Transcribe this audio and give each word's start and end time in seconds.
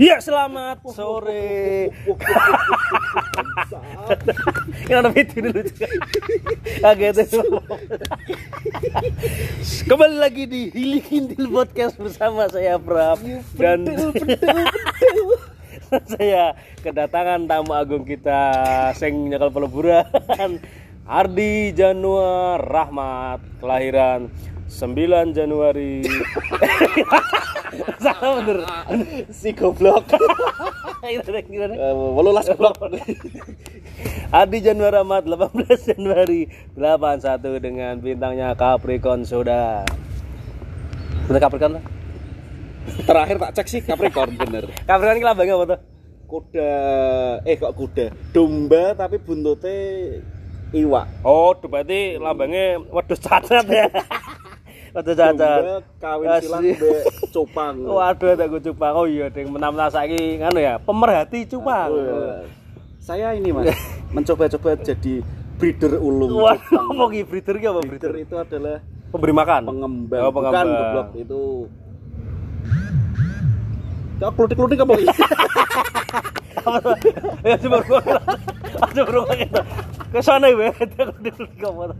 Ya 0.00 0.16
selamat 0.16 0.80
sore. 0.96 1.92
Ini 4.88 4.96
ada 4.96 5.12
video 5.12 5.52
lucu. 5.52 5.84
Kaget 6.80 7.28
itu. 7.28 7.44
Kembali 9.84 10.16
lagi 10.16 10.48
di 10.48 10.72
Hili 10.72 11.04
Kintil 11.04 11.52
Podcast 11.52 12.00
bersama 12.00 12.48
saya 12.48 12.80
Prab 12.80 13.20
dan 13.60 13.84
saya 16.16 16.56
kedatangan 16.80 17.44
tamu 17.44 17.76
agung 17.76 18.08
kita 18.08 18.40
sing 18.96 19.28
nyakal 19.28 19.52
peleburan 19.52 20.08
Ardi 21.04 21.76
Januar 21.76 22.56
Rahmat 22.56 23.44
kelahiran 23.60 24.32
9 24.70 25.34
Januari. 25.34 26.06
Salah 28.04 28.38
bener. 28.40 28.58
Si 29.34 29.50
goblok. 29.50 30.06
Gimana? 31.50 31.74
walulas 31.90 32.46
goblok. 32.54 32.78
Adi 34.30 34.58
Januari 34.62 35.02
Ahmad 35.02 35.26
18 35.26 35.90
Januari. 35.98 36.46
81 36.78 37.58
dengan 37.58 37.98
bintangnya 37.98 38.54
Capricorn 38.54 39.26
Soda 39.26 39.82
Bener 41.26 41.40
Capricorn 41.42 41.74
lah? 41.78 41.84
terakhir 42.90 43.36
tak 43.38 43.50
cek 43.60 43.66
sih 43.68 43.80
Capricorn 43.84 44.34
bener. 44.34 44.64
Capricorn 44.88 45.18
ini 45.20 45.26
lambangnya 45.26 45.54
apa 45.58 45.66
tuh? 45.76 45.80
kuda 46.30 46.72
eh 47.42 47.58
kok 47.58 47.74
kuda? 47.74 48.06
Domba 48.30 48.94
tapi 48.94 49.18
buntutnya 49.18 49.74
iwak. 50.70 51.06
Oh, 51.26 51.50
berarti 51.58 52.22
lambangnya 52.22 52.78
wedus 52.94 53.18
cacat 53.18 53.66
ya 53.66 53.90
Cacat 54.90 55.16
domba 55.16 55.50
kawin 55.96 56.26
silang 56.40 56.62
be 56.66 56.90
cupang 57.28 57.74
Waduh, 57.96 58.28
ada 58.32 58.44
gue 58.44 58.60
cupang. 58.60 58.92
Oh 58.92 59.06
iya, 59.06 59.26
ding 59.28 59.46
menam-menam 59.48 59.86
saiki 59.86 60.38
nganu 60.38 60.58
ya, 60.58 60.74
pemerhati 60.78 61.46
cupang. 61.46 61.90
Wah. 61.90 62.42
saya 62.98 63.32
ini 63.32 63.48
mas 63.48 63.70
mencoba-coba 64.14 64.76
jadi 64.76 65.24
breeder 65.56 65.96
ulung 65.96 66.36
Waduh, 66.36 66.84
apa 66.84 67.04
ki 67.08 67.20
breeder 67.22 67.56
ki 67.56 67.66
apa 67.66 67.80
breeder 67.80 68.12
itu 68.14 68.34
adalah 68.34 68.82
Pemberi 69.10 69.32
makan. 69.32 69.62
pengembang, 69.66 70.20
Oh, 70.20 70.30
bukan 70.30 70.50
pengembang. 70.52 70.68
goblok 70.68 71.08
itu 71.16 71.42
Kok 74.20 74.30
klutik-klutik 74.36 74.78
apa 74.78 74.92
ini? 74.94 75.06
Ya 77.40 77.56
coba 77.56 77.78
gua. 77.80 78.00
Coba 78.92 79.08
gua 79.08 79.32
gitu. 79.32 79.60
Ke 80.12 80.20
sana 80.20 80.46
ya, 80.46 80.68
apa 80.68 80.84
tuh? 80.84 81.96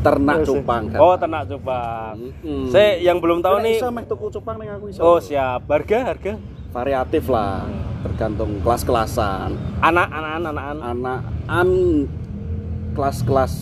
Ternak 0.00 0.48
cupang 0.48 0.82
kan. 0.88 0.98
Oh, 0.98 1.14
ternak 1.20 1.44
cupang. 1.44 2.16
Mm-mm. 2.16 2.72
Saya 2.72 2.96
yang 2.98 3.20
belum 3.20 3.44
tahu 3.44 3.60
Nek 3.60 3.64
nih. 3.68 3.76
iso 3.76 3.88
meh 3.92 4.04
tuku 4.08 4.26
cupang 4.32 4.56
ning 4.56 4.72
aku 4.72 4.88
iso. 4.88 5.00
Oh, 5.04 5.20
siap. 5.20 5.68
Harga, 5.68 6.16
harga. 6.16 6.34
variatif 6.70 7.26
lah, 7.26 7.66
tergantung 8.06 8.62
kelas-kelasan. 8.62 9.58
Anak, 9.82 10.06
anak, 10.06 10.32
anak, 10.38 10.54
anak. 10.54 10.86
Anak-an 10.86 11.68
kelas-kelas 12.94 13.52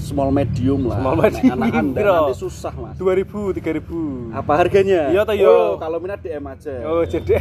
small 0.00 0.32
medium 0.32 0.88
lah. 0.88 0.96
Small 0.96 1.16
medium, 1.20 1.52
Anak-an 1.60 1.84
ndak 1.92 2.02
bro. 2.08 2.16
nanti 2.32 2.40
susah, 2.40 2.72
Mas. 2.72 2.96
2000, 2.96 3.52
3000. 3.52 4.32
Apa 4.32 4.52
harganya? 4.56 5.12
Iya 5.12 5.28
toh, 5.28 5.36
yo. 5.36 5.52
Oh, 5.52 5.70
kalau 5.76 6.00
minat 6.00 6.24
DM 6.24 6.40
aja. 6.48 6.72
Oh, 6.88 7.04
jadi 7.04 7.36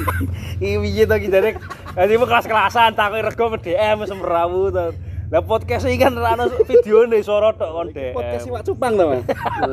iki 0.60 1.28
jare 1.32 1.56
Jadi 1.96 2.12
mau 2.20 2.28
kelas-kelasan 2.28 2.92
rego 3.24 3.44
me 3.48 3.56
DM 3.56 3.96
wis 4.04 4.12
merawu 4.12 4.68
to. 4.68 4.92
Lah 5.32 5.40
podcast 5.40 5.88
iki 5.88 5.96
kan 5.96 6.12
ora 6.12 6.36
ono 6.36 6.44
videone 6.60 7.24
suara 7.24 7.56
tok 7.56 7.70
kon 7.72 7.88
DM. 7.88 8.12
Podcast 8.12 8.44
iwak 8.44 8.62
cupang 8.68 8.92
to, 8.94 9.04
Mas. 9.08 9.22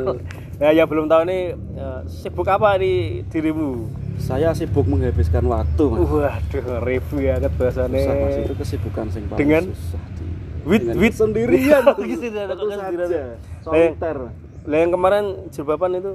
Nah, 0.59 0.75
yang 0.75 0.87
belum 0.87 1.07
tahu 1.07 1.23
nih 1.23 1.41
eh, 1.55 1.99
sibuk 2.07 2.47
apa 2.47 2.75
di 2.75 3.23
dirimu? 3.27 3.87
Saya 4.19 4.51
sibuk 4.51 4.87
menghabiskan 4.87 5.43
waktu, 5.43 5.83
Mas. 5.83 5.99
Waduh, 5.99 6.79
review 6.79 7.19
ya 7.21 7.35
ket 7.37 7.51
bahasane. 7.55 7.99
Susah, 7.99 8.15
Mas. 8.15 8.35
Itu 8.39 8.53
kesibukan 8.55 9.05
sing 9.11 9.27
paling 9.27 9.39
Dengan? 9.39 9.63
susah. 9.67 10.03
di- 10.15 10.27
Wit 10.63 10.81
dengan 10.81 10.95
wit 10.95 11.13
sendirian. 11.15 11.83
Gitu, 12.07 12.25
sendirian. 12.69 13.35
Soliter. 13.59 14.17
Lah 14.63 14.77
yang 14.77 14.91
kemarin 14.91 15.23
jilbaban 15.51 15.91
itu 15.93 16.13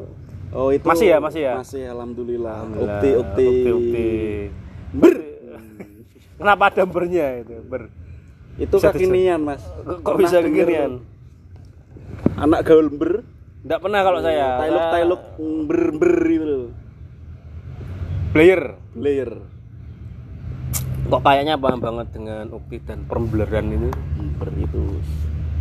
Oh, 0.54 0.70
itu 0.70 0.86
Masih 0.86 1.10
ya, 1.10 1.18
masih 1.18 1.40
ya? 1.42 1.54
Masih 1.58 1.82
alhamdulillah. 1.90 2.54
Alhamdulillah, 2.62 3.00
Ukti 3.00 3.10
ukti. 3.12 3.46
ukti, 3.50 3.70
ukti. 3.74 4.06
Ber. 4.94 5.14
Kenapa 6.38 6.62
ada 6.70 6.84
bernya 6.86 7.26
itu? 7.42 7.58
Ber. 7.60 7.90
Itu 8.54 8.78
Bisa, 8.78 8.90
bisa. 8.90 8.96
kekinian, 8.96 9.40
Mas. 9.42 9.62
Kok 9.82 10.14
bisa 10.14 10.38
kekinian? 10.38 11.02
Anak 12.38 12.62
gaul 12.62 12.86
ber. 12.88 13.26
Enggak 13.64 13.80
pernah 13.80 14.00
kalau 14.02 14.20
saya. 14.20 14.46
Tailuk 14.60 14.84
tailuk 14.90 15.22
ber 15.66 15.82
ber 15.96 16.14
itu. 16.26 16.58
Player. 18.30 18.62
Layer. 18.94 19.30
Kok 21.04 21.20
kayaknya 21.20 21.54
paham 21.54 21.80
banget 21.80 22.08
dengan 22.14 22.46
ukti 22.50 22.78
dan 22.80 23.04
pembeleran 23.06 23.66
ini? 23.68 23.90
Ber 24.38 24.50
itu 24.54 24.98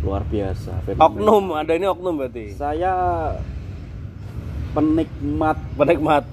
luar 0.02 0.22
biasa. 0.24 0.84
fenomena. 0.84 1.04
Oknum, 1.06 1.44
ada 1.54 1.72
ini 1.72 1.86
oknum 1.86 2.14
berarti. 2.18 2.54
Saya 2.54 2.92
penikmat 4.72 5.56
Penikmat. 5.74 6.24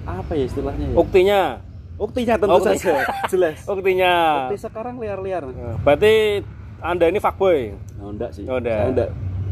apa 0.00 0.32
ya 0.34 0.44
istilahnya 0.44 0.86
ya? 0.92 0.96
Uktinya. 0.96 1.42
Uktinya 2.00 2.34
tentu 2.34 2.56
Ukti. 2.56 2.80
saja. 2.80 3.04
Jelas. 3.28 3.60
Uktinya. 3.62 4.12
Ukti 4.46 4.56
sekarang 4.58 4.96
liar-liar. 4.96 5.44
Nah, 5.44 5.76
Berarti 5.80 6.40
Anda 6.80 7.06
ini 7.06 7.20
fuckboy. 7.20 7.76
Oh, 8.00 8.08
enggak 8.08 8.32
sih. 8.32 8.48
Oh, 8.48 8.56
enggak. 8.56 8.72
Saya 8.74 8.88
enggak 8.88 9.10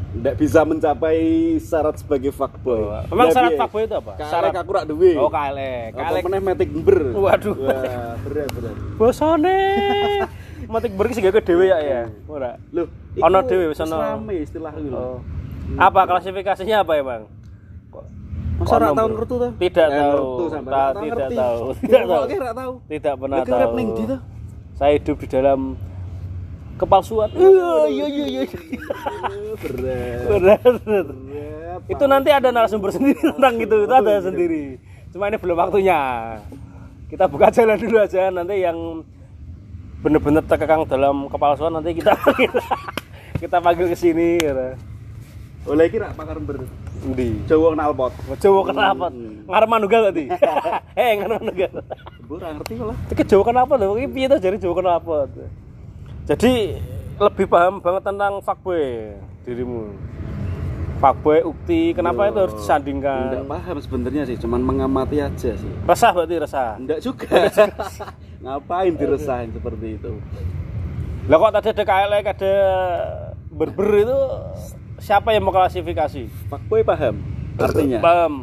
enggak 0.08 0.34
bisa 0.34 0.60
mencapai 0.64 1.20
syarat 1.60 2.00
sebagai 2.00 2.32
fuckboy. 2.32 2.88
Memang 3.06 3.28
Lah, 3.28 3.34
syarat 3.36 3.52
fuckboy 3.54 3.84
itu 3.84 3.94
apa? 3.94 4.12
Syarat 4.16 4.30
Syarat 4.48 4.52
aku 4.56 4.70
rak 4.72 4.84
duwe. 4.88 5.12
Oh, 5.14 5.28
kalek. 5.28 5.92
Apa 5.92 6.00
Kalek. 6.08 6.22
meneh 6.24 6.40
metik 6.42 6.70
ber. 6.74 6.98
Waduh. 7.12 7.52
Wah, 7.54 7.84
berat 8.24 8.48
berat. 8.50 8.74
Bosone. 8.96 9.60
Matik 10.66 10.92
berki 10.94 11.12
sing 11.14 11.24
gawe 11.24 11.36
dhewe 11.38 11.64
ya 11.66 11.78
ya. 11.78 12.02
Ora. 12.24 12.56
Loh, 12.70 12.88
Ono 13.18 13.38
iku 13.38 13.46
dhewe 13.46 13.64
wis 13.68 13.78
ono. 13.78 13.96
rame 13.96 14.34
istilah 14.40 14.72
itu. 14.74 14.88
Oh. 14.90 15.20
Apa 15.76 16.04
klasifikasinya 16.06 16.80
apa 16.80 16.96
ya, 16.96 17.04
Bang? 17.04 17.22
Masa 18.58 18.74
ora 18.74 18.86
Ono, 18.86 18.96
tau 18.96 19.06
Bro. 19.06 19.14
ngerti 19.14 19.34
to? 19.34 19.48
Tidak 19.56 19.88
Eh, 19.88 19.94
tahu. 19.94 20.26
Ta- 20.66 20.94
tidak 20.96 21.28
tahu. 21.32 21.62
Tidak 21.82 22.02
tahu. 22.04 22.22
Ora 22.28 22.52
tahu? 22.52 22.72
Tidak 22.84 23.14
pernah 23.14 23.36
Lagi 23.38 23.48
tahu. 23.48 23.60
rap 23.60 23.72
ning 23.72 23.88
to? 23.94 24.16
Saya 24.74 24.92
hidup 24.94 25.16
di 25.16 25.26
dalam 25.28 25.60
kepalsuan. 26.76 27.28
Iya, 27.32 27.70
iya, 27.88 28.06
iya, 28.08 28.24
iya. 28.28 28.42
Berat. 29.56 30.18
Berat. 30.28 30.62
Berat. 30.80 31.06
Itu 31.86 32.04
nanti 32.04 32.30
ada 32.30 32.48
narasumber 32.48 32.90
sendiri 32.90 33.18
tentang 33.18 33.54
itu, 33.56 33.76
itu 33.80 33.94
ada 33.96 34.14
sendiri. 34.20 34.62
Cuma 35.08 35.26
ini 35.26 35.36
belum 35.36 35.56
waktunya. 35.56 35.98
Kita 37.08 37.24
buka 37.24 37.48
jalan 37.48 37.74
dulu 37.74 37.96
aja 37.96 38.28
nanti 38.28 38.58
yang 38.58 39.00
bener-bener 39.98 40.44
terkekang 40.44 40.84
dalam 40.84 41.26
kepalsuan 41.26 41.72
nanti 41.72 41.90
kita 41.92 42.12
kita 43.42 43.56
panggil 43.58 43.86
ke 43.86 43.96
sini 43.96 44.36
gitu. 44.36 44.66
Oleh 45.66 45.86
kira 45.88 46.10
pakar 46.12 46.38
ber. 46.38 46.62
Di 46.98 47.28
Jawa 47.46 47.78
knalpot. 47.78 48.12
Jawa 48.42 48.60
kenapa? 48.66 49.06
Hmm. 49.08 49.46
Ngarep 49.46 49.68
manugal 49.70 50.00
tadi. 50.10 50.24
Eh, 50.98 51.10
ngarep 51.18 51.38
manugal. 51.38 51.72
Ora 52.28 52.48
ngerti 52.58 52.74
lah. 52.82 52.96
Iki 53.14 53.22
Jawa 53.24 53.42
kenapa 53.46 53.72
tuh? 53.78 53.94
Iki 53.96 54.08
piye 54.10 54.26
tuh 54.26 54.38
jadi 54.42 54.56
Jawa 54.58 54.74
kenapa? 54.74 55.14
Jadi 56.28 56.52
lebih 57.18 57.46
paham 57.50 57.80
banget 57.80 58.02
tentang 58.04 58.32
fuckboy 58.42 59.14
dirimu. 59.46 59.94
Fuckboy 60.98 61.46
ukti, 61.46 61.94
kenapa 61.94 62.26
Yo, 62.26 62.30
itu 62.34 62.38
harus 62.42 62.54
Enggak 62.58 62.62
disandingkan? 62.66 63.46
paham 63.46 63.76
sebenarnya 63.78 64.22
sih, 64.26 64.36
cuman 64.42 64.60
mengamati 64.66 65.22
aja 65.22 65.54
sih. 65.54 65.72
Resah 65.86 66.10
berarti 66.10 66.34
resah. 66.42 66.74
Enggak 66.74 66.98
juga. 66.98 67.46
Ngapain 68.42 68.92
diresahin 68.98 69.50
seperti 69.54 69.94
itu? 69.94 70.12
Lah 71.30 71.36
kok 71.38 71.52
tadi 71.54 71.68
ada 71.70 71.84
KLX 71.86 72.24
ada 72.34 72.54
berber 73.52 73.90
itu 74.00 74.18
siapa 75.08 75.32
yang 75.32 75.40
mau 75.40 75.56
klasifikasi? 75.56 76.28
Fuckboy 76.52 76.84
paham 76.84 77.16
artinya 77.56 77.98
Paham. 77.98 78.34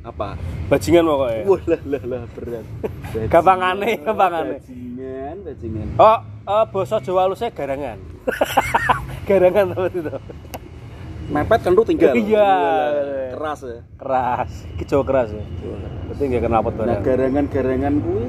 apa? 0.00 0.36
Bajingan 0.68 1.02
pokoknya. 1.02 1.42
Wah 1.48 1.62
lah 1.66 1.82
lah 1.88 2.02
lah 2.04 2.22
berat. 2.36 2.66
Gampangane, 3.32 3.90
gampangane. 4.00 4.56
Bajingan, 4.60 5.34
bajingan. 5.40 5.86
Oh, 5.96 6.18
eh 6.20 6.64
basa 6.68 6.96
Jawa 7.00 7.20
halusnya 7.24 7.48
garangan. 7.50 7.96
garangan 9.28 9.66
apa 9.72 9.88
itu? 9.88 10.12
Mepet 11.30 11.60
kan 11.64 11.72
lu 11.72 11.82
tinggal. 11.82 12.12
Iya. 12.12 12.44
Wah, 12.44 12.88
Keras 13.34 13.60
ya. 13.64 13.80
Keras. 13.96 14.50
Iki 14.76 14.84
Jawa 14.84 15.04
keras 15.04 15.28
ya. 15.32 15.44
Berarti 16.08 16.22
nggak 16.28 16.42
kenapa 16.44 16.68
tuh. 16.70 16.84
Nah, 16.84 16.98
garangan-garangan 17.00 17.94
kuwi 17.98 18.24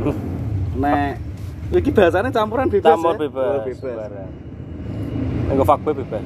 nek 0.82 1.12
iki 1.70 1.90
bahasanya 1.94 2.30
campuran 2.30 2.66
bebas 2.66 2.98
Campur 2.98 3.14
ya? 3.14 3.20
bebas. 3.30 3.46
Oh, 3.46 3.62
bebas. 3.62 4.10
Enggak 5.50 5.66
fuckboy 5.66 5.94
bebas. 6.02 6.22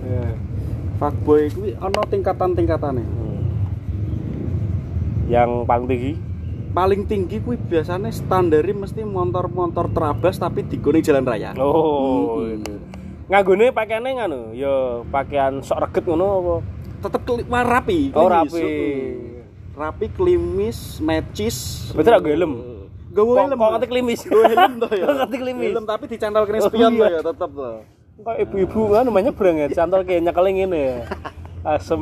Ya. 0.00 0.24
Fuckboy 1.00 1.48
kuwi 1.52 1.70
ana 1.80 2.02
tingkatan-tingkatane. 2.04 3.00
Hmm. 3.00 3.40
Yang 5.30 5.50
paling 5.64 5.88
tinggi 5.88 6.12
Paling 6.70 7.02
tinggi 7.10 7.42
kuwi 7.42 7.58
biasanya 7.58 8.14
standari 8.14 8.70
mesti 8.70 9.02
motor-motor 9.02 9.90
terabas 9.90 10.38
tapi 10.38 10.62
digone 10.62 11.02
jalan 11.02 11.26
raya. 11.26 11.50
Oh, 11.58 12.38
Mm-mm. 12.46 12.62
itu. 12.62 12.74
Nganggone 13.26 13.74
pakaiane 13.74 14.10
ngono, 14.14 14.40
ya 14.54 15.02
pakaian 15.10 15.58
sok 15.66 15.82
reget 15.82 16.04
ngono 16.06 16.26
apa? 16.26 16.54
tetep 17.00 17.22
rapi, 17.48 18.12
Oh, 18.12 18.28
rapi. 18.28 18.66
Rapi, 19.72 20.06
klimis, 20.12 21.00
matches. 21.00 21.88
Betul 21.96 22.20
gak 22.20 22.28
helm? 22.28 22.52
Kok 23.10 23.24
helm. 23.26 23.50
kok 23.52 23.70
ngerti 23.72 23.88
klimis? 23.88 24.20
Gue 24.22 24.44
helm 24.46 24.72
tuh 24.78 24.90
ya. 24.92 25.04
Ngerti 25.04 25.36
klimis? 25.36 25.68
Helm 25.68 25.84
tapi 25.84 26.04
dicantol 26.06 26.42
kena 26.44 26.58
Oh, 26.58 26.68
spion 26.68 26.92
iya. 26.92 26.98
tuh 26.98 27.06
ya 27.08 27.20
tetep 27.24 27.50
tuh. 27.50 27.76
Kok 28.20 28.36
ibu-ibu 28.38 28.80
kan 28.90 29.02
namanya 29.02 29.32
branget, 29.32 29.70
cantol 29.72 30.00
kayak 30.02 30.22
nyekeling 30.22 30.58
ini 30.60 30.80
ya. 30.80 30.96
Asem. 31.62 32.00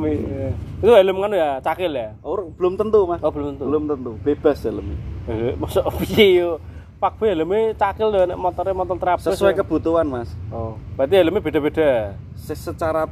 Itu 0.79 0.91
helm 0.91 1.17
kan 1.17 1.31
ya, 1.31 1.49
cakil 1.59 1.91
ya? 1.91 2.15
Oh, 2.19 2.35
belum 2.49 2.75
tentu, 2.75 3.03
Mas. 3.03 3.19
Oh, 3.19 3.27
belum 3.27 3.53
tentu. 3.53 3.65
Belum 3.65 3.83
tentu. 3.85 4.11
Bebas 4.21 4.57
helmnya. 4.61 4.97
Eh, 5.25 5.53
Masa 5.55 5.83
piye 5.99 6.27
yo? 6.39 6.51
Pak 6.95 7.15
B 7.15 7.27
helmnya 7.27 7.71
cakil 7.73 8.11
nek 8.11 8.35
motornya 8.35 8.75
motor 8.75 8.95
trapes. 8.95 9.23
Sesuai 9.25 9.51
ya. 9.51 9.63
kebutuhan, 9.63 10.05
Mas. 10.05 10.29
Oh, 10.47 10.75
berarti 10.93 11.15
helmnya 11.15 11.39
beda-beda. 11.39 12.13
Se- 12.35 12.55
Secara 12.55 13.07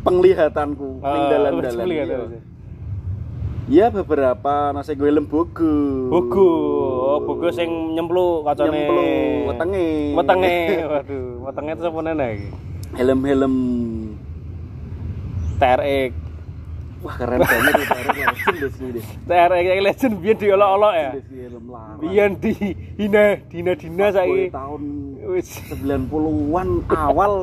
penglihatanku 0.00 0.98
ning 0.98 1.22
Ah, 1.22 1.28
dalan-dalan. 1.28 1.86
iya. 3.70 3.86
ya? 3.86 3.94
Ya 3.94 3.94
beberapa 3.94 4.74
nasi 4.74 4.98
gue 4.98 5.06
helm 5.06 5.30
bogo. 5.30 5.74
Bogo, 6.10 6.50
oh 7.06 7.18
bogo 7.22 7.48
sing 7.54 7.94
nyempluk 7.94 8.42
kacane. 8.50 8.74
Nyempluk, 8.74 9.10
wetenge. 9.54 9.86
Wetenge, 10.18 10.56
waduh, 10.90 11.26
wetenge 11.46 11.70
itu 11.78 11.84
apa 11.86 11.98
nene 12.02 12.26
iki? 12.34 12.48
Helm-helm 12.98 13.54
TRX. 15.62 16.12
Wah 17.00 17.16
keren 17.16 17.40
banget 17.40 17.72
itu 17.80 17.84
Tarik 17.88 18.12
legend 18.12 18.56
deh 18.60 18.70
sini 18.76 18.90
deh. 19.00 19.04
TRX 19.24 19.66
legend 19.80 20.14
biyen 20.20 20.36
diolok-olok 20.36 20.92
ya. 20.92 21.10
Larang. 21.16 21.96
Biyen 21.96 22.30
di 22.36 22.52
hina 23.00 23.24
dina-dina 23.48 24.06
Gue 24.12 24.16
saiki. 24.18 24.44
tahun 24.52 24.82
Wis 25.30 25.48
90-an 25.72 26.68
awal 26.92 27.34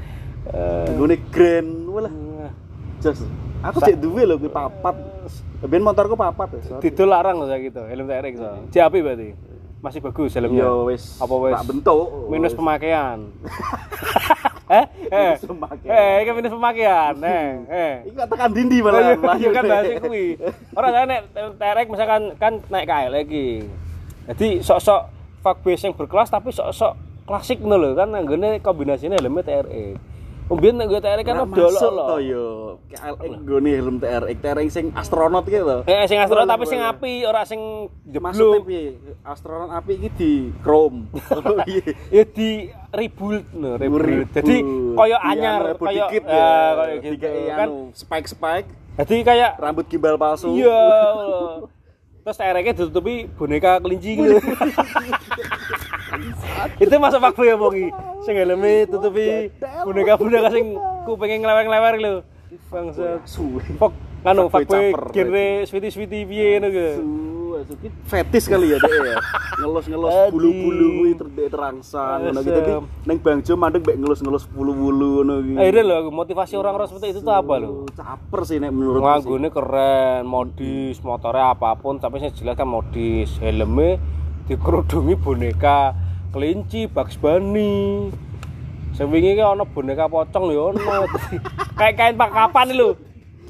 eh, 0.56 0.86
gue 0.98 1.16
grand 1.30 1.70
walah 1.86 2.14
jos. 2.98 3.22
Aku 3.62 3.78
cek 3.82 3.98
duwe 4.02 4.26
lho 4.26 4.34
kuwi 4.34 4.50
papat. 4.50 4.96
Ben 5.58 5.82
motorku 5.82 6.14
papat 6.14 6.54
ya. 6.54 6.78
didol 6.78 7.10
larang 7.10 7.34
loh 7.36 7.50
saiki 7.50 7.68
to, 7.68 7.82
helm 7.82 8.06
TRX 8.06 8.34
to. 8.38 8.50
JAP 8.70 8.94
berarti. 9.02 9.34
Masih 9.78 9.98
bagus 9.98 10.30
helmnya. 10.32 10.62
Yo 10.62 10.86
wis 10.86 11.18
Apa 11.18 11.34
wis? 11.36 11.54
tak 11.54 11.66
bentuk. 11.66 12.06
minus 12.26 12.50
Wis. 12.50 12.58
pemakaian. 12.58 13.18
eh? 14.78 14.84
Eh. 15.04 15.32
Minus 15.34 15.46
pemakaian. 15.46 15.90
Eh, 15.92 16.14
iki 16.20 16.30
minus 16.32 16.52
pemakaian. 16.52 17.14
Eh, 17.18 17.48
eh. 17.66 17.94
Iki 18.04 18.14
kok 18.14 18.28
tekan 18.28 18.50
dindi 18.50 18.78
Oh, 18.78 18.90
iya, 18.90 19.14
malah. 19.14 19.36
iya 19.36 19.48
kan 19.50 19.64
bahas 19.64 19.86
kuwi. 19.98 20.26
Ora 20.74 20.88
saya 20.90 21.04
nek 21.06 21.20
TRX 21.32 21.86
misalkan 21.88 22.22
kan 22.36 22.52
naik 22.68 22.86
KL 22.86 23.12
lagi. 23.12 23.48
Jadi 24.28 24.48
sok-sok 24.60 25.00
fuckboy 25.40 25.74
yang 25.74 25.94
berkelas 25.94 26.28
tapi 26.28 26.50
sok-sok 26.50 26.92
klasik 27.24 27.58
ngono 27.58 27.76
lho 27.78 27.94
kan 27.94 28.14
anggone 28.14 28.58
kombinasine 28.58 29.14
helmnya 29.14 29.42
TRX. 29.42 29.94
Mbiyen 30.48 30.80
nek 30.80 30.86
gue 30.88 31.00
TRX 31.04 31.24
kan 31.28 31.36
masuk 31.44 31.92
lho. 31.92 32.04
to 32.08 32.16
yo. 32.24 32.46
KLX 32.88 33.32
gone 33.44 33.68
helm 33.68 33.96
TRX, 34.00 34.36
TRX 34.40 34.68
sing 34.72 34.86
astronot 34.96 35.44
ki 35.44 35.60
to. 35.60 35.78
Eh 35.84 36.08
sing 36.08 36.18
astronot 36.24 36.48
tapi 36.48 36.64
sing 36.64 36.80
api 36.80 37.28
ora 37.28 37.44
sing 37.44 37.60
Maksudnya 38.08 38.56
jeblok. 38.56 38.64
piye? 38.64 38.86
Astronot 39.28 39.70
api 39.76 39.92
iki 40.00 40.08
di 40.16 40.32
chrome. 40.64 41.04
Ya 42.08 42.24
di 42.24 42.72
rebuild 42.96 43.44
no, 43.52 43.76
rebuild. 43.76 44.32
Jadi 44.32 44.56
koyo 44.96 45.16
anyar, 45.20 45.76
anu, 45.76 45.84
body 45.84 45.84
koyo 45.84 46.04
kit 46.08 46.24
ya, 46.24 46.52
koyo 46.80 46.94
gitu 47.04 47.28
kan. 47.28 47.68
anu, 47.68 47.76
spike-spike, 47.92 48.68
Jadi 49.04 49.16
kayak 49.20 49.50
rambut 49.60 49.84
gimbal 49.84 50.16
palsu. 50.16 50.56
Iya. 50.56 50.80
Terus 52.24 52.36
TRX-nya 52.40 52.72
ditutupi 52.72 53.28
boneka 53.36 53.84
kelinci 53.84 54.16
gitu. 54.16 54.40
itu 56.76 56.94
masuk 57.00 57.20
Pak 57.24 57.32
Boy 57.32 57.56
omongi. 57.56 57.88
Sing 58.20 58.36
helme 58.36 58.84
tutupi 58.84 59.48
boneka-boneka 59.84 60.52
sing 60.52 60.76
kupenge 61.08 61.40
nglewer-nglewer 61.40 61.94
lho. 61.96 62.14
Bangsa. 62.68 63.24
Suwe. 63.24 63.64
Fok 63.80 63.92
anu 64.24 64.52
Pak 64.52 64.68
Fuckboy 64.68 64.68
Boy 64.68 64.92
caper. 64.92 65.12
genre 65.16 65.46
sweetie-sweetie 65.64 66.28
piye 66.28 66.48
ngono 66.60 66.68
suwe. 66.68 67.36
fetis 68.06 68.46
kali 68.46 68.70
ya 68.70 68.78
dek 68.78 68.92
ya. 68.92 69.18
Ngelus-ngelus 69.58 70.14
Adi. 70.14 70.30
bulu-bulu 70.30 70.86
kuwi 71.02 71.10
terangsang 71.50 72.30
ngono 72.30 72.40
gitu. 72.46 72.60
Ning 73.02 73.18
Bangjo 73.18 73.52
mandek 73.58 73.82
mek 73.82 73.96
ngelus-ngelus 73.98 74.44
bulu-bulu 74.46 75.26
ngono 75.26 75.34
iki. 75.42 75.54
Akhirnya 75.58 75.82
lho 75.82 75.98
motivasi 76.14 76.54
orang-orang 76.54 76.86
seperti 76.86 77.06
itu 77.16 77.20
tuh 77.26 77.34
apa 77.34 77.54
lho? 77.58 77.68
Oh, 77.82 77.88
Caper 77.90 78.40
sih 78.46 78.62
nek 78.62 78.70
menurut 78.70 79.02
Nganggone 79.02 79.48
keren, 79.50 80.22
modis, 80.28 81.02
motornya 81.02 81.56
apa 81.56 81.74
pun, 81.74 81.98
tapi 81.98 82.22
yang 82.22 82.30
jelas 82.30 82.54
kan 82.54 82.68
modis. 82.70 83.34
Helmnya 83.42 83.98
dikerudungi 84.46 85.14
boneka 85.18 85.92
kelinci, 86.38 86.86
Bugs 86.86 87.18
Bunny. 87.18 88.08
Sing 88.94 89.10
wingi 89.10 89.34
ki 89.34 89.42
ana 89.42 89.66
boneka 89.66 90.06
pocong 90.06 90.54
ya 90.54 90.70
ono. 90.70 90.80
Kayak 91.74 91.94
kain 91.98 92.14
pak 92.14 92.30
kapan 92.30 92.66
lho. 92.70 92.94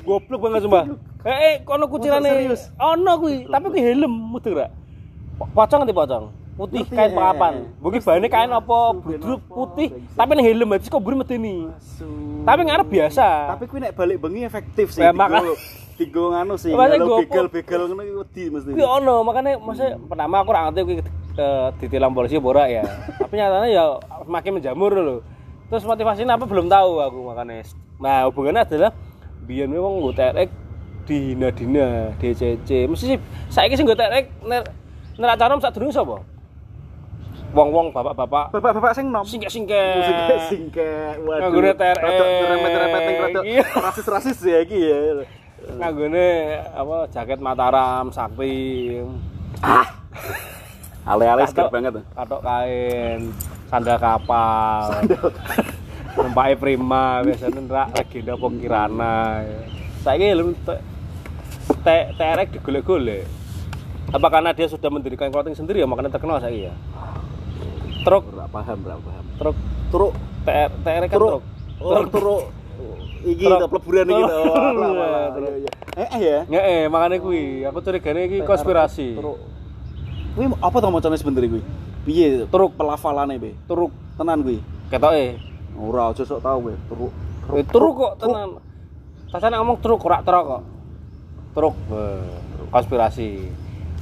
Goblok 0.05 0.40
banget 0.40 0.64
sumpah. 0.64 0.85
Eh, 1.29 1.37
eh 1.37 1.55
kono 1.69 1.85
kucirane. 1.85 2.25
serius? 2.25 2.73
Ono 2.81 3.12
kuwi, 3.20 3.44
tapi 3.44 3.67
kuwi 3.69 3.81
helm 3.85 4.12
gak? 4.40 4.73
Po- 5.37 5.50
Pocong 5.52 5.85
nanti 5.85 5.93
pocong. 5.93 6.25
Putih 6.58 6.82
Ngerti, 6.82 6.96
kain 6.96 7.12
eh. 7.12 7.14
pakapan. 7.14 7.55
Mungkin 7.79 8.00
bahannya 8.02 8.29
kain 8.29 8.50
apa 8.50 8.76
budruk 8.99 9.40
putih, 9.46 9.88
tapi 10.17 10.31
ning 10.35 10.46
helm 10.49 10.75
aja 10.75 10.88
kok 10.90 10.99
medeni. 11.05 11.70
Tapi 12.43 12.61
ngarep 12.67 12.88
biasa. 12.88 13.26
Tapi 13.55 13.64
kuwi 13.69 13.79
nek 13.85 13.93
balik 13.94 14.17
bengi 14.19 14.43
efektif 14.43 14.90
sih. 14.90 15.05
Ya, 15.05 15.12
Digo- 15.12 15.20
maka- 15.20 15.44
digo 15.94 16.23
nganu 16.35 16.55
sih. 16.58 16.73
Makanya 16.75 16.96
Kalau 16.99 17.19
begal-begal 17.20 17.81
ngono 17.87 18.02
iki 18.02 18.14
wedi 18.17 18.43
mesti. 18.50 18.70
Kuwi 18.75 18.85
ono, 18.85 19.14
makanya 19.23 19.52
maksudnya 19.61 19.93
pertama 20.02 20.35
aku 20.40 20.49
ora 20.50 20.61
ngerti 20.67 20.81
kuwi 20.82 20.96
ke 21.38 21.49
ditilang 21.79 22.11
polisi 22.11 22.35
ora 22.35 22.67
ya. 22.67 22.82
Tapi 23.14 23.38
nyatanya 23.38 23.69
ya 23.70 23.85
semakin 24.26 24.52
menjamur 24.58 24.90
lho. 24.90 25.17
Terus 25.70 25.87
motivasinya 25.87 26.35
apa 26.35 26.50
belum 26.50 26.67
tahu 26.67 26.99
aku 26.99 27.19
makanya. 27.31 27.62
Nah, 28.02 28.26
hubungannya 28.26 28.67
adalah 28.67 28.90
biyen 29.46 29.70
wong 29.70 30.02
nggo 30.02 30.12
TRX 30.19 30.50
dihina-dina, 31.06 32.12
DCC. 32.19 32.90
Mesti 32.90 33.05
sih 33.14 33.19
saiki 33.49 33.79
sing 33.79 33.87
nggo 33.87 33.94
TRX 33.94 34.25
ner 34.44 34.67
ner 35.14 35.29
acara 35.31 35.55
sak 35.62 35.79
durung 35.79 35.94
sapa? 35.94 36.19
Wong-wong 37.49 37.96
bapak-bapak 37.96 38.52
Bapak-bapak 38.52 38.93
sing 38.93 39.08
nom. 39.08 39.25
singkek-singkek. 39.25 40.52
Singkek. 40.52 41.17
Waduh. 41.25 41.49
Nganggone 41.49 41.70
TRX. 41.73 42.02
Rada 42.02 42.25
ngerempet-ngerempet 42.29 43.00
ning 43.00 43.17
rada 43.25 43.40
Iya. 43.46 43.64
rasis-rasis 43.88 44.38
ya 44.43 44.58
iki 44.61 44.79
ya. 44.79 45.25
Nganggone 45.81 46.26
apa 46.76 46.96
jaket 47.08 47.38
Mataram, 47.40 48.12
Sakti. 48.12 49.00
Ale-ale 51.09 51.43
sekep 51.45 51.69
banget. 51.69 52.05
katok 52.11 52.41
kain 52.41 53.21
sandal 53.67 53.97
kapal 53.97 54.83
numpake 56.15 56.55
prima 56.57 57.21
biasanya 57.21 57.61
rak 57.65 57.89
legenda 57.95 58.33
apa 58.33 58.47
kirana 58.55 59.17
saya 60.01 60.25
helm 60.27 60.57
te- 60.59 60.83
te- 61.79 62.09
TRX 62.12 62.49
digolek-golek 62.55 63.25
apa 64.09 64.27
karena 64.27 64.50
dia 64.50 64.67
sudah 64.67 64.88
mendirikan 64.88 65.29
clothing 65.29 65.53
sendiri 65.53 65.79
ya 65.79 65.87
makanya 65.87 66.09
terkenal 66.11 66.38
saya 66.38 66.73
ya 66.73 66.75
truk 68.00 68.25
Ora 68.31 68.47
paham, 68.47 68.79
ora 68.83 68.97
paham. 68.99 69.25
truk 69.37 69.57
Truk 69.88 70.12
TR, 70.45 70.71
TRX 70.79 71.09
kan 71.09 71.19
Truk. 71.19 71.31
truk 71.31 71.43
Oh, 71.79 72.05
truk. 72.07 72.45
Iki 73.21 73.45
Truk. 73.45 73.69
peleburan 73.69 74.07
iki. 74.07 74.23
Oh, 74.23 74.55
alah, 74.55 74.91
alah, 74.91 75.25
Truk. 75.31 75.47
iya, 75.47 75.59
iya. 75.59 75.71
Eh, 75.95 76.09
eh 76.09 76.21
ya. 76.21 76.38
nggak 76.45 76.65
eh 76.65 76.83
makanya 76.87 77.17
kui 77.19 77.43
aku 77.62 77.79
curiganya 77.81 78.23
iki 78.25 78.38
konspirasi 78.43 79.09
Truk. 79.15 79.38
Kuwi 80.38 80.54
apa 80.62 80.76
to 80.78 80.87
macane 80.95 81.18
sebenarnya 81.18 81.50
kuwi? 81.50 81.62
Piye 82.07 82.47
truk 82.47 82.78
pelafalane 82.78 83.42
be? 83.42 83.59
truk 83.66 83.90
Tenan 84.14 84.47
kuwi. 84.47 84.62
ketoke 84.87 85.35
Ora 85.75 86.14
aja 86.14 86.23
sok 86.23 86.38
tau 86.38 86.62
kowe. 86.62 86.75
Truk. 86.87 87.12
Eh, 87.59 87.66
truk 87.66 87.95
kok 87.99 88.12
tenan. 88.23 88.62
Tasane 89.35 89.59
ngomong 89.59 89.83
truk 89.83 89.99
ora 90.07 90.23
truk 90.23 90.45
kok. 90.47 90.62
Truk. 91.59 91.75
Eh, 91.90 92.35
konspirasi. 92.71 93.50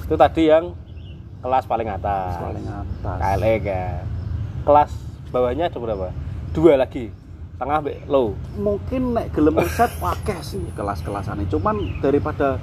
Itu 0.05 0.13
tadi 0.21 0.53
yang 0.53 0.77
kelas 1.41 1.65
paling 1.65 1.89
atas. 1.89 2.37
Paling 2.37 2.69
atas. 2.69 3.17
KLE 3.17 3.55
ya. 3.65 3.85
Kelas 4.69 4.93
bawahnya 5.33 5.73
ada 5.73 5.79
berapa? 5.81 6.13
Dua 6.53 6.77
lagi. 6.77 7.09
Tengah 7.57 7.81
mbek 7.81 8.13
low. 8.13 8.37
Mungkin 8.61 9.17
nek 9.17 9.33
gelem 9.33 9.57
riset 9.57 9.89
wakeh 10.05 10.37
sih 10.45 10.61
kelas-kelasane. 10.77 11.49
Cuman 11.49 12.01
daripada 12.05 12.61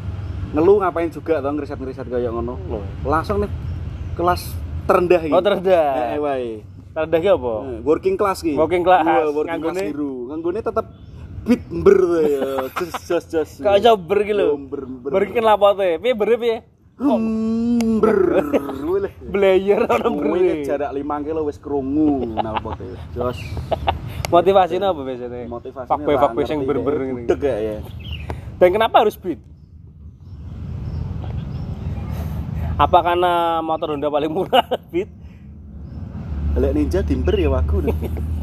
ngeluh 0.54 0.78
ngapain 0.80 1.10
juga 1.10 1.42
to 1.42 1.50
ngriset-ngriset 1.50 2.08
kaya 2.08 2.30
ngono. 2.30 2.56
Loh. 2.70 2.86
Langsung 3.04 3.42
nih 3.42 3.52
kelas 4.14 4.54
terendah 4.86 5.22
iki. 5.26 5.34
Oh, 5.34 5.42
terendah. 5.42 6.14
Eh, 6.14 6.20
wae. 6.22 6.52
Ki 6.94 7.30
apa? 7.30 7.54
Working 7.82 8.16
class 8.16 8.46
ki. 8.46 8.54
Working 8.54 8.86
class. 8.86 9.02
Wah, 9.02 9.34
working 9.34 9.50
Nganggone- 9.58 9.82
class 9.82 9.98
hero. 9.98 10.14
Nganggone 10.30 10.60
tetep 10.62 10.86
beat 11.44 11.64
ber 11.68 11.98
tuh 11.98 12.22
ya. 12.22 12.42
Jos 12.70 12.94
jos 13.10 13.26
jos. 13.26 13.50
Kok 13.60 13.74
aja 13.74 13.92
ber 13.98 14.20
ki 14.22 14.34
lho. 14.38 14.48
Ber 14.62 14.82
ber. 14.86 15.10
Ber 15.10 15.24
ki 15.26 15.40
lapote. 15.42 15.90
Piye 15.98 16.14
ber 16.14 16.30
piye? 16.38 16.58
Hmm, 16.94 17.98
ber. 17.98 18.18
Blayer 19.34 19.90
ono 19.90 20.08
ber. 20.14 20.26
Kuwi 20.30 20.62
jarak 20.62 20.94
5 20.94 21.26
kilo 21.26 21.42
wis 21.50 21.58
krungu 21.58 22.30
nalpote. 22.38 22.86
Jos. 23.18 23.42
Motivasinya 24.30 24.94
apa 24.94 25.02
biasanya? 25.02 25.50
Motivasinya 25.50 25.98
fuckboy 25.98 26.46
sing 26.46 26.62
ngerti, 26.62 26.70
ber-ber 26.70 26.96
kayak 26.98 27.26
ngene. 27.26 27.54
ya. 27.66 27.78
Dan 28.62 28.70
kenapa 28.70 29.02
harus 29.02 29.18
beat? 29.18 29.42
Apa 32.74 33.06
karena 33.06 33.62
motor 33.62 33.94
Honda 33.94 34.10
paling 34.10 34.32
murah 34.34 34.66
beat? 34.94 35.10
Lek 36.58 36.72
ninja 36.74 37.02
dimber 37.06 37.34
ya 37.38 37.50
wagu. 37.50 37.82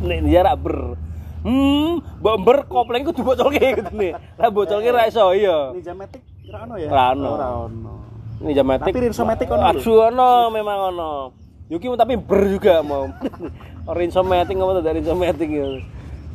Nek 0.03 0.19
dia 0.27 0.41
rak 0.43 0.57
ber. 0.59 0.77
hmm 1.41 2.21
mbok 2.21 2.35
ember 2.37 2.57
kopleng 2.69 3.01
kudu 3.01 3.25
bocolke 3.25 3.65
gitu 3.81 3.89
nih 3.97 4.13
lah 4.13 4.53
bocolke 4.53 4.93
ra 4.93 5.09
iso 5.09 5.33
iya 5.33 5.73
Ninja 5.73 5.97
Matic 5.97 6.21
ora 6.53 6.69
ono 6.69 6.75
ya? 6.77 6.89
Ora 6.93 7.05
ono. 7.17 7.29
Ora 7.33 7.49
ono. 7.65 7.95
ini 8.45 8.53
jam 8.53 8.69
matic 8.69 8.93
Tapi 8.93 9.01
Rinso 9.09 9.25
Matic 9.25 9.49
ono 9.49 9.65
aduh 9.65 9.99
ono 10.13 10.31
memang 10.53 10.79
ono 10.93 11.11
Yuki 11.73 11.89
tapi 11.97 12.21
ber 12.21 12.45
juga 12.45 12.85
mau 12.85 13.09
Rinso 13.97 14.21
Matic 14.21 14.53
ngomong 14.53 14.85
dari 14.85 15.01
Rinso 15.01 15.17
Matic 15.17 15.49
ya 15.49 15.65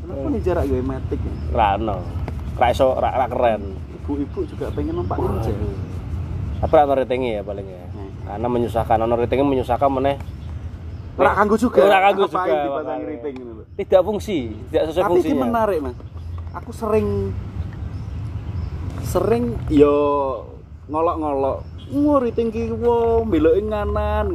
Kenapa 0.02 0.26
Ninja 0.26 0.52
ra 0.58 0.64
gawe 0.66 0.82
Matic? 0.82 1.20
ya? 1.22 1.34
ra 1.54 1.68
ono 1.78 1.98
ra 2.58 2.68
iso 2.74 2.98
ra, 2.98 3.10
ra 3.14 3.26
keren 3.30 3.62
Ibu-ibu 4.02 4.40
juga 4.50 4.74
pengen 4.74 5.06
numpak 5.06 5.22
Ninja. 5.22 5.54
Tapi 6.62 6.74
ono 6.80 6.94
ratingnya 6.96 7.32
ya 7.40 7.42
paling 7.44 7.68
ya 7.68 7.84
karena 8.26 8.48
menyusahkan 8.48 8.98
ono 9.04 9.14
ratingnya 9.16 9.48
menyusahkan 9.48 9.90
meneh 9.92 10.18
Ora 11.16 11.32
kanggo 11.32 11.56
juga. 11.56 11.80
Ora 11.88 12.12
kanggo 12.12 12.28
juga, 12.28 12.44
dipasang 12.44 13.00
tidak 13.80 14.02
fungsi 14.04 14.52
tidak 14.68 14.84
sesuai 14.92 15.04
Tapi 15.04 15.12
ini 15.12 15.16
fungsinya 15.16 15.44
menarik, 15.48 15.78
Mas. 15.80 15.96
Aku 16.60 16.72
sering 16.76 17.08
sering 19.06 19.56
yo 19.72 19.96
ngolok-ngolok 20.92 21.58
mau 21.94 22.18
rating 22.18 22.50
ki 22.50 22.74
wo 22.76 23.24
beloke 23.24 23.62
nganan. 23.64 24.28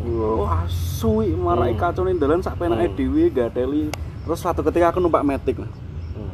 Wah, 0.00 0.64
suwi 0.68 1.32
marai 1.32 1.76
kacone 1.78 2.16
dalan 2.18 2.44
sak 2.44 2.60
penake 2.60 2.90
Hmm. 2.90 2.96
dhewe 2.96 3.24
gateli. 3.32 3.88
Terus 4.26 4.38
suatu 4.40 4.60
ketika 4.60 4.92
aku 4.92 5.00
numpak. 5.00 5.24
Mas. 5.24 5.40
Hmm. 5.48 6.32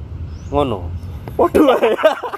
ngono 0.50 0.90
wae. 1.38 1.90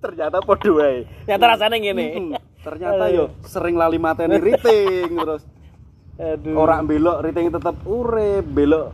Ternyata 0.00 0.40
podo 0.40 0.80
wae. 0.80 1.04
nyata 1.24 1.44
rasanya 1.46 1.76
gini 1.76 2.06
Hmm, 2.10 2.32
Ternyata 2.60 3.04
yo 3.08 3.36
sering 3.42 3.76
lali 3.76 3.96
mateni 3.96 4.36
rating 4.36 5.12
terus. 5.14 5.44
Aduh. 6.16 6.52
Ora 6.54 6.80
belok 6.80 7.24
rating 7.24 7.48
tetep 7.48 7.76
urip, 7.84 8.44
belok 8.46 8.88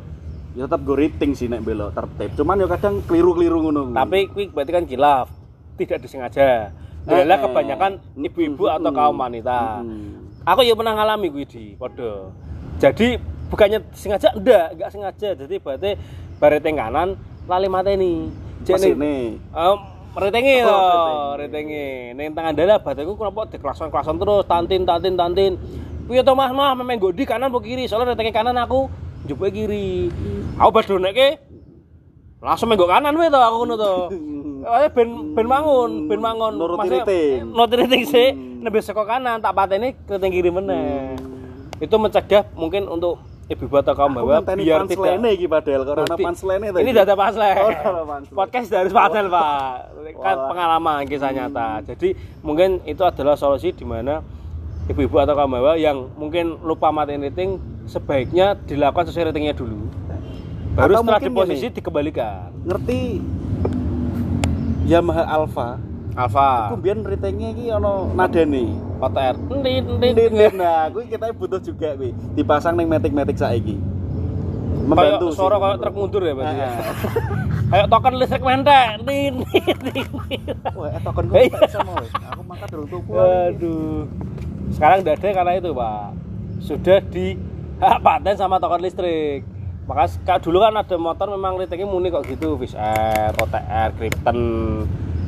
ya 0.55 0.65
tetep 0.65 0.81
go 0.83 0.95
rating 0.95 1.31
sih 1.33 1.47
nek 1.47 1.63
belok 1.63 1.91
tertib. 1.93 2.31
Cuman 2.35 2.59
yo 2.59 2.67
kadang 2.67 3.03
keliru-keliru 3.03 3.59
ngono. 3.61 3.91
tapi 3.91 4.27
kuwi 4.27 4.51
berarti 4.51 4.73
kan 4.73 4.85
kilaf 4.85 5.27
tidak 5.75 5.99
disengaja. 6.01 6.71
Adalah 7.03 7.23
Eh, 7.29 7.39
eh. 7.39 7.43
kebanyakan 7.45 7.93
ibu-ibu 8.17 8.67
atau 8.67 8.91
kaum 8.91 9.15
wanita. 9.17 9.83
Aku 10.45 10.63
ya 10.63 10.75
pernah 10.75 10.95
ngalami 10.95 11.27
kuwi 11.29 11.45
di 11.45 11.65
podo. 11.75 12.35
Jadi 12.79 13.15
bukannya 13.47 13.79
sengaja 13.93 14.31
enggak 14.33 14.75
enggak 14.75 14.91
sengaja. 14.91 15.29
Jadi 15.35 15.55
berarti 15.59 15.91
bareteng 16.39 16.75
kanan 16.75 17.09
lali 17.47 17.67
mateni. 17.67 18.31
Mesine. 18.63 19.39
Um, 19.51 19.79
retenge 20.17 20.55
Oh, 20.63 20.69
lho, 20.69 20.79
retenge. 21.37 21.37
retenge. 21.39 21.87
Ning 22.17 22.29
tengah 22.33 22.53
dalah 22.53 22.79
bateku 22.81 23.13
kenapa 23.15 23.47
diklason-klason 23.49 24.17
terus 24.17 24.43
tantin 24.45 24.83
tantin 24.83 25.15
tantin. 25.15 25.53
Piye 26.07 26.23
to 26.23 26.33
Mas, 26.33 26.51
Mas, 26.51 26.73
memang 26.73 26.97
nggo 26.97 27.11
di 27.11 27.27
kanan 27.27 27.51
apa 27.51 27.59
kiri? 27.61 27.85
Soalnya 27.85 28.15
retenge 28.15 28.31
kanan 28.31 28.57
aku 28.57 28.87
njupuk 29.27 29.51
kiri. 29.51 30.09
Aku 30.57 30.71
badonekke 30.71 31.29
langsung 32.39 32.71
menggo 32.71 32.87
kanan 32.87 33.13
wae 33.13 33.27
to 33.27 33.37
aku 33.37 33.57
ngono 33.61 33.75
to. 33.75 33.93
Awalnya 34.67 34.89
ben 34.91 35.09
ben 35.35 35.47
mangun, 35.47 35.91
ben 36.07 36.19
mangun. 36.19 36.53
Nuruti 36.55 36.89
rating. 36.91 37.51
Nuruti 37.51 37.75
rating 37.77 38.03
sih, 38.03 38.29
Hmm. 38.35 38.63
nembe 38.63 38.81
saka 38.81 39.03
kanan 39.03 39.39
tak 39.39 39.55
pateni 39.55 39.95
reteng 40.07 40.31
kiri 40.31 40.51
meneh. 40.51 41.15
Itu 41.77 41.99
mencegah 41.99 42.51
mungkin 42.55 42.87
untuk 42.87 43.19
kaum 43.47 44.11
Aku 44.11 44.27
bawah 44.27 44.43
ngenteni 44.43 44.63
biar 44.67 44.83
tidak 44.91 45.31
iki 45.39 45.47
padahal 45.47 45.83
karena 45.87 46.03
Berarti- 46.03 46.25
punchline 46.27 46.63
Ini 46.83 46.91
data 46.91 47.15
punchline. 47.15 47.59
Oh. 47.63 47.71
Podcast 48.35 48.69
harus 48.75 48.91
punchline, 48.91 49.29
Pak. 49.31 49.71
Kan 50.19 50.37
pengalaman 50.51 51.03
kisah 51.07 51.31
nyata. 51.31 51.69
Jadi 51.87 52.19
mungkin 52.43 52.83
itu 52.83 53.03
adalah 53.07 53.39
solusi 53.39 53.71
di 53.71 53.87
mana 53.87 54.19
ibu-ibu 54.91 55.15
atau 55.23 55.39
kaum 55.39 55.55
bawah 55.55 55.79
yang 55.79 56.11
mungkin 56.19 56.59
lupa 56.67 56.91
matiin 56.91 57.23
rating 57.23 57.63
sebaiknya 57.87 58.59
dilakukan 58.67 59.15
sesuai 59.15 59.31
ratingnya 59.31 59.55
dulu. 59.55 59.79
Baru 60.75 60.93
Atau 60.93 61.03
setelah 61.07 61.23
di 61.23 61.31
posisi 61.31 61.67
dikembalikan. 61.71 62.51
Ngerti 62.67 63.01
Yamaha 64.87 65.23
Alpha. 65.23 65.79
Alfa, 66.17 66.73
Aku 66.73 66.81
biyen 66.81 67.05
ratingnya 67.05 67.53
iki 67.53 67.69
ono 67.69 68.09
nadane. 68.17 68.73
OTR, 68.97 69.37
ndit 69.53 69.85
ndit. 69.85 70.53
Nah, 70.57 70.89
kuwi 70.89 71.13
kita 71.13 71.29
butuh 71.37 71.61
juga 71.61 71.93
kuwi. 71.93 72.17
Dipasang 72.33 72.73
ning 72.73 72.89
Matic-Matic 72.89 73.37
saiki. 73.37 73.77
Membantu 74.89 75.29
Kayak 75.29 75.37
suara 75.37 75.57
kayak 75.61 75.77
truk 75.85 75.95
mundur 75.99 76.23
ya 76.25 76.33
berarti. 76.33 76.57
ya? 76.57 76.69
Ah. 76.73 76.77
Kayak 77.69 77.87
token 77.93 78.15
listrik 78.17 78.41
mentek. 78.41 78.87
Ndit 79.05 79.33
ndit 79.37 79.77
ndit. 79.85 80.09
Wah, 80.73 80.97
token 81.05 81.25
kok 81.29 81.69
sama 81.69 81.93
weh. 82.01 82.11
Aku 82.33 82.43
makan 82.49 82.67
dulu 82.73 82.85
tuku. 82.89 83.11
Waduh. 83.13 84.01
Sekarang 84.73 84.99
tidak 85.05 85.17
ada 85.21 85.29
karena 85.37 85.53
itu, 85.61 85.71
Pak. 85.77 86.05
Sudah 86.65 86.99
di 87.05 87.27
paten 87.77 88.35
sama 88.41 88.57
token 88.57 88.81
listrik. 88.81 89.45
Maka 89.85 90.09
dulu 90.41 90.65
kan 90.65 90.81
ada 90.81 90.97
motor 90.97 91.29
memang 91.29 91.61
ratingnya 91.61 91.85
muni 91.85 92.09
kok 92.09 92.25
gitu, 92.25 92.57
Fish 92.57 92.75
Air, 92.75 93.37
OTR, 93.37 93.93
Krypton. 93.95 94.39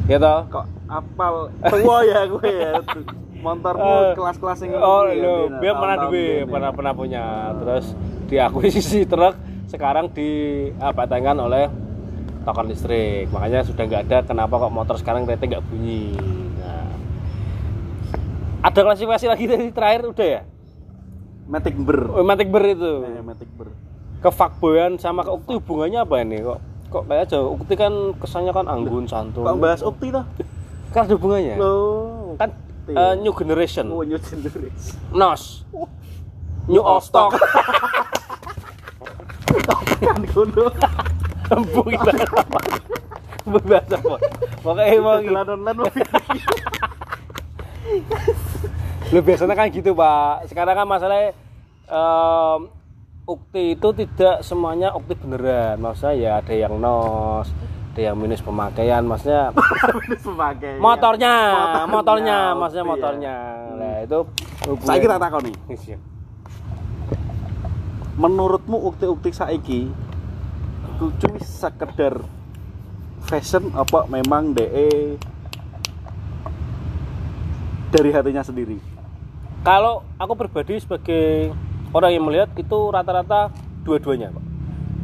Gitu. 0.09 0.35
Kok 0.49 0.67
apal 0.89 1.35
tua 1.69 1.99
ya 2.03 2.21
gue 2.25 2.49
ya. 2.49 2.73
Motormu 3.39 3.87
Eh, 3.87 4.13
kelas-kelas 4.19 4.59
yang 4.67 4.83
Oh, 4.83 5.07
ya, 5.07 5.23
lo, 5.23 5.63
biar 5.63 5.75
pernah 5.79 5.97
duwe, 6.11 6.43
biyen, 6.43 6.51
pernah 6.51 6.71
ya. 6.73 6.75
pernah 6.75 6.93
punya. 6.97 7.25
Terus 7.63 7.87
diakuisisi 8.27 9.07
truk, 9.11 9.39
sekarang 9.71 10.11
di 10.11 10.31
apa 10.83 11.07
tangan 11.07 11.39
oleh 11.39 11.71
token 12.43 12.67
listrik. 12.67 13.31
Makanya 13.31 13.63
sudah 13.63 13.85
nggak 13.87 14.03
ada 14.11 14.19
kenapa 14.27 14.59
kok 14.59 14.75
motor 14.75 14.97
sekarang 14.99 15.23
rating 15.23 15.55
nggak 15.55 15.67
bunyi. 15.71 16.19
Nah. 16.59 16.91
Ada 18.67 18.81
klasifikasi 18.83 19.27
lagi 19.31 19.45
dari 19.47 19.71
terakhir 19.71 20.03
udah 20.11 20.27
ya? 20.27 20.43
Matic 21.49 21.79
Ber. 21.79 21.99
Oh, 22.11 22.27
Matic 22.27 22.49
Ber 22.51 22.65
itu. 22.67 22.93
Eh, 23.07 23.23
Matic 23.23 23.49
Ber. 23.55 23.71
Kefakboyan 24.19 24.99
sama 24.99 25.23
ke 25.23 25.31
Ukti 25.31 25.63
hubungannya 25.63 26.03
apa 26.03 26.27
ini 26.27 26.43
kok? 26.43 26.59
Kok 26.89 27.05
kayak 27.05 27.29
jauh 27.29 27.53
Ukti 27.57 27.75
kan 27.77 27.93
kesannya 28.17 28.53
kan 28.57 28.65
anggun 28.65 29.05
santun. 29.05 29.45
Kok 29.45 29.57
bahas 29.61 29.85
Ukti 29.85 30.09
toh? 30.09 30.25
Kan 30.93 31.05
ada 31.05 31.15
hubungannya. 31.21 31.55
Loh. 31.61 32.33
Kan 32.41 32.57
eh, 32.89 33.15
new 33.21 33.33
generation. 33.37 33.93
Oh, 33.93 34.01
new 34.01 34.17
generation. 34.17 34.73
NOS. 35.13 35.69
New 36.69 36.81
all 36.81 37.01
stock. 37.05 37.37
Kan 40.01 40.23
ngono. 40.33 40.73
Empu 41.49 41.81
kita 41.89 42.13
apa? 42.13 42.61
Empu 43.45 43.59
bahasa 43.65 43.97
apa? 43.97 44.17
Pokoknya 44.61 44.85
emang 44.93 45.25
Jalan 45.25 45.49
online 45.49 45.79
wah. 45.81 45.93
Lu 49.09 49.25
biasanya 49.25 49.57
kan 49.57 49.73
gitu 49.73 49.97
pak 49.97 50.45
Sekarang 50.53 50.77
kan 50.77 50.85
masalahnya 50.85 51.33
em, 51.89 52.61
Ukti 53.29 53.77
itu 53.77 53.89
tidak 53.95 54.41
semuanya 54.41 54.89
ukti 54.91 55.13
beneran 55.15 55.77
Maksudnya 55.77 56.13
ya 56.15 56.31
ada 56.41 56.55
yang 56.55 56.81
nos 56.81 57.53
Ada 57.93 58.01
yang 58.09 58.17
minus 58.17 58.41
pemakaian 58.41 59.05
Maksudnya 59.05 59.53
Minus 60.01 60.23
pemakai. 60.23 60.81
motornya 60.81 61.35
Motornya, 61.85 61.87
Motornya 61.87 62.39
Maksudnya 62.57 62.83
ukti 62.83 62.89
ya. 62.89 62.89
motornya 62.89 63.37
Nah 63.71 63.95
itu 64.01 64.19
hubungan- 64.65 64.89
Saiki 64.89 65.07
tak 65.07 65.21
takoni. 65.21 65.53
Iya. 65.69 65.97
Menurutmu 68.17 68.77
ukti-ukti 68.83 69.31
saiki 69.31 69.81
kudu 70.99 71.31
wis 71.31 71.47
sekedar 71.47 72.19
fashion 73.23 73.71
apa 73.73 74.09
memang 74.09 74.51
DE 74.51 75.15
dari 77.89 78.11
hatinya 78.11 78.43
sendiri? 78.43 78.83
Kalau 79.63 80.03
aku 80.17 80.35
pribadi 80.35 80.77
sebagai 80.77 81.55
orang 81.99 82.11
yang 82.15 82.25
melihat 82.25 82.49
itu 82.55 82.79
rata-rata 82.95 83.51
dua-duanya, 83.83 84.31
Pak. 84.31 84.45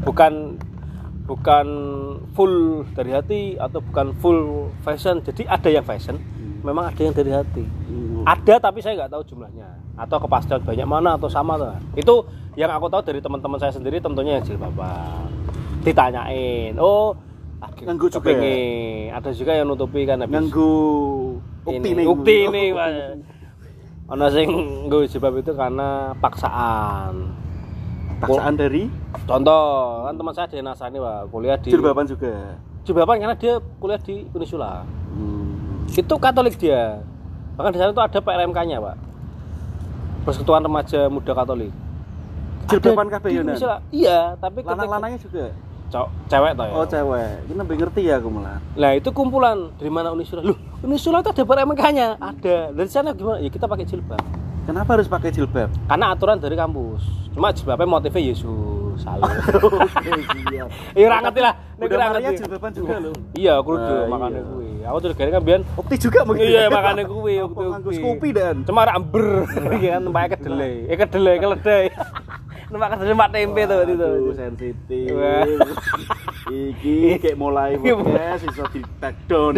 Bukan 0.07 0.33
bukan 1.25 1.67
full 2.37 2.85
dari 2.95 3.11
hati 3.11 3.43
atau 3.59 3.83
bukan 3.83 4.15
full 4.23 4.71
fashion. 4.87 5.19
Jadi 5.27 5.49
ada 5.51 5.69
yang 5.69 5.83
fashion, 5.83 6.23
memang 6.63 6.95
ada 6.95 7.01
yang 7.03 7.15
dari 7.17 7.33
hati. 7.35 7.65
Ada 8.25 8.63
tapi 8.63 8.79
saya 8.81 9.05
nggak 9.05 9.13
tahu 9.13 9.23
jumlahnya 9.35 9.69
atau 9.95 10.17
kepastian 10.19 10.63
banyak 10.63 10.87
mana 10.87 11.19
atau 11.19 11.27
sama 11.27 11.59
tuh. 11.59 11.75
Itu 11.99 12.15
yang 12.55 12.71
aku 12.71 12.87
tahu 12.87 13.03
dari 13.03 13.21
teman-teman 13.21 13.59
saya 13.59 13.75
sendiri 13.75 13.99
tentunya 13.99 14.39
yang 14.39 14.45
jilbaban. 14.47 15.27
Ditanyain, 15.85 16.79
oh 16.81 17.13
Nganggu 17.65 18.07
juga 18.13 18.21
kepingin. 18.31 19.13
Ada 19.13 19.31
juga 19.33 19.53
yang 19.57 19.67
nutupi 19.69 20.05
kan 20.05 20.21
habis 20.21 20.33
Nganggu 20.37 20.73
ukti 21.65 21.89
ini 21.91 21.91
nih. 21.97 22.05
ukti 22.09 22.35
ini. 22.49 22.65
Ono 24.05 24.27
sing 24.29 24.49
nggo 24.85 25.09
jilbab 25.09 25.41
itu 25.41 25.57
karena 25.57 26.13
paksaan. 26.21 27.33
Paksaan 28.21 28.55
dari 28.55 28.89
Contoh, 29.25 30.05
kan 30.05 30.15
teman 30.15 30.35
saya 30.37 30.47
di 30.47 30.61
Nasani, 30.61 31.01
Pak, 31.01 31.33
kuliah 31.33 31.57
di 31.57 31.73
jilbaban 31.73 32.05
juga. 32.05 32.61
Jilbaban 32.85 33.17
karena 33.17 33.33
dia 33.33 33.57
kuliah 33.81 33.97
di 33.97 34.29
Unisula. 34.31 34.85
Hmm. 35.09 35.89
Itu 35.89 36.21
Katolik 36.21 36.61
dia. 36.61 37.01
Bahkan 37.57 37.73
di 37.73 37.79
sana 37.81 37.91
itu 37.91 38.03
ada 38.03 38.19
PRMK-nya, 38.21 38.85
Pak. 38.85 38.97
Persekutuan 40.29 40.61
Remaja 40.61 41.09
Muda 41.09 41.33
Katolik. 41.33 41.73
Jilbaban 42.69 43.09
kabeh. 43.09 43.33
Iya, 43.89 44.37
tapi 44.37 44.61
ketika- 44.61 44.77
Lanang-lanangnya 44.77 45.21
juga. 45.21 45.49
Cowok- 45.87 46.11
cewek 46.27 46.53
toh 46.53 46.65
ya. 46.65 46.73
Oh 46.73 46.85
cewek, 46.85 47.29
ini 47.45 47.55
lebih 47.55 47.77
ngerti 47.79 48.01
ya 48.03 48.17
aku 48.17 48.29
malah. 48.29 48.59
Nah 48.75 48.91
itu 48.93 49.09
kumpulan 49.09 49.71
dari 49.75 49.89
mana 49.89 50.11
Unisula? 50.11 50.41
Loh, 50.41 50.57
Unisula 50.81 51.21
itu 51.21 51.31
ada 51.31 51.43
PRMK-nya, 51.43 52.09
ada. 52.17 52.57
Dari 52.71 52.89
sana 52.89 53.11
gimana? 53.11 53.39
Ya 53.39 53.49
kita 53.49 53.65
pakai 53.65 53.85
jilbab. 53.85 54.19
Kenapa 54.65 54.97
harus 54.97 55.07
pakai 55.07 55.29
jilbab? 55.29 55.69
Karena 55.85 56.11
aturan 56.11 56.37
dari 56.37 56.55
kampus. 56.55 57.05
Cuma 57.31 57.51
jilbabnya 57.51 57.85
motifnya 57.85 58.23
Yesus. 58.25 58.99
Oke, 59.05 60.11
siap. 60.47 60.69
Iya 60.95 61.05
ora 61.09 61.19
ngerti 61.21 61.41
lah. 61.41 61.55
Ora 61.77 62.07
Maria 62.09 62.21
ngerti. 62.25 62.39
jilbaban 62.41 62.71
juga 62.73 62.95
loh. 62.97 63.15
Iya, 63.35 63.55
kudu 63.61 63.83
Ah, 63.85 64.07
makane 64.07 64.35
iya. 64.35 64.43
kuwi. 64.47 64.71
Aku 64.85 64.97
tuh 65.01 65.09
kan 65.13 65.43
biyen 65.43 65.63
Opti 65.75 65.97
juga 65.99 66.19
mungkin. 66.23 66.45
Iya, 66.45 66.63
makane 66.69 67.03
kuwi, 67.05 67.35
Apa 67.37 67.45
ukti-ukti. 67.49 67.71
nganggo 67.71 67.91
Scoopy 67.93 68.29
dan. 68.31 68.57
Cuma 68.63 68.81
rak 68.83 68.95
ember 68.97 69.27
iki 69.75 69.87
kan 69.89 70.01
tempat 70.03 70.29
kedelai. 70.33 70.75
Eh 70.87 70.97
kedelai 70.97 71.37
keledai. 71.37 71.85
Tempat 72.75 72.99
kedelai 72.99 73.15
mak 73.15 73.31
tempe 73.31 73.63
tuh 73.71 73.79
itu. 73.87 73.95
Aduh, 73.95 74.35
sensitif. 74.35 75.15
Iki 76.51 77.23
kayak 77.23 77.39
mulai 77.39 77.79
podcast 77.79 78.51
iso 78.51 78.67
di 78.75 78.83
take 78.99 79.15
down. 79.31 79.55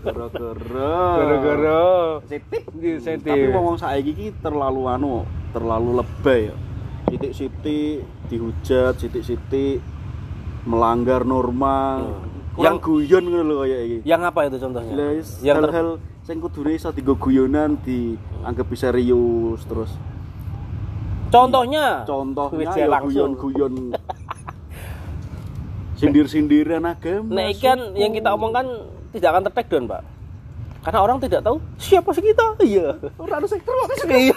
Gara-gara. 0.00 0.96
Gara-gara 1.20 1.84
sensitif. 2.24 2.64
Sensitif. 3.04 3.28
Tapi 3.28 3.52
ngomong 3.52 3.76
saiki 3.76 4.16
iki 4.16 4.26
terlalu 4.40 4.88
anu, 4.88 5.28
terlalu 5.52 6.00
lebay 6.00 6.48
ya. 6.48 6.56
Sitik-sitik 7.12 8.00
dihujat, 8.32 8.96
sitik-sitik 8.96 9.84
melanggar 10.64 11.28
norma. 11.28 12.00
Kurang 12.56 12.80
Yang- 12.80 12.86
guyon 12.88 13.24
ngono 13.28 13.42
lho 13.44 13.56
kayak 13.68 13.82
iki. 13.84 13.98
yang 14.08 14.22
apa 14.24 14.40
itu 14.48 14.56
contohnya? 14.56 14.94
Is 15.12 15.36
Yang 15.44 15.68
hal-hal 15.68 15.88
sing 16.24 16.40
kudune 16.40 16.72
iso 16.72 16.88
dienggo 16.96 17.20
guyonan 17.20 17.76
dianggap 17.84 18.72
serius 18.72 19.60
terus. 19.68 19.92
Contohnya. 21.34 21.86
Contohnya 22.06 22.70
Wis, 22.70 22.78
ya 22.78 22.86
langsung. 22.86 23.34
guyon-guyon 23.34 23.74
sindir-sindiran 25.98 26.84
agama. 26.86 27.30
Nah, 27.30 27.44
ikan 27.54 27.78
yang 27.98 28.12
kita 28.14 28.30
omongkan 28.34 28.66
tidak 29.10 29.28
akan 29.34 29.42
ter 29.46 29.52
down, 29.66 29.84
Pak. 29.90 30.02
Karena 30.84 31.00
orang 31.00 31.16
tidak 31.16 31.40
tahu 31.40 31.56
siapa 31.80 32.12
sih 32.12 32.20
kita. 32.20 32.60
Iya. 32.60 33.00
Ora 33.16 33.40
ada 33.40 33.48
sektor 33.48 33.72
Iya. 34.04 34.36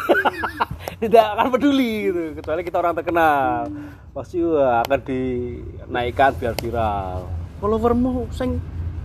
tidak 1.04 1.26
akan 1.36 1.48
peduli 1.52 2.08
gitu, 2.08 2.22
kecuali 2.40 2.62
kita 2.64 2.78
orang 2.80 2.96
terkenal. 2.96 3.68
Pasti 4.16 4.40
wah, 4.42 4.82
akan 4.88 5.00
dinaikkan 5.04 6.32
biar 6.40 6.56
viral. 6.58 7.28
followermu 7.58 8.30
sing 8.32 8.62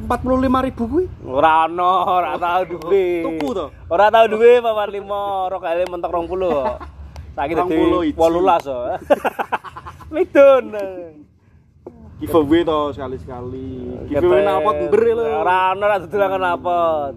45 0.07 0.67
ribu 0.69 0.83
kuwi. 0.87 1.05
Ora 1.25 1.67
ono, 1.67 1.93
ora 2.05 2.37
tau 2.37 2.63
duwe. 2.69 3.25
Tuku 3.27 3.49
to? 3.57 3.67
Ora 3.89 4.13
tau 4.13 4.29
duwe 4.29 4.61
papan 4.61 4.89
5, 4.93 5.49
ora 5.51 5.57
kali 5.59 5.83
mentok 5.89 6.11
20. 6.15 7.02
Saiki 7.33 7.57
dadi 7.57 7.73
21. 7.73 8.13
18 8.13 8.61
so. 8.61 8.77
Midun. 10.13 10.65
Giveaway 12.21 12.61
to 12.63 12.81
sekali-sekali. 12.93 13.69
Giveaway 14.13 14.45
nalpot 14.45 14.77
ember 14.77 15.03
lho. 15.17 15.25
Ora 15.41 15.73
ono 15.73 15.83
ora 15.89 15.97
dodolan 15.97 16.37
nalpot. 16.37 17.15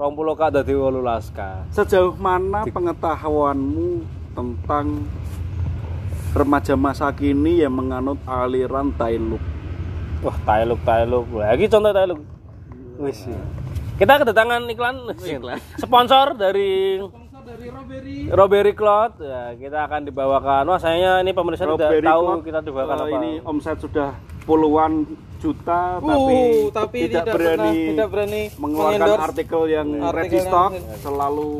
20 0.00 0.40
ka 0.40 0.46
dadi 0.48 0.72
18 0.72 1.36
ka. 1.36 1.50
Sejauh 1.76 2.16
mana 2.16 2.64
pengetahuanmu 2.64 3.88
tentang 4.32 5.04
remaja 6.32 6.74
masa 6.78 7.12
kini 7.12 7.60
yang 7.60 7.76
menganut 7.76 8.16
aliran 8.24 8.96
Tailuk? 8.96 9.42
Wah, 10.24 10.36
Tailuk 10.48 10.80
Tailuk. 10.88 11.28
Lagi 11.36 11.68
contoh 11.68 11.92
Tailuk. 11.92 12.20
Wis. 12.96 13.28
Kita 14.00 14.16
kedatangan 14.16 14.64
iklan 14.72 15.12
sponsor 15.76 16.32
dari 16.32 16.96
Robbery 18.34 18.72
Cloud. 18.76 19.12
Ya, 19.20 19.54
kita 19.56 19.78
akan 19.88 20.00
dibawakan. 20.08 20.62
Wah, 20.68 20.78
sayangnya 20.78 21.24
ini 21.24 21.32
pemirsa 21.32 21.64
tidak 21.64 22.02
tahu 22.02 22.24
Cloud, 22.26 22.42
kita 22.44 22.58
dibawakan 22.64 22.96
eh, 22.96 23.02
apa. 23.04 23.16
Ini 23.20 23.30
omset 23.44 23.78
sudah 23.80 24.14
puluhan 24.44 25.06
juta 25.40 25.80
Uh, 25.96 26.04
tapi, 26.04 26.36
tapi 26.70 26.98
tidak, 27.02 27.22
tidak 27.22 27.34
berani 27.34 27.56
pernah- 27.56 27.88
tidak 27.88 28.08
berani 28.08 28.42
mengeluarkan 28.54 29.08
artikel 29.22 29.62
yang 29.66 29.88
artikel 29.96 30.14
ready 30.14 30.36
yang- 30.36 30.46
stock 30.46 30.70
selalu 31.00 31.50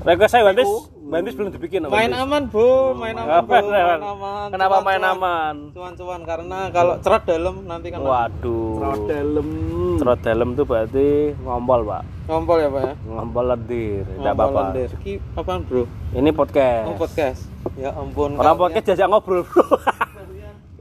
Request 0.00 0.32
saya 0.32 0.42
Bantis, 0.46 0.70
Bantis 1.02 1.34
belum 1.34 1.50
dibikin. 1.50 1.80
apa, 1.82 1.92
main 1.92 2.08
aman 2.10 2.42
bu 2.46 2.66
main 2.94 3.12
aman 3.12 3.28
bu 3.42 3.52
Apa, 3.52 3.56
main 3.60 4.00
aman 4.00 4.48
Kenapa 4.48 4.72
Cuan, 4.72 4.82
main 4.82 4.98
cuan. 4.98 5.12
aman? 5.12 5.54
cuan-cuan 5.70 6.20
karena 6.22 6.58
kalau 6.70 6.94
cerat 6.98 7.22
dalam 7.24 7.54
nanti 7.62 7.86
kan 7.88 8.00
Waduh. 8.00 8.72
Terlalu 8.76 9.04
dalam 9.06 9.48
Cerot 9.92 10.20
dalam 10.20 10.48
tuh 10.52 10.64
berarti 10.64 11.08
ngompol, 11.38 11.80
Pak. 11.84 12.02
ngompol 12.26 12.56
ya 12.56 12.68
pak 12.68 12.82
ya 12.82 12.94
Ngompol 13.04 13.44
lendir, 13.46 14.02
tidak 14.02 14.16
Ngompol 14.16 14.32
apa-apa. 14.32 14.60
lendir. 14.64 14.90
Ki 14.98 15.12
apaan 15.34 15.60
bro 15.62 15.82
Ini 16.10 16.30
podcast. 16.32 16.86
oh, 16.86 16.96
podcast 16.96 17.40
ya 17.76 17.90
ampun 17.92 18.30
Orang 18.34 18.56
podcast 18.56 18.86
jajak 18.88 19.06
ngobrol, 19.06 19.44
Bro. 19.44 19.62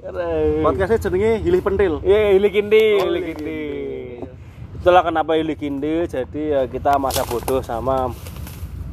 Keren. 0.09 0.65
podcastnya 0.65 0.97
jenenge 0.99 1.31
Hilih 1.39 1.61
Pentil 1.61 1.93
Iya, 2.01 2.33
Hili 2.33 2.49
Kindi, 2.49 2.85
Oh, 2.97 3.05
Hili 3.05 3.13
Hili 3.13 3.21
Kindi. 3.29 3.61
Itulah 4.75 5.05
kenapa 5.05 5.37
Hili 5.37 5.53
Kindi. 5.53 6.07
Jadi 6.07 6.41
ya 6.49 6.65
kita 6.65 6.97
masa 6.97 7.21
bodoh 7.21 7.61
sama 7.61 8.09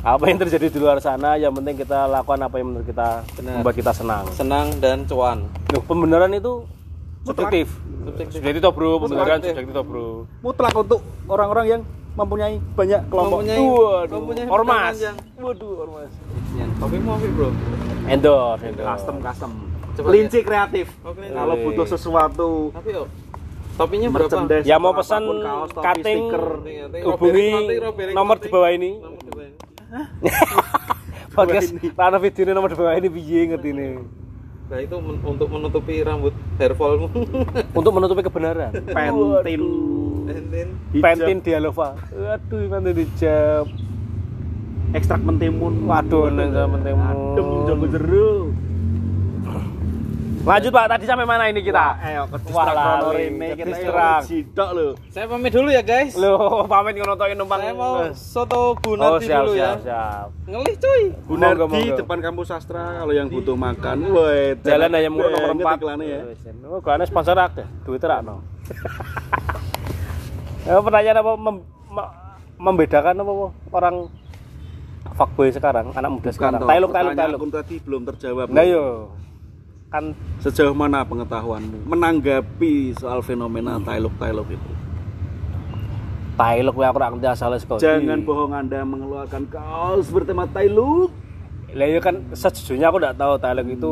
apa 0.02 0.24
yang 0.28 0.36
terjadi 0.36 0.68
di 0.68 0.76
luar 0.76 1.00
sana. 1.00 1.40
Yang 1.40 1.56
penting 1.56 1.74
kita 1.78 2.04
lakukan 2.04 2.40
apa 2.42 2.54
yang 2.60 2.68
menurut 2.68 2.84
kita 2.84 3.24
Benar. 3.32 3.52
membuat 3.56 3.74
kita 3.74 3.92
senang. 3.96 4.24
senang 4.30 4.66
dan 4.76 5.08
cuan 5.08 5.48
Loh, 5.72 5.82
pembenaran 5.82 6.28
itu 6.30 6.68
subjektif. 7.24 7.72
Subjektif. 8.04 8.60
Toh 8.60 8.70
bro, 8.70 9.00
pembenaran 9.00 9.40
Subjektif. 9.40 9.72
toh 9.72 9.84
bro. 9.84 10.08
mutlak 10.44 10.76
untuk 10.76 11.00
orang-orang 11.26 11.66
yang 11.66 11.80
mempunyai 12.12 12.60
banyak 12.72 13.00
kelompok 13.08 13.40
Mempunyai- 13.40 13.60
Waduh, 13.62 14.14
mempunyai 14.14 14.46
ormas. 14.48 14.94
Waduh, 15.36 15.72
ormas. 15.80 16.10
kopi 16.76 16.96
mau 16.98 17.16
bro 17.16 17.48
Endorse, 18.06 18.62
endorse. 18.64 18.86
custom 18.86 19.16
custom 19.20 19.52
Coba 19.96 20.06
kelinci 20.06 20.38
kreatif 20.40 20.86
Oke. 21.00 21.24
kalau 21.26 21.54
butuh 21.58 21.86
sesuatu 21.88 22.50
tapi 22.70 22.88
yuk 22.92 23.06
topinya 23.76 24.08
berapa 24.08 24.64
Ya 24.64 24.76
mau 24.76 24.92
pesan 24.92 25.20
kaos, 25.20 25.68
topi, 25.68 25.84
cutting 25.84 26.20
stiker. 26.28 26.44
hubungi 27.04 27.48
nomor 28.12 28.36
di 28.40 28.48
bawah 28.48 28.70
ini. 28.72 28.90
Nomor 28.96 29.20
di 29.20 29.30
bawah 29.30 29.46
ini. 29.46 29.56
Podcast 31.28 31.68
Rana 31.92 32.16
video 32.16 32.42
ini 32.42 32.52
nomor 32.56 32.72
di 32.72 32.76
bawah 32.76 32.96
ini 32.96 33.08
piye 33.12 33.52
ngerti 33.52 33.68
ini. 33.76 33.88
Nah 34.66 34.78
itu 34.80 34.96
men- 34.96 35.20
untuk 35.22 35.48
menutupi 35.52 36.00
rambut 36.00 36.32
hairfallmu. 36.56 37.06
Untuk 37.78 37.92
menutupi 37.92 38.24
kebenaran. 38.24 38.72
pentin 38.72 39.62
hijab, 40.90 41.04
Pentin 41.04 41.38
Dialova. 41.38 41.94
Waduh, 42.10 42.60
pentin 42.66 42.94
hijab. 42.96 43.64
ekstrak 44.90 45.20
mentimun 45.20 45.84
Waduh, 45.84 46.32
neng 46.32 46.50
sama 46.50 46.80
adem 46.80 47.46
jago 47.68 47.86
temu. 47.86 48.55
Lanjut 50.46 50.70
Pak, 50.70 50.86
tadi 50.86 51.04
sampai 51.04 51.26
mana 51.26 51.50
ini 51.50 51.58
kita? 51.58 51.98
ayo 51.98 52.22
ke 52.24 52.38
Wah, 52.46 52.70
distrak 52.70 52.74
lali, 53.02 53.24
ke 53.34 53.54
kita 53.56 53.66
distrak. 53.66 54.20
sidok 54.22 54.70
lho 54.70 54.88
Saya 55.10 55.26
pamit 55.26 55.50
dulu 55.50 55.68
ya 55.68 55.82
guys. 55.82 56.14
Loh, 56.14 56.62
pamit 56.64 56.94
ngontoin 56.94 57.34
numpang. 57.34 57.58
Saya 57.58 57.74
mau 57.74 57.94
soto 58.14 58.54
Oh, 58.54 58.68
bunardi 58.76 59.26
siap, 59.26 59.42
dulu 59.42 59.52
siap, 59.52 59.66
ya. 59.74 59.82
siap. 59.82 60.26
Ngelih 60.46 60.74
cuy. 60.78 61.02
Monggo. 61.26 61.96
depan 61.98 62.18
kampus 62.20 62.46
sastra 62.46 62.94
kalau 62.96 63.10
yang 63.10 63.26
butuh 63.26 63.58
makan 63.58 63.96
woi 64.06 64.54
Jalan 64.62 64.90
ayam 64.92 65.12
murah 65.12 65.34
nomor 65.34 65.50
banget 65.50 65.66
4. 65.66 65.82
iklannya 65.82 66.06
ya 66.06 66.20
Oh, 66.64 66.78
iklannya 66.78 67.06
sponsor 67.06 67.34
akeh. 67.36 67.66
Duit 67.82 67.98
terakno. 67.98 68.38
Ya, 70.62 70.78
pertanyaan 70.86 71.18
apa 71.20 71.32
mem- 71.34 71.66
me- 71.90 72.12
membedakan 72.56 73.14
apa 73.16 73.32
apa 73.32 73.46
orang 73.72 73.96
fuckboy 75.12 75.50
sekarang, 75.50 75.90
anak 75.90 76.10
muda 76.12 76.30
sekarang. 76.30 76.60
Tailuk, 76.60 76.70
tailuk, 76.70 76.88
pertanyaan 76.88 77.18
tailuk. 77.18 77.38
aku 77.40 77.46
tadi 77.52 77.74
belum 77.80 78.02
terjawab 78.06 78.46
Nah, 78.48 78.62
yo. 78.62 79.10
Kan 79.86 80.12
sejauh 80.38 80.74
mana 80.74 81.02
pengetahuanmu 81.02 81.86
menanggapi 81.86 82.74
soal 82.92 83.22
fenomena 83.22 83.78
tailuk 83.78 84.10
tailuk 84.18 84.50
itu 84.50 84.70
tailuk 86.34 86.74
kuwi 86.74 86.84
aku 86.84 86.98
ora 86.98 87.08
ngerti 87.08 87.28
asale 87.28 87.56
saka. 87.56 87.78
jangan 87.78 88.20
bohong 88.20 88.52
anda 88.52 88.82
mengeluarkan 88.82 89.46
kaos 89.46 90.10
bertema 90.10 90.44
tailuk 90.46 91.10
Lah 91.68 91.84
yo 91.84 92.00
kan 92.00 92.24
sejujurnya 92.30 92.88
aku 92.88 92.96
enggak 92.96 93.16
tahu 93.16 93.32
tailuk 93.36 93.66
itu 93.68 93.90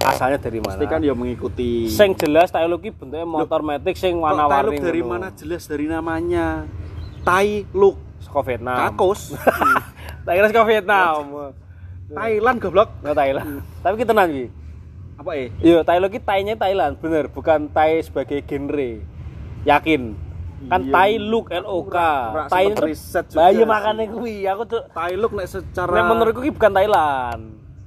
asalnya 0.00 0.38
dari 0.38 0.58
mana. 0.58 0.70
pasti 0.70 0.84
kan 0.86 1.00
ya 1.00 1.12
mengikuti 1.12 1.84
Sing 1.86 2.14
jelas 2.14 2.48
tailuk 2.48 2.80
iki 2.80 2.90
bentuknya 2.90 3.22
motor 3.22 3.60
matic 3.60 3.94
sing 3.94 4.16
tailuk 4.16 4.24
warna-warni. 4.24 4.78
dari 4.80 5.00
ngono. 5.00 5.12
mana 5.12 5.28
jelas 5.32 5.62
dari 5.64 5.86
namanya 5.86 6.64
tailuk 7.22 7.94
Saka 8.18 8.40
Vietnam. 8.42 8.76
kakos 8.80 9.36
Tak 10.24 10.32
kira 10.34 10.46
saka 10.46 10.64
Vietnam. 10.64 11.14
Thailand 12.08 12.56
goblok 12.58 12.88
Nggak 12.98 13.16
Thailand. 13.16 13.48
Tapi 13.78 13.94
kita 13.96 14.12
nanti. 14.12 14.44
Apa 15.18 15.30
eh 15.34 15.48
Iya, 15.58 15.82
Thailand 15.82 16.14
itu 16.14 16.22
Thai-nya 16.22 16.54
Thailand, 16.54 16.94
bener, 17.02 17.26
bukan 17.26 17.66
Thai 17.74 18.06
sebagai 18.06 18.38
genre. 18.46 19.02
Yakin. 19.66 20.14
Kan 20.70 20.80
Iya. 20.86 20.92
Thai 20.94 21.10
look 21.22 21.50
L 21.54 21.66
O 21.66 21.86
K. 21.86 21.96
Thai 22.50 22.74
itu 22.74 22.82
riset 22.82 23.24
juga 23.30 23.46
Lah 23.46 23.50
iya 23.54 24.06
kuwi, 24.10 24.42
aku 24.46 24.62
tuh 24.66 24.82
tailuk 24.90 25.30
nek 25.34 25.46
secara 25.46 25.94
Nek 25.94 26.04
menurutku 26.10 26.40
ki 26.42 26.50
bukan 26.50 26.72
Thailand. 26.74 27.42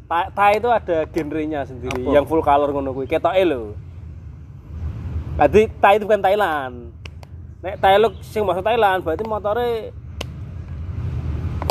Thai, 0.07 0.25
Thai 0.31 0.51
itu 0.59 0.67
ada 0.71 0.97
genrenya 1.11 1.67
sendiri 1.67 2.03
Apa? 2.03 2.11
yang 2.15 2.23
full 2.27 2.43
color 2.43 2.71
ngono 2.71 2.95
kuwi. 2.95 3.07
Ketoke 3.11 3.43
lho. 3.43 3.75
Jadi 5.35 5.67
Thai 5.79 5.99
itu 5.99 6.07
bukan 6.07 6.23
Thailand. 6.23 6.75
Nek 7.59 7.75
Thai 7.79 7.99
look 7.99 8.15
sing 8.23 8.43
maksud 8.47 8.63
Thailand 8.63 9.03
berarti 9.03 9.23
motornya 9.27 9.91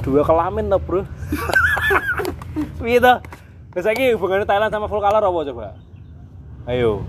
dua 0.05 0.23
kelamin 0.25 0.69
toh, 0.69 0.81
Bro. 0.81 1.01
Piye 2.81 3.01
toh? 3.01 3.21
Biasa 3.81 3.97
ki 3.97 4.13
hubungannya 4.13 4.45
Thailand 4.45 4.69
sama 4.69 4.93
full 4.93 5.01
color 5.01 5.25
apa 5.25 5.41
coba? 5.41 5.73
Ayo. 6.69 7.01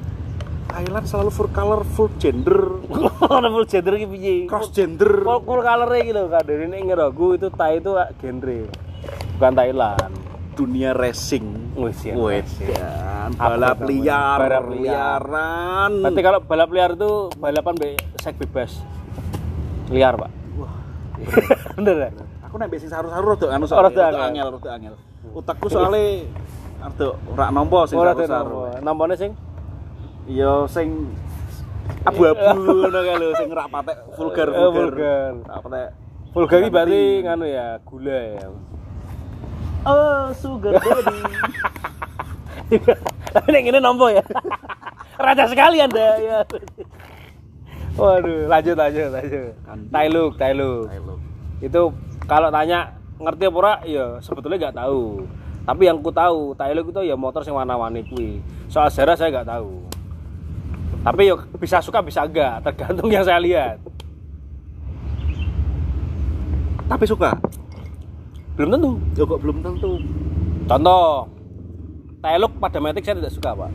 Thailand 0.72 1.04
selalu 1.04 1.28
full 1.28 1.52
color 1.52 1.84
full 1.84 2.08
gender 2.16 2.80
full 3.52 3.68
gender 3.68 4.00
ki 4.00 4.08
piye? 4.08 4.36
cross 4.48 4.72
gender 4.72 5.20
Full, 5.20 5.44
full 5.44 5.60
color 5.60 5.92
iki 6.00 6.16
lho 6.16 6.32
kadene 6.32 6.72
ning 6.72 6.88
ngeroku 6.88 7.36
itu 7.36 7.52
Thai 7.52 7.84
itu 7.84 7.92
genre. 8.24 8.60
Bukan 9.36 9.52
Thailand. 9.52 10.14
dunia 10.52 10.96
racing. 10.96 11.76
Wedan, 11.76 13.36
Apa 13.36 13.52
balap 13.52 13.84
liar, 13.84 14.40
Balap 14.40 14.66
liar. 14.72 15.20
liaran. 15.20 15.92
Berarti 16.08 16.22
kalau 16.24 16.40
balap 16.40 16.70
liar 16.72 16.92
itu 16.96 17.12
balapan 17.36 17.76
be 17.76 17.90
sek 18.16 18.40
bebas. 18.40 18.80
Liar, 19.92 20.16
Pak. 20.16 20.32
Wah, 20.56 20.72
Bener 21.76 21.96
ya? 21.98 22.10
aku 22.48 22.56
nek 22.56 22.72
sing 22.78 22.88
saru-saru 22.88 23.36
rada 23.36 23.48
anu 23.50 23.64
Oh, 23.66 23.76
rada 23.82 23.92
soalnya, 23.92 24.24
angel, 24.24 24.48
rada 24.56 24.70
angel. 24.72 24.96
Utakku 25.32 25.68
soalnya 25.68 26.28
rada 26.82 27.08
ora 27.30 27.46
nampa 27.54 27.80
sing 27.86 27.98
Ora 28.02 28.12
nomor. 28.18 28.82
Nomornya 28.82 29.16
sing 29.18 29.32
Iya 30.26 30.66
sing 30.66 30.88
abu-abu 32.06 32.46
ngono 32.62 33.00
kae 33.02 33.16
lho 33.18 33.28
sing 33.38 33.50
rak 33.54 33.68
patek 33.70 33.98
vulgar 34.18 34.48
Eh, 34.50 34.70
vulgar. 34.70 35.32
Rak 35.46 35.60
patek 35.66 35.88
vulgar 36.34 36.58
iki 36.62 36.70
berarti 36.72 37.02
nganu 37.26 37.46
ya, 37.46 37.68
gula 37.86 38.20
ya. 38.38 38.48
Oh, 39.82 40.30
sugar 40.38 40.78
daddy. 40.78 41.20
Tapi 43.34 43.50
yang 43.52 43.66
ini 43.74 43.80
nompo 43.82 44.08
ya. 44.14 44.22
Raja 45.26 45.46
sekali 45.50 45.82
Anda 45.82 46.18
ya. 46.22 46.38
Waduh, 47.98 48.48
lanjut 48.48 48.76
lanjut 48.78 49.10
lanjut. 49.12 49.52
Tailuk, 49.92 50.32
Tailuk. 50.40 50.86
Itu 51.60 51.92
kalau 52.30 52.48
tanya 52.54 52.96
ngerti 53.20 53.44
apa 53.50 53.58
ora 53.58 53.74
ya 53.84 54.06
sebetulnya 54.24 54.70
nggak 54.70 54.78
tahu. 54.80 55.26
Tapi 55.62 55.82
yang 55.86 56.02
ku 56.02 56.10
tahu, 56.10 56.58
Tailuk 56.58 56.90
itu 56.90 57.02
ya 57.06 57.14
motor 57.14 57.46
yang 57.46 57.62
warna-warni 57.62 58.02
kuwi. 58.10 58.42
Soal 58.66 58.90
sejarah 58.90 59.14
saya 59.14 59.30
nggak 59.30 59.50
tahu. 59.50 59.72
Tapi 61.02 61.22
ya 61.30 61.36
bisa 61.58 61.78
suka 61.82 62.02
bisa 62.02 62.26
enggak, 62.26 62.62
tergantung 62.66 63.10
yang 63.10 63.26
saya 63.26 63.38
lihat. 63.42 63.78
Tapi 66.90 67.06
suka. 67.08 67.38
Belum 68.58 68.70
tentu. 68.76 68.92
Ya 69.16 69.24
kok 69.24 69.40
belum 69.40 69.58
tentu. 69.64 69.92
Contoh, 70.68 71.30
Tailuk 72.22 72.52
pada 72.62 72.78
Matic 72.78 73.02
saya 73.06 73.18
tidak 73.18 73.34
suka, 73.34 73.50
Pak. 73.56 73.72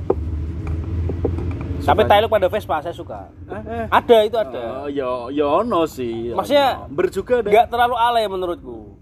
Tapi. 1.87 2.03
Tailuk 2.07 2.31
pada 2.31 2.46
Vespa 2.51 2.83
saya 2.83 2.94
suka. 2.94 3.31
Eh, 3.46 3.87
Ada 3.90 4.16
itu 4.27 4.37
ada. 4.37 4.62
Oh, 4.85 4.88
ya 4.90 5.31
ya 5.31 5.46
ono 5.62 5.87
sih. 5.87 6.35
Maksudnya 6.35 6.90
ber 6.90 7.07
juga 7.14 7.46
deh. 7.46 7.51
Nggak 7.51 7.70
terlalu 7.70 7.94
alay 7.94 8.27
menurutku. 8.27 8.99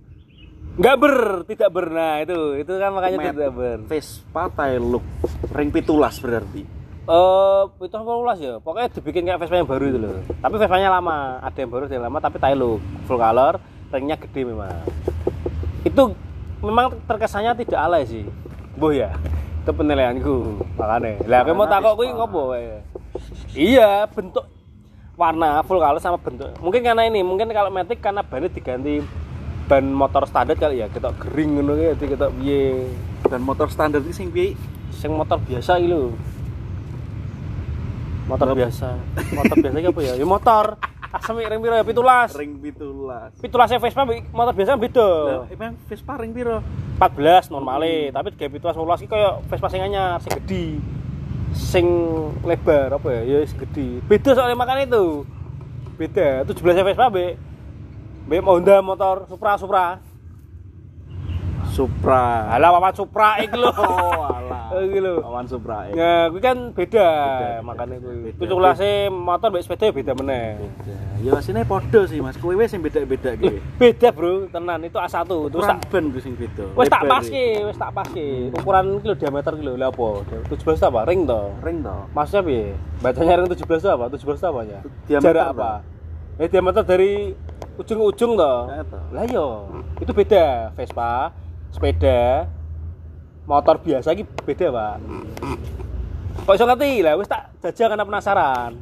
Nggak 0.75 0.97
ber, 0.99 1.17
tidak 1.47 1.69
ber. 1.71 1.87
Nah 1.87 2.19
itu, 2.19 2.59
itu 2.59 2.73
kan 2.75 2.91
makanya 2.91 3.19
Met- 3.23 3.27
tidak 3.31 3.51
ber. 3.55 3.79
Vespa 3.87 4.43
Tailuk 4.51 5.05
ring 5.55 5.71
pitulas 5.71 6.19
berarti. 6.19 6.67
Eh, 7.05 7.63
itu 7.85 7.95
apa 7.95 8.13
ulas 8.17 8.39
ya? 8.41 8.59
Pokoknya 8.59 8.89
dibikin 8.91 9.23
kayak 9.29 9.39
Vespa 9.39 9.61
yang 9.61 9.71
baru 9.71 9.85
itu 9.87 9.99
loh. 10.03 10.19
Tapi 10.43 10.55
Vespanya 10.59 10.89
lama, 10.99 11.39
ada 11.39 11.55
yang 11.55 11.71
baru, 11.71 11.85
ada 11.87 11.95
yang 11.95 12.07
lama, 12.11 12.19
tapi 12.19 12.37
Tailuk 12.43 12.83
full 13.07 13.21
color, 13.21 13.61
ringnya 13.95 14.17
gede 14.19 14.41
memang. 14.43 14.83
Itu 15.87 16.17
memang 16.65 16.97
terkesannya 17.07 17.55
tidak 17.61 17.79
alay 17.79 18.03
sih, 18.09 18.25
boh 18.75 18.91
ya. 18.91 19.15
Itu 19.63 19.71
penilaianku, 19.77 20.65
makanya. 20.75 21.23
Lah, 21.29 21.39
aku 21.45 21.53
mau 21.55 21.69
takut 21.71 21.93
kuwi 21.95 22.11
Vespa. 22.11 22.19
ngopo 22.19 22.41
wae. 22.51 22.83
Iya, 23.55 24.11
bentuk 24.11 24.45
warna 25.15 25.63
full 25.63 25.79
color 25.79 26.03
sama 26.03 26.19
bentuk. 26.19 26.51
Mungkin 26.59 26.83
karena 26.83 27.07
ini, 27.07 27.23
mungkin 27.23 27.47
kalau 27.55 27.71
Matic 27.71 28.03
karena 28.03 28.27
bannya 28.27 28.51
diganti 28.51 29.05
ban 29.65 29.85
motor 29.89 30.29
standar 30.29 30.57
kali 30.61 30.85
ya, 30.85 30.93
kita 30.93 31.13
gering 31.17 31.61
ngono 31.61 31.75
ya, 31.81 31.97
kita 31.97 32.29
piye. 32.35 32.89
Dan 33.25 33.41
motor 33.41 33.73
standar 33.73 34.05
ini 34.05 34.13
sing 34.13 34.29
piye? 34.29 34.53
Sing 34.93 35.13
motor 35.13 35.41
biasa 35.41 35.81
iki 35.81 35.89
lho. 35.89 36.13
Motor 38.29 38.57
biasa. 38.57 38.97
Motor 39.37 39.57
biasa 39.61 39.77
iki 39.81 39.89
apa 39.89 40.01
ya? 40.05 40.15
Ya 40.17 40.27
motor. 40.29 40.67
Asem 41.15 41.39
ring 41.39 41.63
piro 41.63 41.75
ya? 41.79 41.87
Pitulas. 41.87 42.35
Ring 42.35 42.59
pitulas. 42.59 43.31
Pitulasnya 43.39 43.79
Vespa 43.79 44.03
mbek 44.03 44.35
motor 44.35 44.51
biasa 44.51 44.75
beda. 44.75 45.09
Emang 45.47 45.79
Vespa 45.87 46.19
ring 46.19 46.35
piro? 46.35 46.59
14 46.99 47.55
normale, 47.55 48.11
tapi 48.11 48.35
kayak 48.35 48.59
pitulas 48.59 48.75
18 48.75 49.07
iki 49.07 49.11
kaya 49.11 49.39
Vespa 49.47 49.71
sing 49.71 49.83
anyar, 49.83 50.19
sing 50.19 50.35
gede. 50.43 50.83
Sing 51.55 51.87
lebar 52.43 52.99
apa 52.99 53.09
ya? 53.15 53.23
Ya 53.23 53.39
sing 53.47 53.63
gede. 53.63 54.03
Beda 54.11 54.35
soalnya 54.35 54.59
makanya 54.59 54.91
itu. 54.91 55.23
Beda. 55.95 56.43
17 56.51 56.83
Vespa 56.83 57.07
mbek 57.15 57.39
mbek 58.25 58.41
Honda 58.41 58.81
motor 58.81 59.29
Supra 59.29 59.53
Supra. 59.61 59.87
Supra. 61.75 62.55
Alah 62.55 62.71
wawan 62.71 62.95
Supra 62.95 63.35
iki 63.43 63.59
lho. 63.59 63.67
Oh, 63.83 64.31
alah. 64.31 64.79
Iki 64.79 65.01
lho. 65.03 65.15
Awan 65.27 65.43
Supra. 65.51 65.91
eh. 65.91 65.99
Ya, 65.99 66.31
kuwi 66.31 66.39
kan 66.39 66.71
beda, 66.71 67.03
beda. 67.03 67.51
makanya 67.67 67.97
kuwi. 67.99 68.31
Beda. 68.31 68.39
Pitulase 68.39 69.11
motor 69.11 69.51
mbek 69.51 69.67
sepeda 69.67 69.91
beda 69.91 70.13
meneh. 70.15 70.55
Beda. 70.55 70.95
Ya 71.19 71.31
asine 71.35 71.67
padha 71.67 72.07
sih 72.07 72.23
Mas. 72.23 72.39
Kowe 72.39 72.55
wis 72.55 72.71
sing 72.71 72.79
beda-beda 72.79 73.35
ki. 73.35 73.59
Beda, 73.75 74.15
Bro, 74.15 74.47
tenan 74.55 74.87
itu 74.87 74.95
A1. 74.95 75.27
Terus 75.27 75.67
tak 75.67 75.83
ban 75.91 76.05
ku 76.15 76.19
sing 76.23 76.39
beda. 76.39 76.65
wis 76.79 76.87
tak 76.87 77.03
paske, 77.11 77.47
wis 77.67 77.77
tak 77.77 77.91
paske. 77.91 78.27
Ukuran 78.55 79.03
iki 79.03 79.07
lho 79.11 79.17
diameter 79.19 79.53
iki 79.59 79.65
lho. 79.67 79.75
Lah 79.75 79.91
apa? 79.91 80.09
17 80.47 80.55
itu 80.55 80.85
apa? 80.87 81.01
Ring 81.11 81.27
to. 81.27 81.43
Ring 81.59 81.83
to. 81.83 81.97
Maksudnya 82.15 82.43
piye? 82.47 82.65
Bacanya 83.03 83.35
ring 83.43 83.49
17 83.51 83.67
itu 83.67 83.89
apa? 83.91 84.05
17 84.15 84.23
itu 84.23 84.47
apanya? 84.47 84.79
Diameter 85.11 85.35
Jarak 85.35 85.47
apa? 85.59 85.71
Eh 86.35 86.51
diameter 86.51 86.83
dari 86.83 87.31
ujung 87.79 87.99
ke 88.03 88.05
ujung 88.11 88.33
to. 88.35 88.55
Nah, 88.67 88.83
to. 88.83 88.99
Lah 89.15 89.25
yo, 89.31 89.71
itu 90.03 90.11
beda. 90.11 90.75
Vespa, 90.75 91.31
sepeda, 91.71 92.51
motor 93.47 93.79
biasa 93.79 94.19
iki 94.19 94.27
beda, 94.27 94.67
Pak. 94.75 94.95
Kok 96.45 96.55
iso 96.59 96.67
ngerti 96.67 97.07
lah, 97.07 97.15
wis 97.15 97.31
tak 97.31 97.55
jajal 97.63 97.95
karena 97.95 98.03
penasaran. 98.03 98.73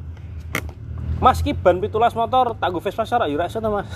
Mas 1.21 1.39
ki 1.39 1.53
ban 1.53 1.77
pitulas 1.77 2.17
motor 2.17 2.57
tak 2.57 2.73
nggo 2.73 2.81
Vespa 2.81 3.05
sara 3.05 3.29
yo 3.29 3.37
ra 3.37 3.45
iso 3.45 3.61
to, 3.61 3.69
Mas. 3.69 3.87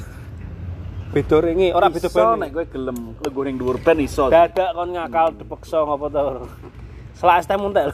Beda 1.07 1.41
ringi, 1.41 1.73
ora 1.73 1.89
beda 1.89 2.07
Iso 2.07 2.19
ban. 2.19 2.37
nek 2.37 2.53
kowe 2.53 2.65
gelem 2.67 2.97
lego 3.25 3.39
ning 3.41 3.57
dhuwur 3.57 3.81
ban 3.81 3.97
iso. 3.97 4.29
Dadak 4.29 4.69
kon 4.77 4.93
ngakal 4.93 5.33
dipeksa 5.33 5.81
ngopo 5.81 6.13
to. 6.13 6.45
Selak 7.17 7.41
STM 7.41 7.59
muntel. 7.65 7.89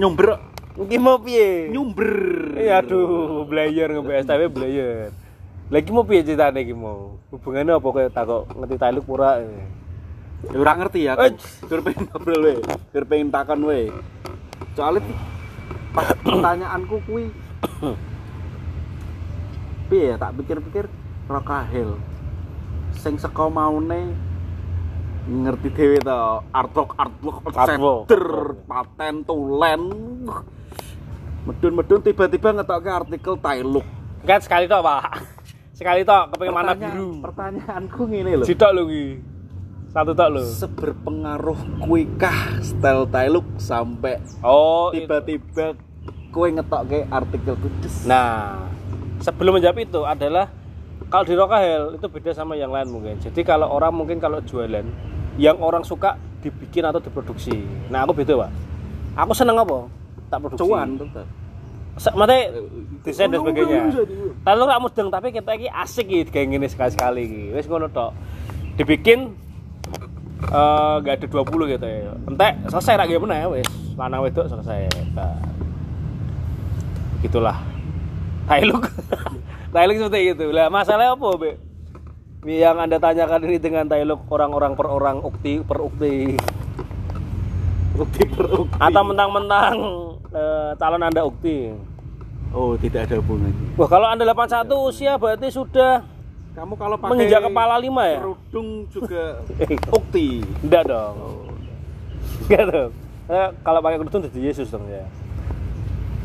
Nyumber 0.00 0.40
Iki 0.76 0.96
mau 1.00 1.16
piye? 1.16 1.72
nyumber. 1.72 2.12
Iya 2.56 2.84
aduh, 2.84 3.48
belayer 3.48 3.88
nge 3.96 4.28
STW 4.28 4.42
belayer. 4.52 5.08
Lagi 5.72 5.88
mau 5.90 6.04
piye 6.04 6.20
ceritane 6.20 6.62
iki 6.62 6.76
mau? 6.76 7.16
Hubungannya 7.32 7.80
apa 7.80 7.88
kayak 7.90 8.12
takok 8.12 8.44
ngerti 8.54 8.76
taluk 8.76 9.04
pura? 9.08 9.40
Ya 10.52 10.56
ora 10.60 10.72
ngerti 10.76 11.00
ya. 11.08 11.16
Eh. 11.16 11.32
Gur 11.64 11.80
pengen 11.80 12.06
ngobrol 12.12 12.40
we. 12.44 12.54
Gur 12.92 13.04
pengen 13.08 13.28
takon 13.32 13.60
we. 13.64 13.88
Pas 14.76 16.12
pertanyaanku 16.28 17.00
kuwi 17.08 17.32
piye 19.88 20.12
ya 20.12 20.16
tak 20.20 20.36
pikir-pikir 20.36 20.84
Rokahil 21.30 21.96
sing 22.92 23.16
saka 23.16 23.48
maune 23.48 24.12
ngerti 25.26 25.68
dhewe 25.72 25.98
to 25.98 26.18
artwork 26.52 26.92
artwork 27.00 27.38
Artwork. 27.54 28.02
ceder 28.06 28.26
paten 28.68 29.14
tulen 29.26 29.82
medun-medun 31.46 32.00
tiba-tiba 32.02 32.50
ngetokke 32.52 32.90
artikel 32.90 33.34
Tailuk 33.38 33.86
Kan 34.26 34.42
sekali 34.42 34.66
tok, 34.66 34.82
Pak. 34.82 35.02
Sekali 35.70 36.02
tok 36.02 36.34
kepengen 36.34 36.50
mana 36.50 36.74
biru. 36.74 37.22
pertanyaanku 37.22 38.02
ngene 38.10 38.42
lho 38.42 38.44
Sitok 38.44 38.70
lho 38.74 38.82
iki. 38.90 39.06
Satu 39.94 40.12
tok 40.12 40.28
lho. 40.34 40.42
seberpengaruh 40.42 41.60
kue 41.78 42.10
kah 42.18 42.58
style 42.58 43.06
Tailuk 43.06 43.46
sampai 43.56 44.18
Oh, 44.42 44.90
tiba-tiba 44.90 45.78
kue 46.28 46.48
ngetokke 46.50 47.06
artikel 47.06 47.54
kudes 47.54 48.02
Nah, 48.02 48.66
sebelum 49.22 49.56
menjawab 49.56 49.78
itu 49.78 50.02
adalah 50.02 50.50
kalau 51.06 51.22
di 51.22 51.34
Rokahel 51.38 51.94
itu 51.94 52.06
beda 52.10 52.34
sama 52.34 52.58
yang 52.58 52.74
lain 52.74 52.90
mungkin. 52.90 53.14
Jadi 53.22 53.46
kalau 53.46 53.70
orang 53.70 53.94
mungkin 53.94 54.18
kalau 54.18 54.42
jualan 54.42 54.82
yang 55.38 55.54
orang 55.62 55.86
suka 55.86 56.18
dibikin 56.42 56.82
atau 56.82 56.98
diproduksi. 56.98 57.62
Nah, 57.88 58.02
aku 58.02 58.16
beda, 58.16 58.34
Pak. 58.42 58.50
Aku 59.14 59.32
seneng 59.32 59.54
apa? 59.54 59.86
Tak 60.26 60.38
produksi. 60.40 60.60
cuan 60.60 60.88
tetep 60.96 61.26
Se- 61.96 62.12
Maksudnya 62.12 62.40
desain 63.00 63.24
dan 63.26 63.40
Oh, 63.40 63.42
sebagainya. 63.42 63.80
bisa 63.88 64.02
di- 64.04 64.36
Lalu 64.42 64.62
nggak 64.62 64.80
mudeng 64.80 65.08
tapi 65.08 65.28
kita 65.30 65.50
ini 65.54 65.66
asik 65.66 66.06
gitu 66.06 66.28
kayak 66.28 66.48
gini 66.50 66.66
sekali-sekali 66.66 67.22
gitu. 67.24 67.48
Wes 67.52 67.64
ngono 67.64 67.88
tok. 67.88 68.12
Dibikin 68.76 69.32
eh 70.46 70.94
nggak 71.00 71.14
ada 71.14 71.26
20 71.26 71.46
gitu 71.66 71.86
ya. 71.86 72.12
Entek 72.22 72.52
selesai 72.66 72.94
lagi 72.96 73.16
mana 73.16 73.36
ya 73.38 73.48
wes. 73.48 73.64
Lanang 73.96 74.20
wedok 74.22 74.44
selesai. 74.46 74.84
Nah. 75.10 75.40
Gitulah. 77.18 77.56
Tailuk. 78.44 78.92
Tailuk 79.72 79.96
seperti 79.98 80.20
itu. 80.30 80.46
Lah 80.50 80.68
masalahnya 80.68 81.16
apa, 81.16 81.28
Be? 81.34 81.56
Yang 82.44 82.76
Anda 82.78 82.96
tanyakan 83.00 83.40
ini 83.42 83.56
dengan 83.56 83.88
Tailuk 83.88 84.20
orang-orang 84.28 84.76
per 84.76 84.86
orang, 84.86 85.16
ukti 85.18 85.58
per 85.58 85.80
ukti. 85.80 86.36
ukti 87.96 88.22
per 88.28 88.46
ukti 88.54 88.76
Atau 88.76 89.02
mentang-mentang 89.02 89.74
eh, 90.36 90.70
calon 90.76 91.00
Anda 91.00 91.24
ukti. 91.24 91.72
oh 92.52 92.76
tidak 92.76 93.08
ada 93.08 93.16
hubungannya 93.16 93.72
Wah, 93.74 93.88
kalau 93.88 94.06
Anda 94.06 94.24
81 94.24 94.68
usia 94.84 95.16
berarti 95.16 95.48
sudah 95.48 96.04
kamu 96.52 96.72
kalau 96.76 96.96
pakai 96.96 97.10
menginjak 97.12 97.40
kepala 97.42 97.76
lima 97.76 98.02
ya? 98.06 98.18
kerudung 98.20 98.68
juga 98.88 99.44
ukti 99.98 100.40
Enggak 100.64 100.88
dong. 100.88 101.16
Enggak 102.48 102.64
dong. 102.72 102.90
Eh, 103.26 103.48
kalau 103.60 103.80
pakai 103.80 103.96
kerudung 104.00 104.22
jadi 104.24 104.40
Yesus 104.40 104.72
dong 104.72 104.88
ya. 104.88 105.04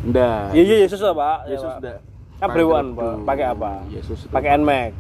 enggak 0.02 0.56
Iya, 0.56 0.76
Yesus 0.88 1.04
lah, 1.04 1.12
Pak. 1.12 1.38
Ya, 1.46 1.52
Yesus 1.52 1.68
Pak. 1.68 1.80
enggak 1.84 1.98
Kan 2.40 2.48
pakai. 2.48 3.44
Pak. 3.44 3.54
Apa? 3.60 3.72
Yesus 3.92 4.20
Pakai 4.32 4.50
NMAX. 4.56 4.92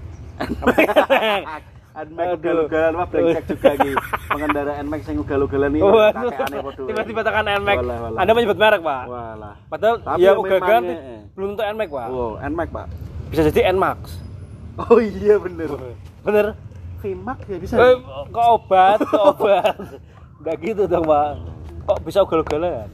Nmax 1.91 2.27
ugal-ugalan 2.39 2.91
mah 2.95 3.07
brengsek 3.11 3.43
juga 3.51 3.69
iki. 3.75 3.91
Pengendara 4.31 4.71
Nmax 4.79 5.01
sing 5.03 5.17
ugal-ugalan 5.19 5.71
iki 5.75 5.83
padha. 5.83 6.45
Tiba-tiba 6.87 7.21
tekan 7.27 7.45
NMAX. 7.51 7.77
Anda 8.15 8.31
menyebut 8.31 8.57
merek, 8.57 8.81
Pak. 8.81 9.03
Walah. 9.11 9.55
Padahal 9.67 9.95
Tapi 9.99 10.23
ya 10.23 10.31
ugal-ugalan 10.39 10.83
eh. 10.87 11.19
belum 11.35 11.47
tentu 11.59 11.63
NMAX, 11.67 11.89
Pak. 11.91 12.07
Oh, 12.07 12.33
Nmax, 12.39 12.67
Pak. 12.71 12.87
Bisa 13.27 13.41
jadi 13.51 13.61
NMAX. 13.75 13.99
Oh 14.79 14.99
iya 15.03 15.35
bener. 15.35 15.67
Bener? 16.23 16.45
Vmax 17.03 17.39
ya 17.49 17.57
bisa. 17.59 17.73
Eh, 17.75 17.95
kok 18.31 18.47
obat, 18.55 18.99
kok 19.03 19.23
obat. 19.35 19.75
Enggak 20.39 20.55
gitu 20.63 20.83
dong, 20.87 21.05
Pak. 21.05 21.31
Kok 21.91 21.97
bisa 22.07 22.23
ugal-ugalan? 22.23 22.87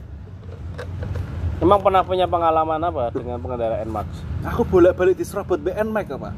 Emang 1.58 1.82
pernah 1.82 2.02
punya 2.06 2.26
pengalaman 2.26 2.82
apa 2.82 3.10
dengan 3.14 3.38
pengendara 3.38 3.78
NMAX? 3.86 4.08
Aku 4.46 4.66
bolak-balik 4.66 5.14
diserobot 5.14 5.62
be 5.62 5.70
Nmax 5.70 6.06
apa? 6.18 6.30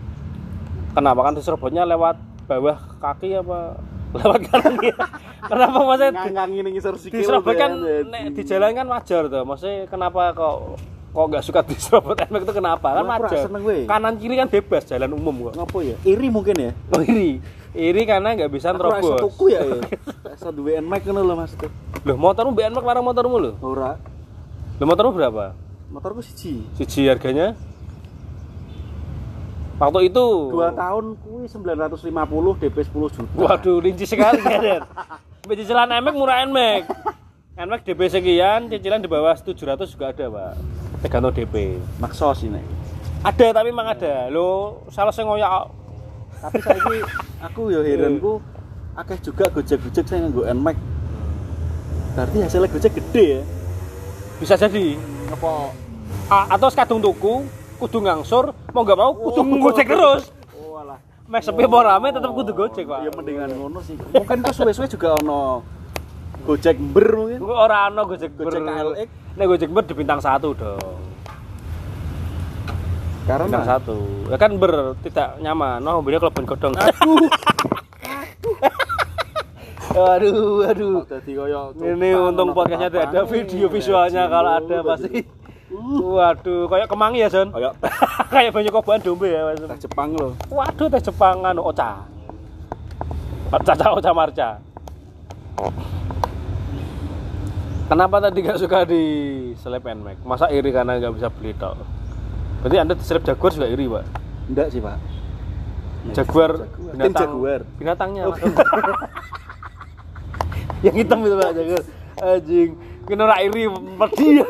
Kenapa 0.91 1.21
kan 1.23 1.33
diserobotnya 1.39 1.87
lewat 1.87 2.17
bawah 2.51 2.79
kaki 2.99 3.39
apa 3.39 3.79
lewat 4.19 4.41
kanan 4.51 4.75
ya? 4.83 4.97
Kenapa 5.41 5.79
maksudnya 5.81 6.11
Ngangkangi 6.13 6.59
ning 6.61 6.73
ngisor 6.75 6.95
sikil. 6.99 7.23
diserobot 7.23 7.55
kan 7.55 7.71
nek 8.11 8.35
di 8.35 8.43
jalan 8.43 8.75
kan 8.75 8.87
wajar 8.91 9.31
tuh. 9.31 9.47
Maksudnya 9.47 9.87
kenapa 9.87 10.35
kok 10.35 10.57
kok 11.11 11.25
nggak 11.31 11.45
suka 11.47 11.61
diserobot 11.71 12.19
NMAX 12.19 12.43
itu 12.43 12.55
kenapa? 12.55 12.89
Kan 12.91 13.07
Aku 13.07 13.23
wajar. 13.23 13.47
Kanan 13.87 14.15
kiri 14.19 14.35
kan 14.35 14.51
bebas 14.51 14.83
jalan 14.85 15.11
umum 15.15 15.49
kok. 15.49 15.55
Ngopo 15.57 15.79
ya? 15.81 15.95
Iri 16.03 16.27
mungkin 16.27 16.57
ya? 16.59 16.73
Oh, 16.93 17.01
iri. 17.01 17.39
Iri 17.71 18.03
karena 18.03 18.35
nggak 18.35 18.51
bisa 18.51 18.75
Aku 18.75 18.83
iso 18.83 18.83
nerobos. 18.83 19.21
tuku 19.31 19.45
ya 19.55 19.63
ya. 19.63 19.79
Iso 20.35 20.51
duwe 20.51 20.75
Nmax 20.83 21.07
ngono 21.07 21.23
lho 21.23 21.35
Mas. 21.39 21.55
Loh, 22.03 22.17
motormu 22.19 22.51
mbek 22.51 22.67
NMAX 22.67 22.83
barang 22.83 23.05
motormu 23.07 23.37
lho. 23.39 23.53
Ora. 23.63 23.95
Loh, 24.83 24.87
motormu 24.91 25.15
berapa? 25.15 25.55
Motorku 25.87 26.19
siji. 26.19 26.67
Siji 26.75 27.07
harganya? 27.07 27.55
Waktu 29.81 30.13
itu. 30.13 30.27
Dua 30.53 30.69
tahun 30.77 31.17
kuwi 31.25 31.49
950 31.49 32.61
DP 32.61 32.77
10 32.85 33.17
juta. 33.17 33.33
Waduh, 33.33 33.81
rinci 33.81 34.05
sekali 34.05 34.45
kan. 34.45 34.85
Mbak 35.49 35.55
cicilan 35.57 35.89
NMAX 35.89 36.15
murah 36.15 36.45
NMAX. 36.45 36.85
NMAX 37.57 37.81
DP 37.89 38.01
sekian, 38.13 38.69
cicilan 38.69 39.01
di 39.01 39.09
bawah 39.09 39.33
700 39.33 39.57
juga 39.89 40.13
ada, 40.13 40.25
Pak. 40.29 40.53
Tergantung 41.01 41.33
DP. 41.33 41.81
Maksos 41.97 42.45
ini. 42.45 42.61
Ada 43.25 43.57
tapi 43.57 43.73
memang 43.73 43.89
ada. 43.89 44.29
Lo 44.29 44.85
salah 44.93 45.17
saya 45.17 45.25
ngoyak. 45.25 45.73
Tapi 46.41 46.57
saiki 46.61 46.97
aku 47.41 47.69
ya 47.69 47.81
heranku 47.85 48.41
akeh 48.97 49.17
juga 49.21 49.49
gojek-gojek 49.49 50.05
saya 50.05 50.25
nganggo 50.25 50.45
Nmax. 50.45 50.77
Berarti 52.17 52.37
hasilnya 52.45 52.69
gojek 52.69 52.93
gede 53.01 53.25
ya. 53.25 53.43
Bisa 54.37 54.61
jadi. 54.61 54.97
Apa? 55.33 55.73
A- 56.29 56.49
atau 56.57 56.69
kadung 56.69 57.01
tuku, 57.01 57.45
kudu 57.81 57.99
ngangsur, 58.05 58.53
mau 58.77 58.85
nggak 58.85 58.99
mau 59.01 59.17
kudu 59.17 59.41
gojek 59.57 59.89
terus. 59.89 60.29
Oh 60.53 60.77
alah. 60.77 61.01
Mek 61.25 61.41
sepi 61.41 61.65
apa 61.65 61.79
rame 61.81 62.13
tetep 62.13 62.29
kudu 62.29 62.53
gojek, 62.53 62.85
Pak. 62.85 62.99
Ya 63.09 63.11
mendingan 63.17 63.49
ngono 63.57 63.81
sih. 63.81 63.97
Mungkin 64.13 64.45
tuh 64.45 64.53
suwe-suwe 64.53 64.87
juga 64.87 65.17
ono 65.17 65.65
Gojek 66.41 66.77
ber 66.81 67.09
mungkin. 67.17 67.39
Gue 67.41 67.53
orang 67.53 67.93
ana 67.93 68.03
gojek 68.09 68.33
ber. 68.33 68.49
Gojek 68.49 68.63
KLX. 68.65 69.09
Nek 69.37 69.45
gojek 69.47 69.71
ber 69.71 69.85
di 69.85 69.95
bintang 69.95 70.21
satu 70.21 70.57
dong. 70.57 71.01
Karena 73.29 73.45
Bintang 73.45 73.69
satu. 73.69 73.97
Ya 74.33 74.37
kan 74.41 74.57
ber 74.57 74.97
tidak 75.05 75.37
nyaman. 75.45 75.85
No, 75.85 76.01
mobilnya 76.01 76.21
kalau 76.21 76.33
ben 76.33 76.49
godong. 76.49 76.73
aduh, 79.91 80.65
aduh, 80.65 81.05
aduh. 81.05 81.05
Ini 81.77 82.09
untung 82.17 82.57
podcastnya 82.57 82.89
tidak 82.89 83.11
ada 83.13 83.21
video 83.29 83.69
visualnya 83.69 84.25
kalau 84.33 84.51
ada 84.57 84.77
pasti. 84.81 85.40
Waduh, 85.71 86.67
kayak 86.67 86.91
kemangi 86.91 87.23
ya, 87.23 87.31
Son. 87.31 87.55
Kayak 87.55 87.79
kayak 88.35 88.51
banyak 88.51 88.73
kobaran 88.75 89.03
dombe 89.07 89.31
ya, 89.31 89.47
Mas. 89.47 89.63
teh 89.63 89.87
Jepang 89.87 90.19
loh. 90.19 90.35
Waduh, 90.51 90.91
teh 90.91 90.99
Jepang 90.99 91.47
anu 91.47 91.63
Ocha. 91.63 92.03
Caca 93.51 93.87
Ocha 93.95 94.11
Marca. 94.11 94.51
Kenapa 97.91 98.23
tadi 98.23 98.39
gak 98.47 98.63
suka 98.63 98.87
di 98.87 99.03
seleb 99.59 99.83
Nmax? 99.83 100.23
Masa 100.23 100.47
iri 100.55 100.71
karena 100.71 101.03
nggak 101.03 101.19
bisa 101.19 101.27
beli 101.27 101.51
tok? 101.59 101.75
Berarti 102.63 102.77
anda 102.79 102.95
di 102.95 103.03
seleb 103.03 103.27
Jaguar 103.27 103.51
juga 103.51 103.67
iri, 103.67 103.91
Pak? 103.91 104.05
Enggak 104.47 104.67
sih, 104.71 104.79
Pak. 104.79 104.99
Jaguar, 106.15 106.65
Tim 106.97 107.13
Jaguar. 107.13 107.61
binatangnya 107.77 108.31
Mas. 108.31 108.41
yang 110.87 110.97
hitam 110.97 111.19
itu 111.27 111.35
Pak 111.35 111.51
Jaguar. 111.51 111.83
Anjing, 112.23 112.71
kena 113.11 113.37
iri 113.43 113.67
mati. 113.99 114.39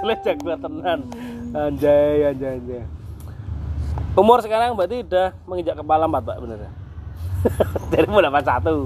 Seleb 0.00 0.18
Jaguar 0.24 0.56
tenan. 0.56 1.00
Anjay, 1.52 2.32
anjay, 2.32 2.56
anjay. 2.56 2.82
Umur 4.16 4.40
sekarang 4.40 4.72
berarti 4.74 5.04
udah 5.04 5.36
menginjak 5.44 5.76
kepala 5.76 6.08
empat 6.08 6.22
Pak 6.24 6.36
bener 6.40 6.58
ya? 6.66 6.70
Dari 7.92 8.06
mulai 8.08 8.32
delapan 8.32 8.44
satu. 8.48 8.76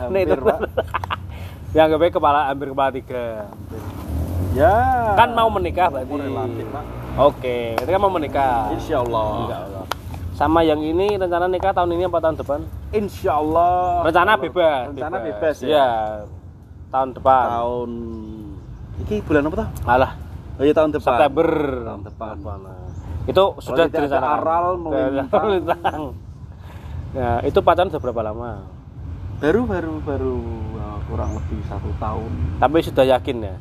Hampir, 0.00 0.40
Pak. 0.40 0.58
Yang 1.76 1.86
gue 1.96 2.10
kepala 2.12 2.48
hampir 2.48 2.68
kepala 2.72 2.90
tiga. 2.92 3.24
Ya. 4.52 4.74
Kan 5.16 5.36
mau 5.36 5.48
menikah 5.52 5.92
berarti. 5.92 6.12
Relatif, 6.12 6.66
Pak. 6.72 6.84
Oke, 7.20 7.76
itu 7.76 7.90
kan 7.92 8.00
mau 8.00 8.12
menikah. 8.12 8.72
Insya 8.72 9.04
Allah. 9.04 9.28
Insya 9.44 9.58
Allah. 9.68 9.84
Sama 10.32 10.60
yang 10.64 10.80
ini 10.80 11.20
rencana 11.20 11.44
nikah 11.44 11.76
tahun 11.76 11.92
ini 11.92 12.08
apa 12.08 12.18
tahun 12.24 12.36
depan? 12.40 12.60
Insya 12.96 13.36
Allah. 13.36 14.08
Rencana 14.08 14.32
bebas. 14.40 14.92
Rencana 14.96 15.16
bebas, 15.20 15.56
ya. 15.60 15.68
Iya. 15.68 15.88
Tahun 16.88 17.08
depan. 17.12 17.46
Tahun 17.48 17.90
iki 19.02 19.24
bulan 19.24 19.48
apa 19.48 19.56
toh? 19.64 19.68
Alah, 19.88 20.12
Oh 20.62 20.64
iya 20.64 20.74
tahun 20.78 20.94
depan. 20.94 21.18
September. 21.18 21.48
Tahun 21.82 22.02
depan. 22.06 22.34
Itu 23.26 23.42
sudah 23.58 23.90
tidak 23.90 23.98
ada 23.98 23.98
direncanakan. 23.98 24.30
aral 24.38 24.66
melintang. 24.78 26.02
Nah, 27.12 27.36
itu 27.42 27.58
pacaran 27.60 27.90
sudah 27.90 27.98
berapa 27.98 28.22
lama? 28.30 28.50
Baru 29.42 29.66
baru 29.66 29.98
baru 30.06 30.38
oh, 30.78 30.98
kurang 31.10 31.34
lebih 31.34 31.58
satu 31.66 31.90
tahun. 31.98 32.30
Tapi 32.62 32.78
sudah 32.78 33.04
yakin 33.10 33.36
ya? 33.42 33.54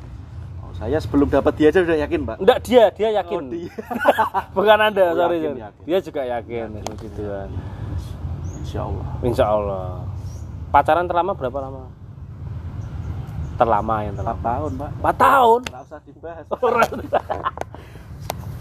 Oh, 0.62 0.70
saya 0.78 1.02
sebelum 1.02 1.26
dapat 1.26 1.58
dia 1.58 1.74
aja 1.74 1.82
udah 1.82 1.98
yakin, 2.06 2.22
Pak. 2.22 2.38
Enggak, 2.38 2.58
dia, 2.70 2.84
dia 2.94 3.10
yakin. 3.18 3.42
Oh, 3.42 3.50
dia. 3.50 3.74
Bukan 4.56 4.78
Anda, 4.78 5.04
Oh, 5.10 5.18
sorry. 5.18 5.42
yakin, 5.42 5.58
yakin. 5.58 5.84
Dia 5.90 5.98
juga 6.06 6.22
yakin 6.22 6.66
seperti 6.86 7.06
itu 7.10 7.22
kan. 7.26 7.50
Insya 8.62 8.80
Allah. 8.86 9.06
Insya 9.26 9.46
Allah. 9.50 9.86
Pacaran 10.70 11.06
terlama 11.10 11.34
berapa 11.34 11.58
lama? 11.66 11.84
Terlama 13.58 13.96
yang 14.04 14.16
terlama. 14.16 14.42
tahun, 14.42 14.72
Pak. 14.78 14.90
4 15.02 15.16
tahun. 15.18 15.60
Nggak 15.68 15.84
usah 15.86 16.00
dibahas. 16.04 16.46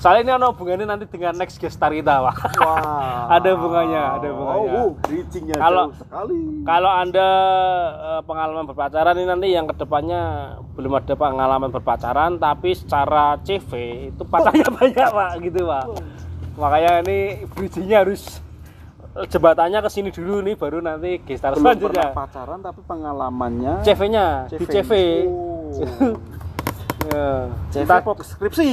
Soalnya 0.01 0.23
ini 0.25 0.33
ada 0.33 0.49
hubungannya 0.49 0.89
nanti 0.89 1.05
dengan 1.05 1.37
next 1.37 1.61
guest 1.61 1.77
star 1.77 1.93
kita, 1.93 2.25
Pak. 2.25 2.57
Wah. 2.57 3.29
Ada 3.37 3.53
hubungannya, 3.53 4.01
ada 4.01 4.27
hubungannya. 4.33 4.73
Oh, 4.81 4.97
bridgingnya 4.97 5.61
Kalau- 5.61 5.93
sekali. 5.93 6.41
Kalau 6.65 6.89
Anda 6.89 7.29
eh, 7.93 8.21
pengalaman 8.25 8.65
berpacaran 8.65 9.13
ini 9.21 9.29
nanti 9.29 9.53
yang 9.53 9.69
ke 9.69 9.77
depannya 9.77 10.21
belum 10.73 10.97
ada 10.97 11.13
pengalaman 11.13 11.69
berpacaran, 11.69 12.41
tapi 12.41 12.73
secara 12.73 13.37
CV 13.45 13.71
itu 14.09 14.23
pacarnya 14.25 14.73
banyak, 14.81 15.09
Pak, 15.13 15.31
gitu, 15.45 15.69
Pak. 15.69 15.85
Makanya 16.57 17.05
ini 17.05 17.19
bridgingnya 17.53 18.01
harus 18.01 18.41
jembatannya 19.27 19.79
ke 19.81 19.91
sini 19.91 20.09
dulu 20.09 20.39
nih, 20.41 20.55
baru 20.55 20.79
nanti 20.79 21.19
guest 21.21 21.41
star 21.41 21.53
belum 21.53 21.67
selanjutnya. 21.67 22.05
pernah 22.07 22.17
pacaran 22.17 22.59
tapi 22.61 22.81
pengalamannya 22.83 23.75
CV-nya 23.83 24.27
di 24.49 24.65
CV. 24.65 24.91
Oh. 25.27 26.15
Ya. 27.03 27.49
CV 27.73 27.89
apa 27.89 28.13
skripsi 28.21 28.69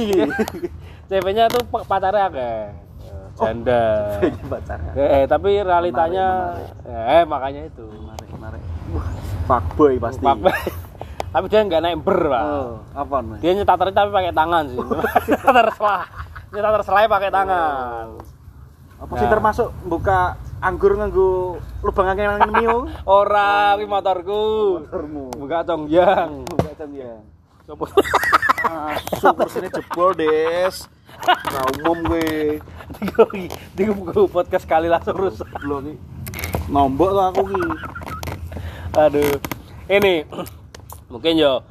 CV-nya 1.08 1.48
tuh 1.48 1.64
pa- 1.64 1.80
pacarnya 1.82 2.28
akeh. 2.28 2.60
Ya, 3.00 3.16
Janda. 3.34 3.84
pacaran 4.46 4.92
Eh, 4.92 5.24
tapi 5.24 5.48
realitanya 5.58 6.52
eh 6.84 7.24
makanya 7.24 7.64
itu. 7.64 7.88
menarik 7.88 8.28
menarik 8.30 8.62
wah 8.90 9.08
fuckboy 9.48 9.96
pasti 9.96 10.20
Papa. 10.20 10.52
tapi 11.32 11.44
dia 11.46 11.60
nggak 11.62 11.80
naik 11.80 11.98
ber, 11.98 12.20
Pak. 12.20 12.42
oh, 12.42 12.72
apa 12.92 13.16
nih 13.18 13.38
Dia 13.40 13.52
nyetak 13.54 13.76
tapi 13.88 14.10
pakai 14.12 14.32
tangan 14.32 14.64
sih. 14.66 14.76
nyetak 14.76 15.52
terselah. 15.56 16.02
Nyetak 16.50 16.72
terselah 16.76 17.00
pakai 17.08 17.30
tangan. 17.32 18.04
Apa 18.98 19.12
sih 19.14 19.24
Ya. 19.24 19.30
termasuk 19.30 19.68
buka 19.82 20.18
anggur 20.58 20.94
nganggo 20.94 21.56
lubang 21.80 22.08
angin 22.08 22.30
angin 22.32 22.50
mio 22.52 22.76
Ora, 23.08 23.74
kuwi 23.74 23.86
motorku. 23.86 24.42
motormu 24.82 25.30
Buka 25.32 25.62
tongjang. 25.62 26.42
buka 26.44 26.70
jam 26.74 26.90
ya 26.92 27.14
Coba. 27.64 27.84
super 29.16 29.46
sini 29.46 29.68
jebol 29.68 30.12
des 30.12 30.76
Nah, 31.24 31.64
umum 31.76 31.98
gue 32.06 32.58
Di 33.72 33.84
buku 33.86 34.26
podcast 34.26 34.64
kali 34.64 34.86
langsung 34.86 35.14
rusak. 35.16 35.46
belum 35.56 35.82
nih 35.84 35.96
nombok 36.66 37.10
tuh 37.10 37.24
aku 37.24 37.42
nih 37.48 37.70
Aduh. 38.98 39.34
Ini 39.86 40.14
mungkin 41.12 41.32
yo 41.34 41.62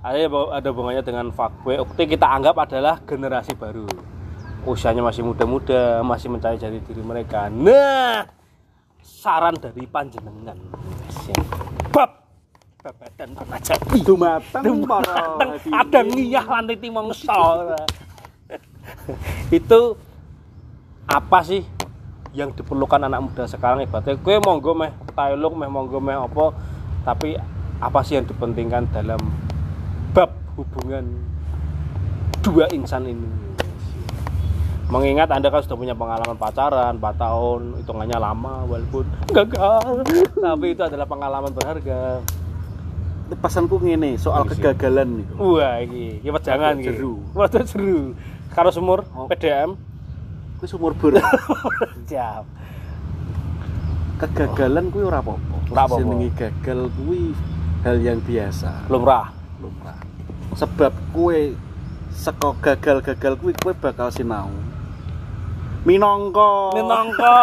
ada 0.00 0.16
ada 0.50 0.66
hubungannya 0.66 1.04
dengan 1.04 1.28
fuckboy. 1.28 1.76
Oke, 1.76 2.08
kita 2.08 2.24
anggap 2.24 2.56
adalah 2.56 2.98
generasi 3.00 3.52
baru. 3.52 3.84
Usianya 4.68 5.00
masih 5.00 5.24
muda-muda, 5.24 6.04
masih 6.04 6.28
mencari 6.28 6.60
jati 6.60 6.80
diri 6.84 7.00
mereka. 7.00 7.48
Nah, 7.48 8.28
saran 9.00 9.56
dari 9.56 9.88
panjenengan. 9.88 10.56
Bab 11.90 12.20
babatan 12.80 13.36
remaja. 13.36 13.74
dumateng 14.04 14.84
para 14.88 15.36
Ada 15.68 16.00
ngiyah 16.04 16.44
lantai 16.48 16.76
timongso. 16.80 17.76
Itu 19.52 20.00
apa 21.04 21.44
sih 21.44 21.66
yang 22.30 22.54
diperlukan 22.54 23.02
anak 23.10 23.20
muda 23.26 23.44
sekarang 23.50 23.82
ibaratnya 23.82 24.14
gue 24.14 24.36
monggo 24.38 24.70
meh 24.70 24.94
tailuk 25.18 25.50
meh 25.58 25.66
monggo 25.66 25.98
meh 25.98 26.14
apa 26.14 26.54
tapi 27.02 27.34
apa 27.82 28.00
sih 28.06 28.14
yang 28.14 28.26
dipentingkan 28.30 28.86
dalam 28.94 29.18
bab 30.14 30.30
hubungan 30.54 31.10
dua 32.38 32.70
insan 32.70 33.10
ini 33.10 33.49
mengingat 34.90 35.30
anda 35.30 35.48
kan 35.48 35.62
sudah 35.62 35.78
punya 35.78 35.94
pengalaman 35.94 36.34
pacaran 36.34 36.98
4 36.98 37.14
tahun 37.14 37.60
hitungannya 37.80 38.18
lama 38.18 38.66
walaupun 38.66 39.06
gagal. 39.30 40.02
Tapi 40.44 40.66
itu 40.74 40.82
adalah 40.82 41.06
pengalaman 41.06 41.54
berharga. 41.54 42.18
Pesanku 43.30 43.78
ngene 43.78 44.18
soal 44.18 44.42
Isi. 44.42 44.58
kegagalan 44.58 45.22
nih. 45.22 45.26
Wah 45.38 45.78
ini 45.78 46.18
ini 46.18 46.28
jangan 46.42 46.74
jeru. 46.82 47.22
gitu 47.22 47.38
waduh 47.38 47.62
jeru. 47.62 48.18
Karo 48.50 48.74
sumur 48.74 49.06
Oh. 49.14 49.30
PDM 49.30 49.78
kuwi 50.58 50.66
sumur 50.68 50.92
bur 50.92 51.16
siap 52.04 52.44
kegagalan 54.20 54.90
kuwi 54.90 55.06
ora 55.06 55.22
apa-apa. 55.22 55.56
Ora 55.70 55.86
apa-apa. 55.86 56.02
jenenge 56.02 56.28
gagal 56.34 56.90
kuwi 56.98 57.30
hal 57.86 57.96
yang 58.02 58.18
biasa. 58.18 58.90
Lumrah. 58.90 59.30
Lumrah. 59.62 59.96
Sebab 60.58 60.90
kue 61.14 61.54
seko 62.10 62.58
gagal-gagal 62.58 63.38
kuwi 63.38 63.54
kue 63.62 63.72
bakal 63.78 64.10
sinau 64.10 64.50
minangka. 65.82 66.52
Minangka. 66.76 67.36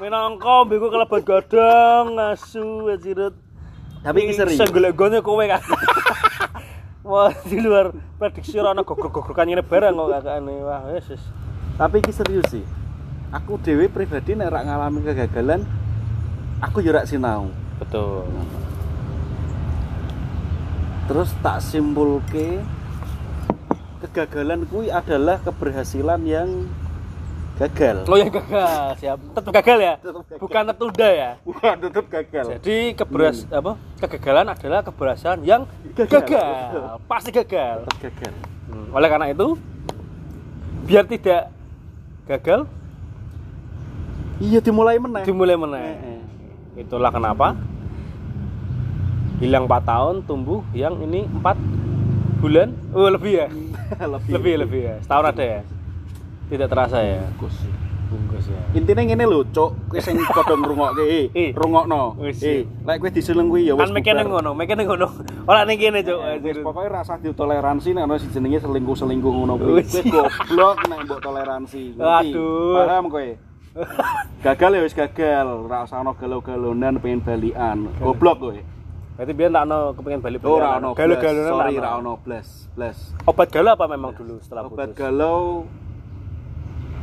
Minangka 0.00 0.54
mbiku 0.66 0.86
kelebat 0.90 1.22
godhong 1.22 2.18
ngasu 2.18 2.90
ajirut 2.92 3.44
tapi 4.04 4.28
iki 4.28 4.36
sering 4.36 4.60
golek-golek 4.68 5.24
kowe 5.24 5.40
kan 5.48 5.64
wah 7.08 7.32
di 7.48 7.56
luar 7.56 7.88
prediksi 8.20 8.60
ora 8.60 8.76
ana 8.76 8.84
gogrok-gogrokan 8.84 9.48
ngene 9.48 9.64
barang 9.64 9.96
kok 9.96 10.08
kakakane 10.12 10.54
wah 10.60 10.84
wis 10.92 11.08
wis. 11.08 11.24
Tapi 11.80 12.04
iki 12.04 12.12
serius 12.12 12.44
sih. 12.52 12.64
Aku 13.32 13.56
dewe 13.56 13.88
pribadi 13.88 14.36
nek 14.36 14.52
rak 14.52 14.64
ngalami 14.68 15.00
kegagalan 15.08 15.64
aku 16.60 16.84
yo 16.84 16.92
rak 16.92 17.08
sinau. 17.08 17.48
Betul. 17.80 18.28
Terus 21.08 21.32
tak 21.40 21.64
simpulke 21.64 22.60
kegagalan 24.04 24.68
kuwi 24.68 24.92
adalah 24.92 25.40
keberhasilan 25.40 26.20
yang 26.28 26.68
gagal. 27.54 27.96
Oh 28.10 28.18
yang 28.18 28.30
gagal. 28.34 28.98
Siap. 28.98 29.18
Tetap 29.30 29.52
gagal 29.54 29.78
ya? 29.78 29.94
Tetap 30.02 30.22
gagal. 30.26 30.38
bukan 30.42 30.62
tertunda 30.66 31.08
ya? 31.08 31.30
Wah 31.46 31.74
tetep 31.78 32.04
gagal. 32.10 32.44
Jadi 32.58 32.76
keberas 32.98 33.36
apa? 33.50 33.72
Kegagalan 34.02 34.46
adalah 34.50 34.80
keberhasilan 34.82 35.38
yang 35.46 35.62
Gagal. 35.94 36.10
gagal, 36.26 36.98
pasti 37.06 37.30
gagal. 37.30 37.86
Tetep 37.86 37.98
gagal. 38.10 38.34
Hmm, 38.66 38.88
oleh 38.90 39.08
karena 39.08 39.26
itu 39.30 39.46
biar 40.84 41.04
tidak 41.06 41.48
gagal 42.28 42.66
iya 44.42 44.58
dimulai 44.60 44.98
meneh. 44.98 45.22
dimulai 45.24 45.56
Heeh. 45.56 46.20
itulah 46.84 47.08
kenapa 47.08 47.56
hilang 49.38 49.64
4 49.70 49.80
tahun 49.86 50.14
tumbuh 50.26 50.60
yang 50.74 50.98
ini 51.00 51.24
4 51.30 52.42
bulan. 52.42 52.74
Oh 52.92 53.08
lebih 53.08 53.32
ya? 53.46 53.48
Lebih. 54.18 54.30
Lebih 54.34 54.54
lebih 54.66 54.80
ya. 54.82 54.96
Setahun 55.04 55.26
ada 55.30 55.44
ya 55.44 55.60
tidak 56.46 56.68
terasa 56.68 56.98
ya 57.00 57.20
Bungkus. 57.34 57.56
bungkus 58.04 58.46
ya 58.46 58.60
Intine 58.76 59.02
ngene 59.04 59.24
lho, 59.24 59.42
Cuk. 59.48 59.70
Kowe 59.88 59.98
sing 59.98 60.20
padha 60.28 60.54
ngrungokke, 60.54 61.02
Eh. 61.02 61.26
eh, 61.34 61.50
rungokno. 61.50 62.14
Wis. 62.20 62.42
Eh, 62.42 62.62
lek 62.84 63.00
kowe 63.00 63.10
diseleng 63.10 63.48
kuwi 63.48 63.66
ya 63.66 63.74
wis. 63.74 63.80
kan 63.80 63.90
mekene 63.90 64.22
ngono 64.22 64.50
mekene 64.54 64.82
ngono 64.84 65.08
ora 65.46 65.64
ning 65.64 65.78
kene 65.78 66.04
cuk 66.04 66.20
Eh, 66.20 66.62
pokoke 66.62 66.88
rasa 66.88 67.16
ditoleransi 67.18 67.90
nek 67.92 68.04
ana 68.04 68.14
sing 68.18 68.30
jenenge 68.30 68.60
selingkuh-selingkuh 68.60 69.32
ngono 69.34 69.54
kuwi. 69.56 69.82
Wis. 69.82 69.90
Kowe 70.04 70.22
goblok 70.22 70.78
nek 70.86 70.98
mbok 71.04 71.20
toleransi. 71.20 71.82
Aduh. 71.98 72.76
Paham 72.76 73.06
kowe? 73.08 73.28
gagal 74.38 74.70
ya 74.70 74.80
wis 74.86 74.94
gagal, 74.94 75.66
ora 75.66 75.82
usah 75.82 75.98
galau-galonan 76.14 77.02
pengen 77.02 77.18
balikan. 77.18 77.90
Goblok 77.98 78.38
kowe. 78.38 78.58
berarti 79.14 79.30
biar 79.30 79.46
tak 79.48 79.62
ono 79.64 79.78
kepengen 79.94 80.20
balik 80.20 80.42
Ora 80.42 80.74
ono. 80.76 80.90
galau 80.90 81.14
blas. 81.14 81.22
galau 81.22 81.42
Sorry, 81.54 81.74
ora 81.78 81.90
ono 81.96 82.12
blas, 82.18 82.48
blas. 82.74 82.98
obat 83.22 83.46
galau 83.46 83.70
apa 83.72 83.86
memang 83.86 84.10
dulu 84.10 84.42
setelah 84.42 84.66
Obat 84.66 84.90
putus 84.90 84.98
galau 84.98 85.70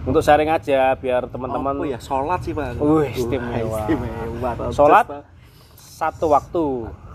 untuk 0.07 0.21
sharing 0.25 0.49
aja 0.49 0.97
biar 0.97 1.29
teman-teman 1.29 1.77
apa 1.77 1.85
ya 1.85 1.99
salat 2.01 2.39
sih, 2.41 2.53
Pak. 2.55 2.77
Wih, 2.81 3.11
istimewa. 3.13 3.79
istimewa. 3.85 4.51
Salat? 4.73 5.05
Just, 5.05 5.13
Pak. 5.13 5.23
satu 5.77 6.25
waktu 6.33 6.65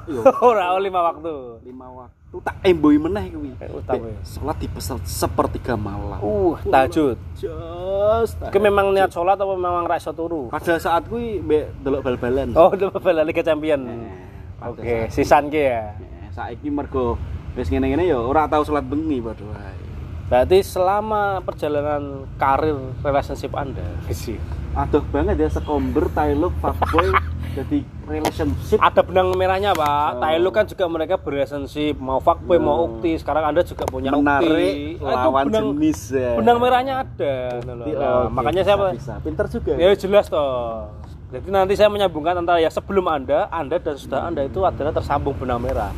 Iya. 0.07 0.23
ora 0.55 0.65
oh, 0.75 0.81
lima 0.81 1.03
waktu 1.03 1.35
lima 1.67 1.87
waktu 1.91 2.37
tak 2.47 2.57
emboi 2.63 2.99
meneh 3.01 3.27
kuwi. 3.35 3.51
Eh. 3.59 4.15
Salat 4.23 4.57
di 4.63 4.69
sepertiga 5.03 5.75
malam. 5.75 6.21
uh 6.23 6.55
tahajud 6.63 7.19
Jos. 7.35 8.39
Ki 8.55 8.59
memang 8.63 8.95
niat 8.95 9.11
sholat 9.11 9.35
apa 9.35 9.55
memang 9.59 9.83
ra 9.83 9.99
iso 9.99 10.15
turu? 10.15 10.47
pada 10.53 10.79
saat 10.79 11.11
kuwi 11.11 11.43
mbek 11.43 11.83
delok 11.83 12.01
bal-balan. 12.07 12.55
Oh, 12.55 12.71
udah 12.71 12.95
bala 13.03 13.27
Liga 13.27 13.43
Champion. 13.43 13.83
Eh, 13.83 14.67
Oke, 14.67 15.11
sisan 15.11 15.51
ki 15.51 15.59
ya. 15.59 15.91
Eh, 15.99 16.31
saiki 16.31 16.71
mergo 16.71 17.19
wis 17.59 17.67
ngene-ngene 17.73 18.07
ya 18.07 18.21
ora 18.21 18.47
tau 18.47 18.63
salat 18.63 18.87
bengi 18.87 19.19
padha 19.19 19.43
wae. 19.43 19.86
Berarti 20.27 20.59
selama 20.61 21.39
perjalanan 21.41 22.27
karir 22.35 22.75
relationship 22.99 23.55
Anda, 23.55 23.87
sih. 24.11 24.35
Aduh 24.75 25.01
banget 25.09 25.39
ya 25.39 25.49
sekomber 25.49 26.11
Tailuk 26.11 26.53
fuckboy 26.59 27.09
jadi 27.57 27.81
relationship 28.05 28.77
Ada 28.77 29.01
benang 29.01 29.33
merahnya, 29.33 29.71
Pak. 29.73 30.09
Oh. 30.13 30.21
Thailand 30.21 30.53
kan 30.53 30.65
juga 30.67 30.85
mereka 30.87 31.15
berrelationship, 31.17 31.97
mau 31.97 32.19
fuckboy, 32.19 32.59
mau 32.59 32.75
Oh. 32.77 32.87
ukti. 32.93 33.17
Sekarang 33.17 33.47
Anda 33.47 33.63
juga 33.63 33.87
punya 33.87 34.11
ukti. 34.11 34.21
menarik 34.21 34.75
itu 34.95 35.07
lawan 35.07 35.45
benang, 35.47 35.67
jenis 35.73 36.01
ya. 36.11 36.31
benang 36.37 36.59
merahnya 36.59 36.95
ada. 37.01 37.35
Nah, 37.63 37.75
Oke, 37.81 37.95
nah, 37.95 38.23
makanya 38.29 38.63
saya 38.63 38.77
bisa, 38.77 38.93
bisa. 38.93 39.15
pinter 39.23 39.47
juga. 39.49 39.73
Ya 39.75 39.95
jelas 39.95 40.27
toh. 40.27 40.91
Jadi 41.27 41.49
nanti 41.49 41.75
saya 41.75 41.89
menyambungkan 41.89 42.35
antara 42.37 42.59
yang 42.59 42.71
sebelum 42.71 43.07
Anda, 43.07 43.47
Anda 43.49 43.79
dan 43.79 43.95
sudah 43.95 44.27
Anda 44.27 44.45
itu 44.45 44.61
adalah 44.61 44.91
tersambung 44.91 45.35
benang 45.35 45.59
merah. 45.59 45.91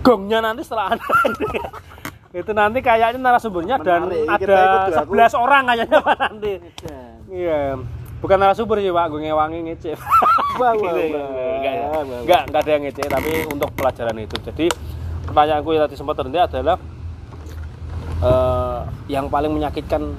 Gongnya 0.00 0.40
nanti 0.40 0.64
setelah 0.64 0.92
Anda. 0.92 1.04
itu 2.34 2.50
nanti 2.50 2.82
kayaknya 2.82 3.22
narasumbernya 3.22 3.76
dan 3.78 4.10
Menarik. 4.10 4.26
Kita 4.42 4.50
ada 4.50 4.58
ikut 4.90 4.94
aku. 4.98 5.12
11 5.14 5.34
orang 5.38 5.62
kayaknya 5.64 5.98
Pak 6.02 6.16
nanti. 6.18 6.52
Dan- 6.82 7.02
Iya. 7.30 7.60
Bukan 8.18 8.36
narasumber 8.36 8.78
sih 8.78 8.90
Pak, 8.90 9.06
gue 9.06 9.20
ngewangi 9.22 9.58
ngece. 9.64 9.92
Wah. 10.60 10.72
Enggak, 10.74 12.40
enggak, 12.46 12.60
ada 12.62 12.70
yang 12.70 12.82
ngece, 12.84 13.02
tapi 13.04 13.30
untuk 13.46 13.70
pelajaran 13.72 14.16
itu. 14.18 14.36
Jadi 14.40 14.66
pertanyaanku 15.24 15.68
yang 15.70 15.82
tadi 15.84 15.94
sempat 15.94 16.14
terhenti 16.16 16.38
adalah 16.38 16.76
eh, 18.20 18.80
yang 19.08 19.26
paling 19.28 19.50
menyakitkan 19.50 20.14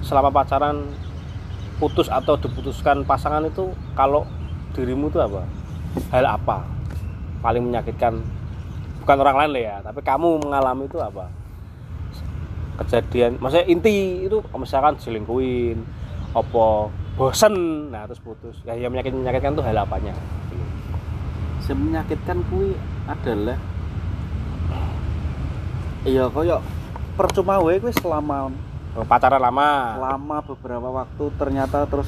selama 0.00 0.30
pacaran 0.30 0.86
putus 1.76 2.06
atau 2.06 2.36
diputuskan 2.36 3.02
pasangan 3.02 3.44
itu 3.44 3.68
kalau 3.92 4.24
dirimu 4.72 5.10
itu 5.10 5.18
apa? 5.18 5.44
Hal 6.10 6.26
apa? 6.26 6.64
Paling 7.38 7.62
menyakitkan 7.64 8.22
bukan 9.04 9.20
orang 9.20 9.36
lain 9.44 9.50
lah 9.52 9.62
ya, 9.62 9.76
tapi 9.84 10.00
kamu 10.00 10.40
mengalami 10.40 10.88
itu 10.88 10.96
apa? 10.96 11.28
Kejadian, 12.80 13.36
maksudnya 13.36 13.68
inti 13.68 14.24
itu 14.24 14.40
misalkan 14.56 14.96
selingkuhin, 14.96 15.84
apa 16.32 16.88
bosen, 17.14 17.54
nah 17.92 18.08
terus 18.08 18.18
putus. 18.24 18.56
Ya 18.64 18.74
yang 18.74 18.90
menyakit 18.90 19.12
menyakitkan 19.12 19.54
itu 19.54 19.62
hal 19.62 19.76
apanya? 19.76 20.16
Yang 21.68 21.78
menyakitkan 21.78 22.38
kuwi 22.48 22.72
adalah 23.04 23.60
iya 26.04 26.28
koyo 26.28 26.60
percuma 27.16 27.60
wae 27.60 27.80
kuwi 27.80 27.92
selama 27.96 28.52
Pacaran 28.94 29.42
lama. 29.42 29.98
lama 29.98 30.36
beberapa 30.46 30.86
waktu 31.02 31.24
ternyata 31.34 31.82
terus 31.90 32.06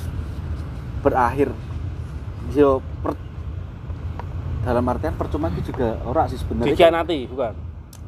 berakhir 1.03 1.51
yo 2.55 2.79
per- 3.03 3.26
dalam 4.67 4.83
artian 4.91 5.15
percuma 5.15 5.47
itu 5.55 5.71
juga 5.71 6.03
ora 6.03 6.27
sih 6.27 6.35
sebenarnya. 6.43 6.75
Dikhianati, 6.75 7.19
bukan? 7.31 7.55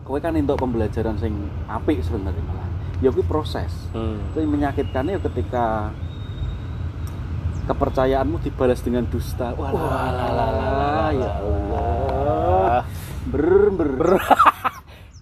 kowe 0.09 0.17
kan 0.17 0.33
untuk 0.33 0.57
pembelajaran 0.57 1.21
sing 1.21 1.37
apik 1.69 2.01
sebenarnya 2.01 2.41
malah. 2.49 2.65
Ya 3.05 3.13
kuwi 3.13 3.29
proses. 3.29 3.69
Hmm. 3.93 4.17
itu 4.33 4.41
yang 4.41 4.57
menyakitkannya 4.57 5.21
ya 5.21 5.23
ketika 5.29 5.93
kepercayaanmu 7.69 8.41
dibalas 8.41 8.81
dengan 8.81 9.05
dusta. 9.05 9.53
Wah 9.53 11.13
ya 11.13 11.33
Allah. 11.45 12.81
Ber 13.29 13.69
ber, 13.77 13.93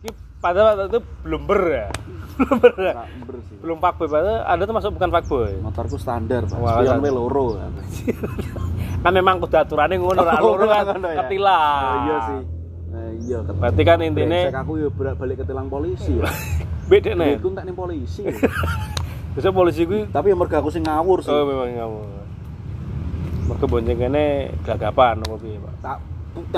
Ini 0.06 0.14
pada 0.38 0.62
waktu 0.62 0.94
itu 0.94 0.98
belum 1.26 1.42
ber 1.42 1.62
ya. 1.66 1.88
belum 2.38 2.56
ber 2.62 2.74
ya. 2.78 2.94
Ber 3.26 3.36
sih. 3.50 3.56
Belum 3.58 3.82
fuckboy, 3.82 4.06
padahal 4.06 4.46
Anda 4.46 4.62
tuh 4.62 4.74
masuk 4.78 4.90
bukan 4.94 5.10
fuckboy. 5.10 5.52
motorku 5.58 5.98
standar 5.98 6.46
pak. 6.46 6.54
Spion 6.54 7.02
loro 7.10 7.58
Kan 9.06 9.14
memang 9.14 9.38
kudu 9.38 9.54
aturannya 9.54 9.96
ngono, 9.96 10.18
ra 10.18 10.34
Oh, 10.36 10.58
loro 10.58 10.66
kan 10.66 10.82
ngono 10.90 11.08
ya? 11.08 11.18
ketilang. 11.22 11.78
Oh, 11.78 11.96
iya 12.02 12.16
sih 12.20 12.40
Nah, 12.86 13.06
iya 13.16 13.38
ket- 13.40 13.54
Berarti 13.56 13.82
kan 13.82 13.98
intinya 14.00 14.40
Brengsek 14.40 14.58
aku 14.58 14.72
ya 14.76 14.88
berak 14.88 15.14
balik 15.14 15.36
ke 15.36 15.44
tilang 15.44 15.66
polisi 15.68 16.10
ya 16.12 16.26
beda 16.90 17.10
nih. 17.12 17.34
Duitku 17.36 17.48
tak 17.52 17.64
ning 17.64 17.76
polisi 17.76 18.22
Bisa 19.36 19.48
polisi 19.52 19.82
gue 19.84 20.00
tapi 20.08 20.26
ya 20.26 20.36
mergo 20.36 20.56
aku 20.56 20.70
sing 20.70 20.82
ngawur 20.82 21.18
sih 21.20 21.28
oh 21.28 21.44
memang 21.44 21.70
kamu. 21.70 22.00
Mereka 23.46 23.64
bonceng 23.64 23.98
kene 24.00 24.24
gagapan 24.60 25.14
apa 25.20 25.34
piye, 25.36 25.54
Pak? 25.56 25.74
tak 25.78 25.98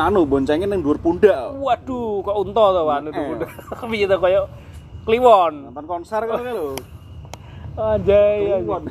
anu 0.03 0.25
boncengnya 0.25 0.67
ning 0.67 0.81
dhuwur 0.81 0.97
pundak 0.97 1.53
Waduh, 1.55 2.19
kok 2.21 2.37
unta 2.39 2.65
to, 2.67 2.81
Pak? 2.83 2.99
Itu 3.05 3.21
Eh. 3.77 3.89
piye 3.93 4.05
to 4.05 4.17
koyo 4.17 4.43
kliwon. 5.05 5.69
nonton 5.69 5.85
konser 5.85 6.23
kan 6.23 6.41
lho 6.41 6.73
Anjay, 7.75 8.57
anjay. 8.57 8.83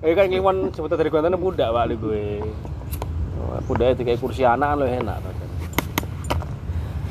Eh 0.00 0.14
kan 0.14 0.26
kliwon 0.26 0.70
sebutan 0.70 0.96
dari 0.96 1.08
Guantan 1.08 1.36
muda 1.36 1.68
pak 1.70 1.84
di 1.86 1.96
gue. 1.96 2.24
Itu 3.94 4.02
kayak 4.06 4.18
kursi 4.20 4.42
anak 4.46 4.80
lo 4.80 4.84
enak. 4.86 5.18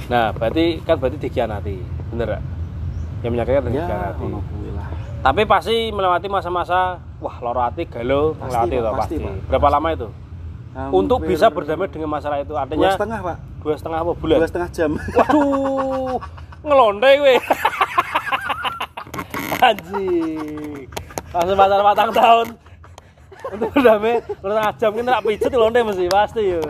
Nah, 0.10 0.34
berarti 0.34 0.82
kan 0.82 0.98
berarti 0.98 1.18
dikhianati, 1.22 1.76
bener 2.10 2.28
gak? 2.38 2.44
Yang 3.22 3.32
menyakitkan 3.36 3.62
dan 3.68 3.72
Ya, 3.74 3.86
dikhianati. 3.86 4.28
Tapi 5.20 5.42
pasti 5.44 5.76
melewati 5.92 6.28
masa-masa 6.32 7.04
wah 7.20 7.36
loro 7.44 7.60
hati 7.60 7.84
galau 7.86 8.34
melewati 8.40 8.76
itu 8.80 8.92
pasti. 8.96 9.16
Berapa 9.52 9.68
lama 9.70 9.90
itu? 9.92 10.08
Untuk 10.94 11.26
Hampir 11.26 11.36
bisa 11.36 11.52
berdamai 11.52 11.90
dengan 11.92 12.08
masalah 12.14 12.40
itu 12.40 12.54
dua 12.54 12.64
artinya 12.64 12.94
setengah 12.94 13.20
pak 13.26 13.38
dua 13.60 13.76
setengah 13.76 14.00
apa 14.00 14.12
bulan? 14.16 14.38
dua 14.40 14.48
setengah 14.48 14.70
jam 14.72 14.92
Waduh, 15.18 16.18
ngelonde 16.64 17.10
gue. 17.20 17.36
Anjing. 19.68 20.88
Langsung 21.36 21.58
pacar 21.60 21.82
patang 21.84 22.12
tahun. 22.16 22.48
Untuk 23.50 23.70
dua 23.74 23.95
setengah 24.22 24.70
jam 24.76 24.91
ini 24.93 25.04
nak 25.04 25.22
pijet 25.24 25.52
londe 25.54 25.80
mesti 25.82 26.06
pasti 26.08 26.43
ya. 26.45 26.62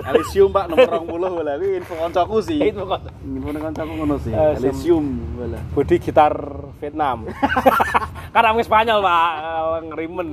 Elysium 0.00 0.48
pak 0.48 0.70
nomor 0.70 1.28
20 1.28 1.36
bola 1.36 1.52
kuwi 1.58 1.76
info 1.76 1.92
koncoku 1.92 2.40
sih 2.40 2.56
Itu 2.62 2.88
kok 2.88 3.04
info 3.20 3.48
koncoku 3.52 3.92
ngono 3.92 4.16
sih 4.16 4.32
Eh, 4.32 4.56
Elysium 4.56 5.04
bola 5.36 5.58
body 5.74 5.96
gitar 5.98 6.32
Vietnam. 6.78 7.28
Karena 8.32 8.48
orang 8.48 8.64
Spanyol 8.64 8.98
pak, 9.02 9.30
ngerimen. 9.90 10.26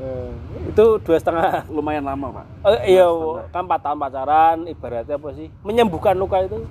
Eh, 0.00 0.30
itu 0.70 0.84
dua 1.02 1.18
setengah 1.18 1.66
lumayan 1.68 2.06
lama 2.06 2.40
pak 2.40 2.46
Oh, 2.64 2.78
iya, 2.80 3.04
kan 3.50 3.68
4 3.68 3.84
tahun 3.84 3.98
pacaran, 3.98 4.56
ibaratnya 4.64 5.16
apa 5.18 5.28
sih? 5.34 5.52
Menyembuhkan 5.60 6.16
luka 6.16 6.40
itu 6.40 6.64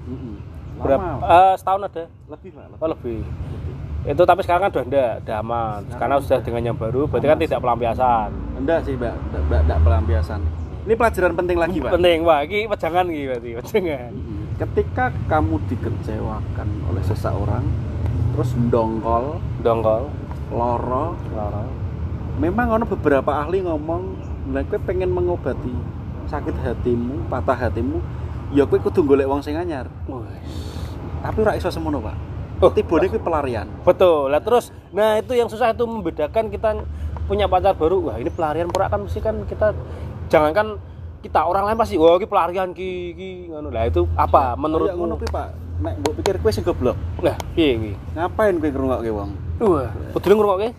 berapa? 0.81 0.97
lama 0.97 1.21
Eh, 1.21 1.53
setahun 1.59 1.81
ada? 1.83 2.03
lebih 2.25 2.49
pak 2.55 2.65
lebih. 2.65 2.79
Oh, 2.79 2.89
lebih. 2.89 3.17
Itu 4.07 4.23
tapi 4.23 4.41
sekarang 4.47 4.67
kan 4.67 4.71
udah 4.71 4.85
enggak, 4.87 5.13
udah 5.27 5.35
aman. 5.43 5.79
Karena 5.99 6.15
sudah 6.23 6.39
dengan 6.39 6.61
yang 6.71 6.77
baru, 6.79 7.03
berarti 7.11 7.27
kan 7.27 7.39
tidak 7.39 7.59
pelampiasan. 7.59 8.29
enggak 8.55 8.79
sih 8.87 8.95
mbak. 8.95 9.15
Enggak, 9.35 9.61
enggak, 9.67 9.79
pelampiasan. 9.83 10.41
Ini 10.87 10.93
pelajaran 10.95 11.33
penting 11.35 11.57
lagi 11.59 11.77
pak 11.83 11.91
Penting, 11.91 12.19
wah, 12.23 12.39
ini 12.41 12.65
pejangan 12.65 13.05
iki 13.11 13.23
berarti, 13.27 13.49
pejangan. 13.59 14.11
Ketika 14.59 15.05
kamu 15.27 15.55
dikecewakan 15.67 16.67
oleh 16.91 17.03
seseorang 17.03 17.63
terus 18.35 18.55
ndongkol 18.55 19.43
Dongkol, 19.59 20.07
loro 20.55 21.15
lara. 21.35 21.67
memang 22.39 22.79
ono 22.79 22.85
beberapa 22.87 23.43
ahli 23.43 23.67
ngomong 23.67 24.15
kowe 24.71 24.79
pengen 24.87 25.11
mengobati 25.11 25.75
sakit 26.31 26.55
hatimu 26.55 27.27
patah 27.27 27.67
hatimu 27.67 27.99
ya 28.55 28.63
kowe 28.63 28.79
kudu 28.79 29.03
golek 29.03 29.27
wong 29.27 29.43
sing 29.43 29.59
anyar. 29.59 29.91
Tapi 31.19 31.37
ora 31.43 31.59
iso 31.59 31.67
semono 31.67 31.99
pak 31.99 32.28
Oh, 32.59 32.67
tibone 32.69 33.07
kuwi 33.07 33.17
pelarian 33.17 33.67
Betul. 33.81 34.27
Lah 34.27 34.39
terus, 34.39 34.67
nah 34.89 35.15
itu 35.15 35.31
yang 35.31 35.47
susah 35.47 35.71
itu 35.71 35.83
membedakan 35.83 36.47
kita 36.47 36.83
punya 37.23 37.45
pacar 37.45 37.71
baru. 37.73 38.03
Wah, 38.03 38.17
ini 38.17 38.27
pelarian 38.27 38.67
pura 38.67 38.87
kan 38.87 38.99
mesti 38.99 39.17
kan 39.17 39.43
kita 39.43 39.71
jangankan 40.27 40.75
kita 41.19 41.39
orang 41.41 41.63
lain 41.65 41.75
pasti 41.75 41.95
wah 41.95 42.13
ini 42.13 42.25
pelarian 42.25 42.71
ki 42.71 42.89
ki 43.13 43.29
ngono. 43.49 43.67
Lah 43.69 43.85
itu 43.85 44.03
apa 44.13 44.51
Kayak 44.51 44.59
menurutmu? 44.59 44.97
ngono 44.97 45.15
kuwi 45.15 45.29
pak 45.29 45.47
nek 45.79 45.93
mbok 45.97 46.13
pikir 46.13 46.35
kowe 46.37 46.51
sing 46.51 46.59
goblok 46.61 46.99
Lah, 47.19 47.39
piye 47.53 47.71
iki? 47.73 47.91
ngapain 48.11 48.55
kowe 48.55 48.67
ngrungokke 48.67 49.09
wong 49.09 49.29
Wah, 49.61 49.87
kudune 50.11 50.33
ngrungokke? 50.35 50.69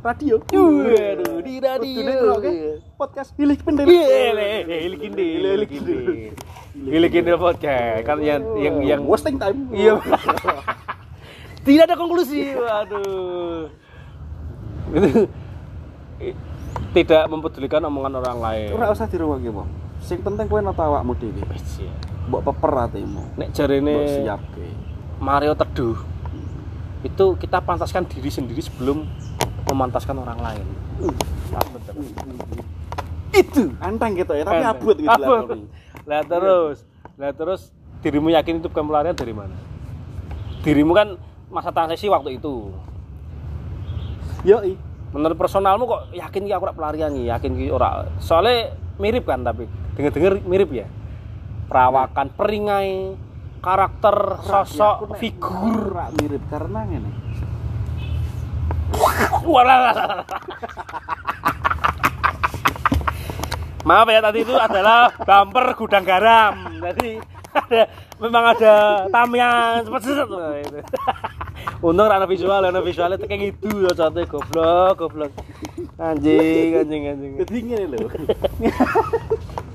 radio 0.00 0.36
Waduh, 0.40 1.40
di 1.40 1.54
radio. 1.56 2.00
Ngrungokke 2.02 2.52
podcast 2.94 3.32
pilih 3.32 3.56
pendek 3.56 3.84
Iya, 3.84 4.60
Hilikindi, 4.64 5.26
Hilikindi. 5.40 5.96
Hilikindi 6.76 7.32
podcast 7.34 8.04
kan 8.04 8.20
yang 8.20 8.40
yang 8.56 8.76
yang 8.80 9.00
wasting 9.02 9.36
time 9.36 9.68
Iya. 9.70 9.96
Tidak 11.60 11.84
ada 11.84 11.96
konklusi. 11.96 12.56
Waduh. 12.56 13.68
Tidak 16.90 17.22
mempedulikan 17.30 17.84
omongan 17.86 18.18
orang 18.18 18.38
lain. 18.42 18.68
ora 18.74 18.90
usah 18.90 19.06
dirungokke 19.06 19.50
wong 19.52 19.70
sing 20.00 20.18
penting 20.24 20.48
kowe 20.48 20.58
nata 20.64 20.88
awakmu 20.88 21.12
dhewe 21.14 21.44
Wis, 21.52 21.84
ya. 21.84 21.92
mbok 22.26 22.40
peper 22.50 22.88
atimu 22.88 23.22
Nek 23.36 23.52
jarene 23.52 24.08
siapke 24.08 24.66
Mario 25.20 25.52
Teduh 25.52 26.00
itu 27.00 27.24
kita 27.40 27.64
pantaskan 27.64 28.04
diri 28.04 28.28
sendiri 28.28 28.60
sebelum 28.60 29.08
memantaskan 29.64 30.20
orang 30.20 30.36
lain. 30.36 30.66
Pas 31.48 31.64
bener. 31.72 31.94
Itu. 33.30 33.72
anteng 33.80 34.20
gitu 34.20 34.36
ya 34.36 34.44
tapi 34.44 34.60
abot 34.60 34.96
gitu 34.98 35.08
lakoni. 35.08 35.64
Lah 36.04 36.20
terus, 36.26 36.84
lah 37.16 37.32
terus 37.32 37.72
dirimu 38.04 38.28
yakin 38.36 38.60
itu 38.60 38.68
bukan 38.68 38.84
pelarian 38.84 39.16
dari 39.16 39.32
mana? 39.32 39.56
Dirimu 40.60 40.92
kan 40.92 41.16
masa 41.50 41.74
transisi 41.74 42.06
waktu 42.06 42.38
itu. 42.38 42.70
Yoi. 44.46 44.78
Menurut 45.10 45.34
personalmu 45.34 45.90
kok 45.90 46.14
yakin 46.14 46.46
ki 46.46 46.54
aku 46.54 46.70
ora 46.70 46.74
pelarian 46.74 47.10
nih, 47.10 47.34
yakin 47.34 47.58
ki 47.58 47.66
ora. 47.74 48.06
Soalnya 48.22 48.78
mirip 49.02 49.26
kan 49.26 49.42
tapi 49.42 49.66
denger-denger 49.98 50.46
mirip 50.46 50.70
ya. 50.70 50.86
Perawakan, 51.66 52.30
peringai, 52.34 53.14
karakter, 53.58 54.38
Aku 54.38 54.46
sosok, 54.46 54.96
nek 55.10 55.18
figur. 55.18 55.98
mirip 56.18 56.42
karena 56.46 56.86
ngene. 56.86 57.10
Walah. 59.46 59.90
Maaf 63.80 64.08
ya 64.12 64.20
tadi 64.20 64.44
itu 64.44 64.54
adalah 64.54 65.08
bumper 65.16 65.72
gudang 65.74 66.04
garam. 66.04 66.54
Jadi 66.78 67.16
ada 67.50 67.82
memang 68.22 68.44
ada 68.54 68.74
tamiang 69.10 69.82
seperti 69.86 70.08
itu. 70.14 70.36
Untung 71.80 72.08
ada 72.08 72.24
visual, 72.24 72.60
ada 72.64 72.80
visualnya 72.80 73.16
itu 73.20 73.26
kayak 73.28 73.40
gitu 73.52 73.84
ya 73.84 73.92
contohnya 73.92 74.26
goblok, 74.28 74.92
goblok. 74.96 75.32
Anjing, 76.00 76.80
anjing, 76.80 77.02
anjing. 77.08 77.32
Jadi 77.44 77.56
ngene 77.64 77.84
lho. 77.90 78.08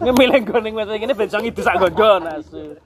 Ngemilih 0.01 0.41
goning 0.45 0.73
wes 0.77 0.89
ini 0.91 1.13
bencong 1.13 1.43
itu 1.49 1.59
sak 1.61 1.77
gonjon 1.81 2.25
asu. 2.29 2.77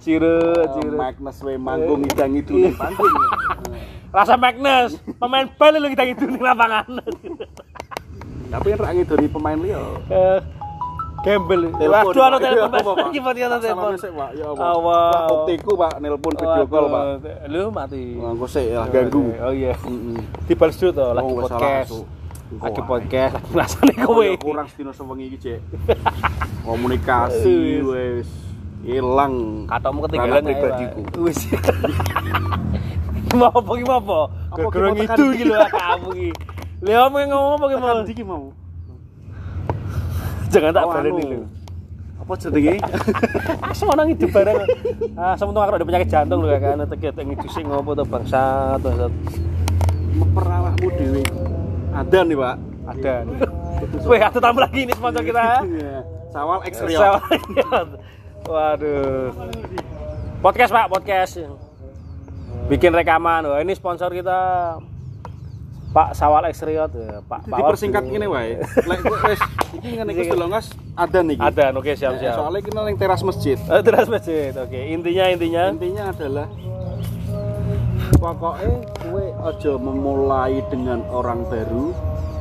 Ciro, 0.00 0.54
ciro. 0.74 0.96
Magnus 0.96 1.38
we 1.44 1.58
manggung 1.58 2.06
idang 2.06 2.32
itu 2.34 2.56
ning 2.56 2.74
panggung. 2.78 3.10
Rasa 4.14 4.38
Magnus, 4.38 4.96
pemain 5.18 5.50
bal 5.58 5.74
lu 5.82 5.90
kita 5.90 6.06
gitu 6.14 6.30
di 6.30 6.38
lapangan. 6.38 6.86
Tapi 8.54 8.66
ora 8.78 8.94
ngidoni 8.94 9.26
pemain 9.26 9.58
liya. 9.58 9.82
Eh, 11.24 11.40
Gembel. 11.40 11.72
Waduh, 11.72 12.20
ana 12.20 12.36
telepon. 12.36 12.68
Ya, 12.68 12.84
Pak? 12.84 12.96
Iki 13.08 13.20
pati 13.24 13.40
ana 13.40 13.56
telepon. 13.56 13.92
Pak. 13.96 14.30
Ya 14.36 14.46
apa? 14.52 14.60
Pak, 14.76 15.32
Optiku, 15.32 15.70
Pak, 15.72 15.92
nelpon 16.04 16.32
video 16.36 16.64
call, 16.68 16.86
Pak. 16.92 17.04
Lu 17.48 17.62
mati. 17.72 18.20
Nganggo 18.20 18.44
sik 18.44 18.68
lah 18.76 18.86
ganggu. 18.92 19.32
Oh 19.40 19.52
iya. 19.56 19.72
Dibales 20.44 20.76
dulu 20.76 20.92
to, 20.92 21.06
lagi 21.16 21.24
Oh, 21.24 21.40
podcast. 21.40 21.90
Lagi 22.60 22.82
podcast, 22.84 23.32
lagi 23.40 23.48
ngrasane 23.56 23.94
kowe. 24.04 24.20
Ya, 24.20 24.36
kurang 24.36 24.66
sedina 24.68 24.92
sewengi 24.92 25.32
iki, 25.32 25.38
Cek. 25.40 25.58
Komunikasi 26.68 27.80
wis 27.80 28.28
ilang. 28.84 29.64
Katamu 29.64 30.04
ketinggalan 30.04 30.44
pribadiku. 30.44 31.00
ya. 31.08 31.20
Wis. 31.24 31.38
Mau 33.32 33.48
apa 33.48 33.70
ki 33.74 33.84
mau 33.88 33.96
apa? 33.98 34.20
Tekan 34.54 34.94
itu 34.94 35.24
iki? 35.34 35.44
lho 35.48 35.56
kamu 35.72 36.08
iki. 36.14 36.30
Mau 36.84 37.08
ngomong 37.10 37.52
apa 37.56 37.64
ki 37.64 37.76
mau? 37.80 37.98
Iki 38.04 38.24
mau. 38.28 38.44
Jangan 40.54 40.70
tak 40.70 40.84
Oh, 40.84 40.92
baleni 40.92 41.10
anu. 41.18 41.30
lho. 41.34 41.46
Apa 42.14 42.32
jenenge? 42.38 42.74
Semua 43.74 43.94
nang 43.94 44.08
hidup 44.08 44.30
bareng. 44.30 44.58
Ah, 45.12 45.34
sementing 45.34 45.60
aku 45.60 45.74
ada 45.74 45.84
penyakit 45.84 46.08
jantung 46.08 46.40
lho 46.40 46.48
kakak, 46.48 46.72
ana 46.72 46.86
teket 46.86 47.14
ngidu 47.18 47.48
sing 47.50 47.66
ngopo 47.66 47.92
to 47.92 48.04
bangsa 48.04 48.42
to 48.78 48.88
Meper 50.14 50.46
awakmu 50.46 50.88
dhewe. 50.94 51.22
Ada 51.90 52.18
nih, 52.22 52.36
Pak. 52.38 52.56
ada. 52.86 53.14
Wih, 54.06 54.20
ada 54.20 54.38
tambah 54.38 54.62
lagi 54.62 54.80
ini 54.82 54.92
sponsor 54.94 55.22
kita. 55.22 55.42
Iya. 55.66 55.94
Sawal 56.30 56.58
X. 56.64 56.74
Sawal. 56.78 57.18
Waduh. 58.44 59.34
Podcast 60.38 60.70
Pak, 60.70 60.86
podcast. 60.86 61.32
Bikin 62.66 62.92
rekaman. 62.92 63.42
Wah, 63.44 63.58
ini 63.58 63.74
sponsor 63.74 64.08
kita 64.08 64.38
Pak 65.94 66.10
Sawal 66.18 66.50
ya, 66.50 66.90
Pak. 67.22 67.46
Pak 67.46 67.54
Dipersingkat 67.54 68.02
ngene 68.02 68.26
wae. 68.26 68.58
Lek 68.82 69.00
wis 69.06 69.40
iki 69.78 69.94
ngene 69.94 70.10
iku 70.10 70.34
Delongas 70.34 70.74
ada 70.98 71.22
nih. 71.22 71.38
Ada, 71.38 71.70
oke 71.70 71.94
siap 71.94 72.18
Ya, 72.18 72.34
siap. 72.34 72.36
Soalnya 72.42 72.60
kita 72.66 72.80
ning 72.82 72.98
teras 72.98 73.22
masjid. 73.22 73.54
Eh, 73.54 73.82
terus 73.86 74.10
masjid. 74.10 74.50
Oke, 74.58 74.80
intinya 74.90 75.30
intinya 75.30 75.62
Intinya 75.70 76.10
adalah 76.10 76.46
pokoknya 78.18 78.74
kowe 79.06 79.24
aja 79.46 79.72
memulai 79.78 80.58
dengan 80.66 81.06
orang 81.14 81.46
baru. 81.46 81.94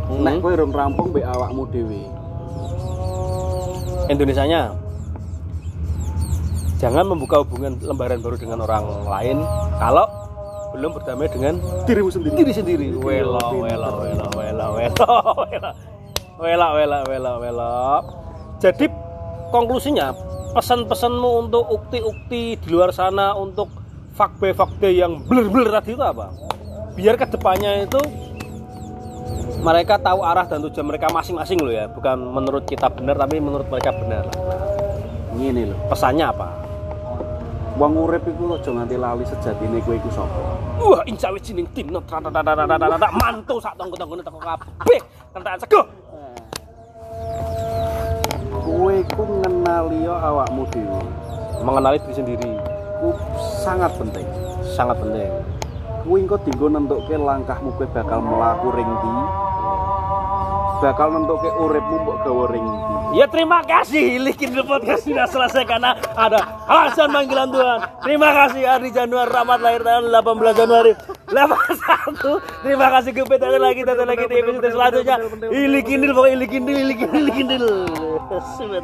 Hmm. 0.09 0.21
Nek 0.25 0.33
kowe 0.41 0.51
urung 0.57 0.73
rampung 0.73 1.07
mbek 1.13 1.25
awakmu 1.29 1.69
dhewe. 1.69 2.01
Indonesianya 4.09 4.73
jangan 6.81 7.05
membuka 7.05 7.45
hubungan 7.45 7.77
lembaran 7.79 8.17
baru 8.19 8.35
dengan 8.35 8.65
orang 8.65 9.07
lain 9.07 9.37
kalau 9.77 10.22
belum 10.83 10.99
berdamai 10.99 11.31
dengan 11.31 11.55
Dirimu 11.87 12.11
sendiri. 12.11 12.35
diri 12.43 12.51
sendiri. 12.51 12.87
Welo, 12.99 13.39
welo, 13.55 14.03
welo, 14.03 14.27
welo, 14.35 14.67
welo, 14.75 15.07
welo, 15.47 15.71
welo, 16.43 16.67
welo, 16.75 16.99
welo, 17.07 17.31
welo. 17.39 17.71
Jadi 18.59 18.91
konklusinya 19.47 20.11
pesan-pesanmu 20.51 21.47
untuk 21.47 21.63
ukti-ukti 21.71 22.59
di 22.59 22.67
luar 22.67 22.91
sana 22.91 23.31
untuk 23.31 23.71
fakta-fakta 24.19 24.91
yang 24.91 25.23
blur-blur 25.23 25.71
tadi 25.71 25.95
itu 25.95 26.03
apa? 26.03 26.35
Biar 26.99 27.15
ke 27.15 27.31
depannya 27.31 27.87
itu 27.87 28.03
mereka 29.63 29.95
tahu 29.95 30.19
arah 30.19 30.43
dan 30.51 30.59
tujuan 30.67 30.83
mereka 30.83 31.07
masing-masing 31.15 31.63
loh 31.63 31.71
ya 31.71 31.87
bukan 31.87 32.19
menurut 32.19 32.67
kita 32.67 32.91
benar 32.91 33.15
tapi 33.15 33.39
menurut 33.39 33.63
mereka 33.71 33.95
benar 33.95 34.27
Ngene 35.39 35.71
lho. 35.71 35.77
pesannya 35.87 36.27
apa 36.27 36.62
Wong 37.73 37.97
urip 37.97 38.21
iku 38.29 38.53
aja 38.53 38.69
nganti 38.69 38.95
lali 39.01 39.25
sejatine 39.25 39.81
kowe 39.81 39.97
iku 39.97 40.09
sapa. 40.13 40.41
Wah, 40.77 41.01
ing 41.09 41.17
sawijining 41.17 41.65
dina 41.73 41.97
mantu 43.17 43.57
sak 43.57 43.73
tonggo-tonggone 43.81 44.21
teko 44.21 44.37
kabeh. 44.37 45.01
Kentaan 45.33 45.57
sego. 45.57 45.81
Eh. 45.81 46.37
Kowe 48.53 48.93
iku 48.93 49.23
ngenali 49.41 50.05
awakmu 50.05 50.69
dhewe. 50.69 51.01
Mengenali 51.65 51.97
diri 52.05 52.13
sendiri 52.13 52.51
ku 53.01 53.09
sangat 53.65 53.89
penting, 53.97 54.27
sangat 54.77 55.01
penting. 55.01 55.33
Kowe 56.05 56.17
engko 56.21 56.37
dienggo 56.45 56.69
nentukke 56.69 57.17
langkahmu 57.17 57.73
kowe 57.73 57.89
bakal 57.89 58.21
mlaku 58.21 58.69
ring 58.69 58.85
ndi, 58.85 59.13
Bakal 60.81 61.07
nentukke 61.13 61.49
uripmu 61.61 61.95
mbok 62.01 62.17
gawe 62.25 62.45
ring. 62.49 62.67
Ya 63.13 63.29
terima 63.29 63.61
kasih 63.61 64.17
Likin 64.25 64.57
Podcast 64.65 65.05
sudah 65.05 65.29
selesai 65.29 65.69
karena 65.69 65.93
ada 66.17 66.65
alasan 66.65 67.13
panggilan 67.13 67.45
Tuhan. 67.53 67.79
Terima 68.01 68.29
kasih 68.33 68.61
Adi 68.65 68.89
Januari 68.89 69.29
Rahmat 69.29 69.59
lahir 69.61 69.85
tahun 69.85 70.09
18 70.09 70.59
Januari 70.65 70.91
81. 71.29 72.65
Terima 72.65 72.87
kasih 72.89 73.11
ada 73.13 73.59
lagi 73.61 73.81
ada 73.85 74.05
lagi 74.05 74.25
di 74.25 74.35
episode 74.41 74.69
selanjutnya. 74.73 75.15
Ilikindil 75.45 76.11
pokoknya 76.17 76.35
ilikindil 76.41 76.77
ilikindil 76.89 77.21
ilikindil. 77.21 77.65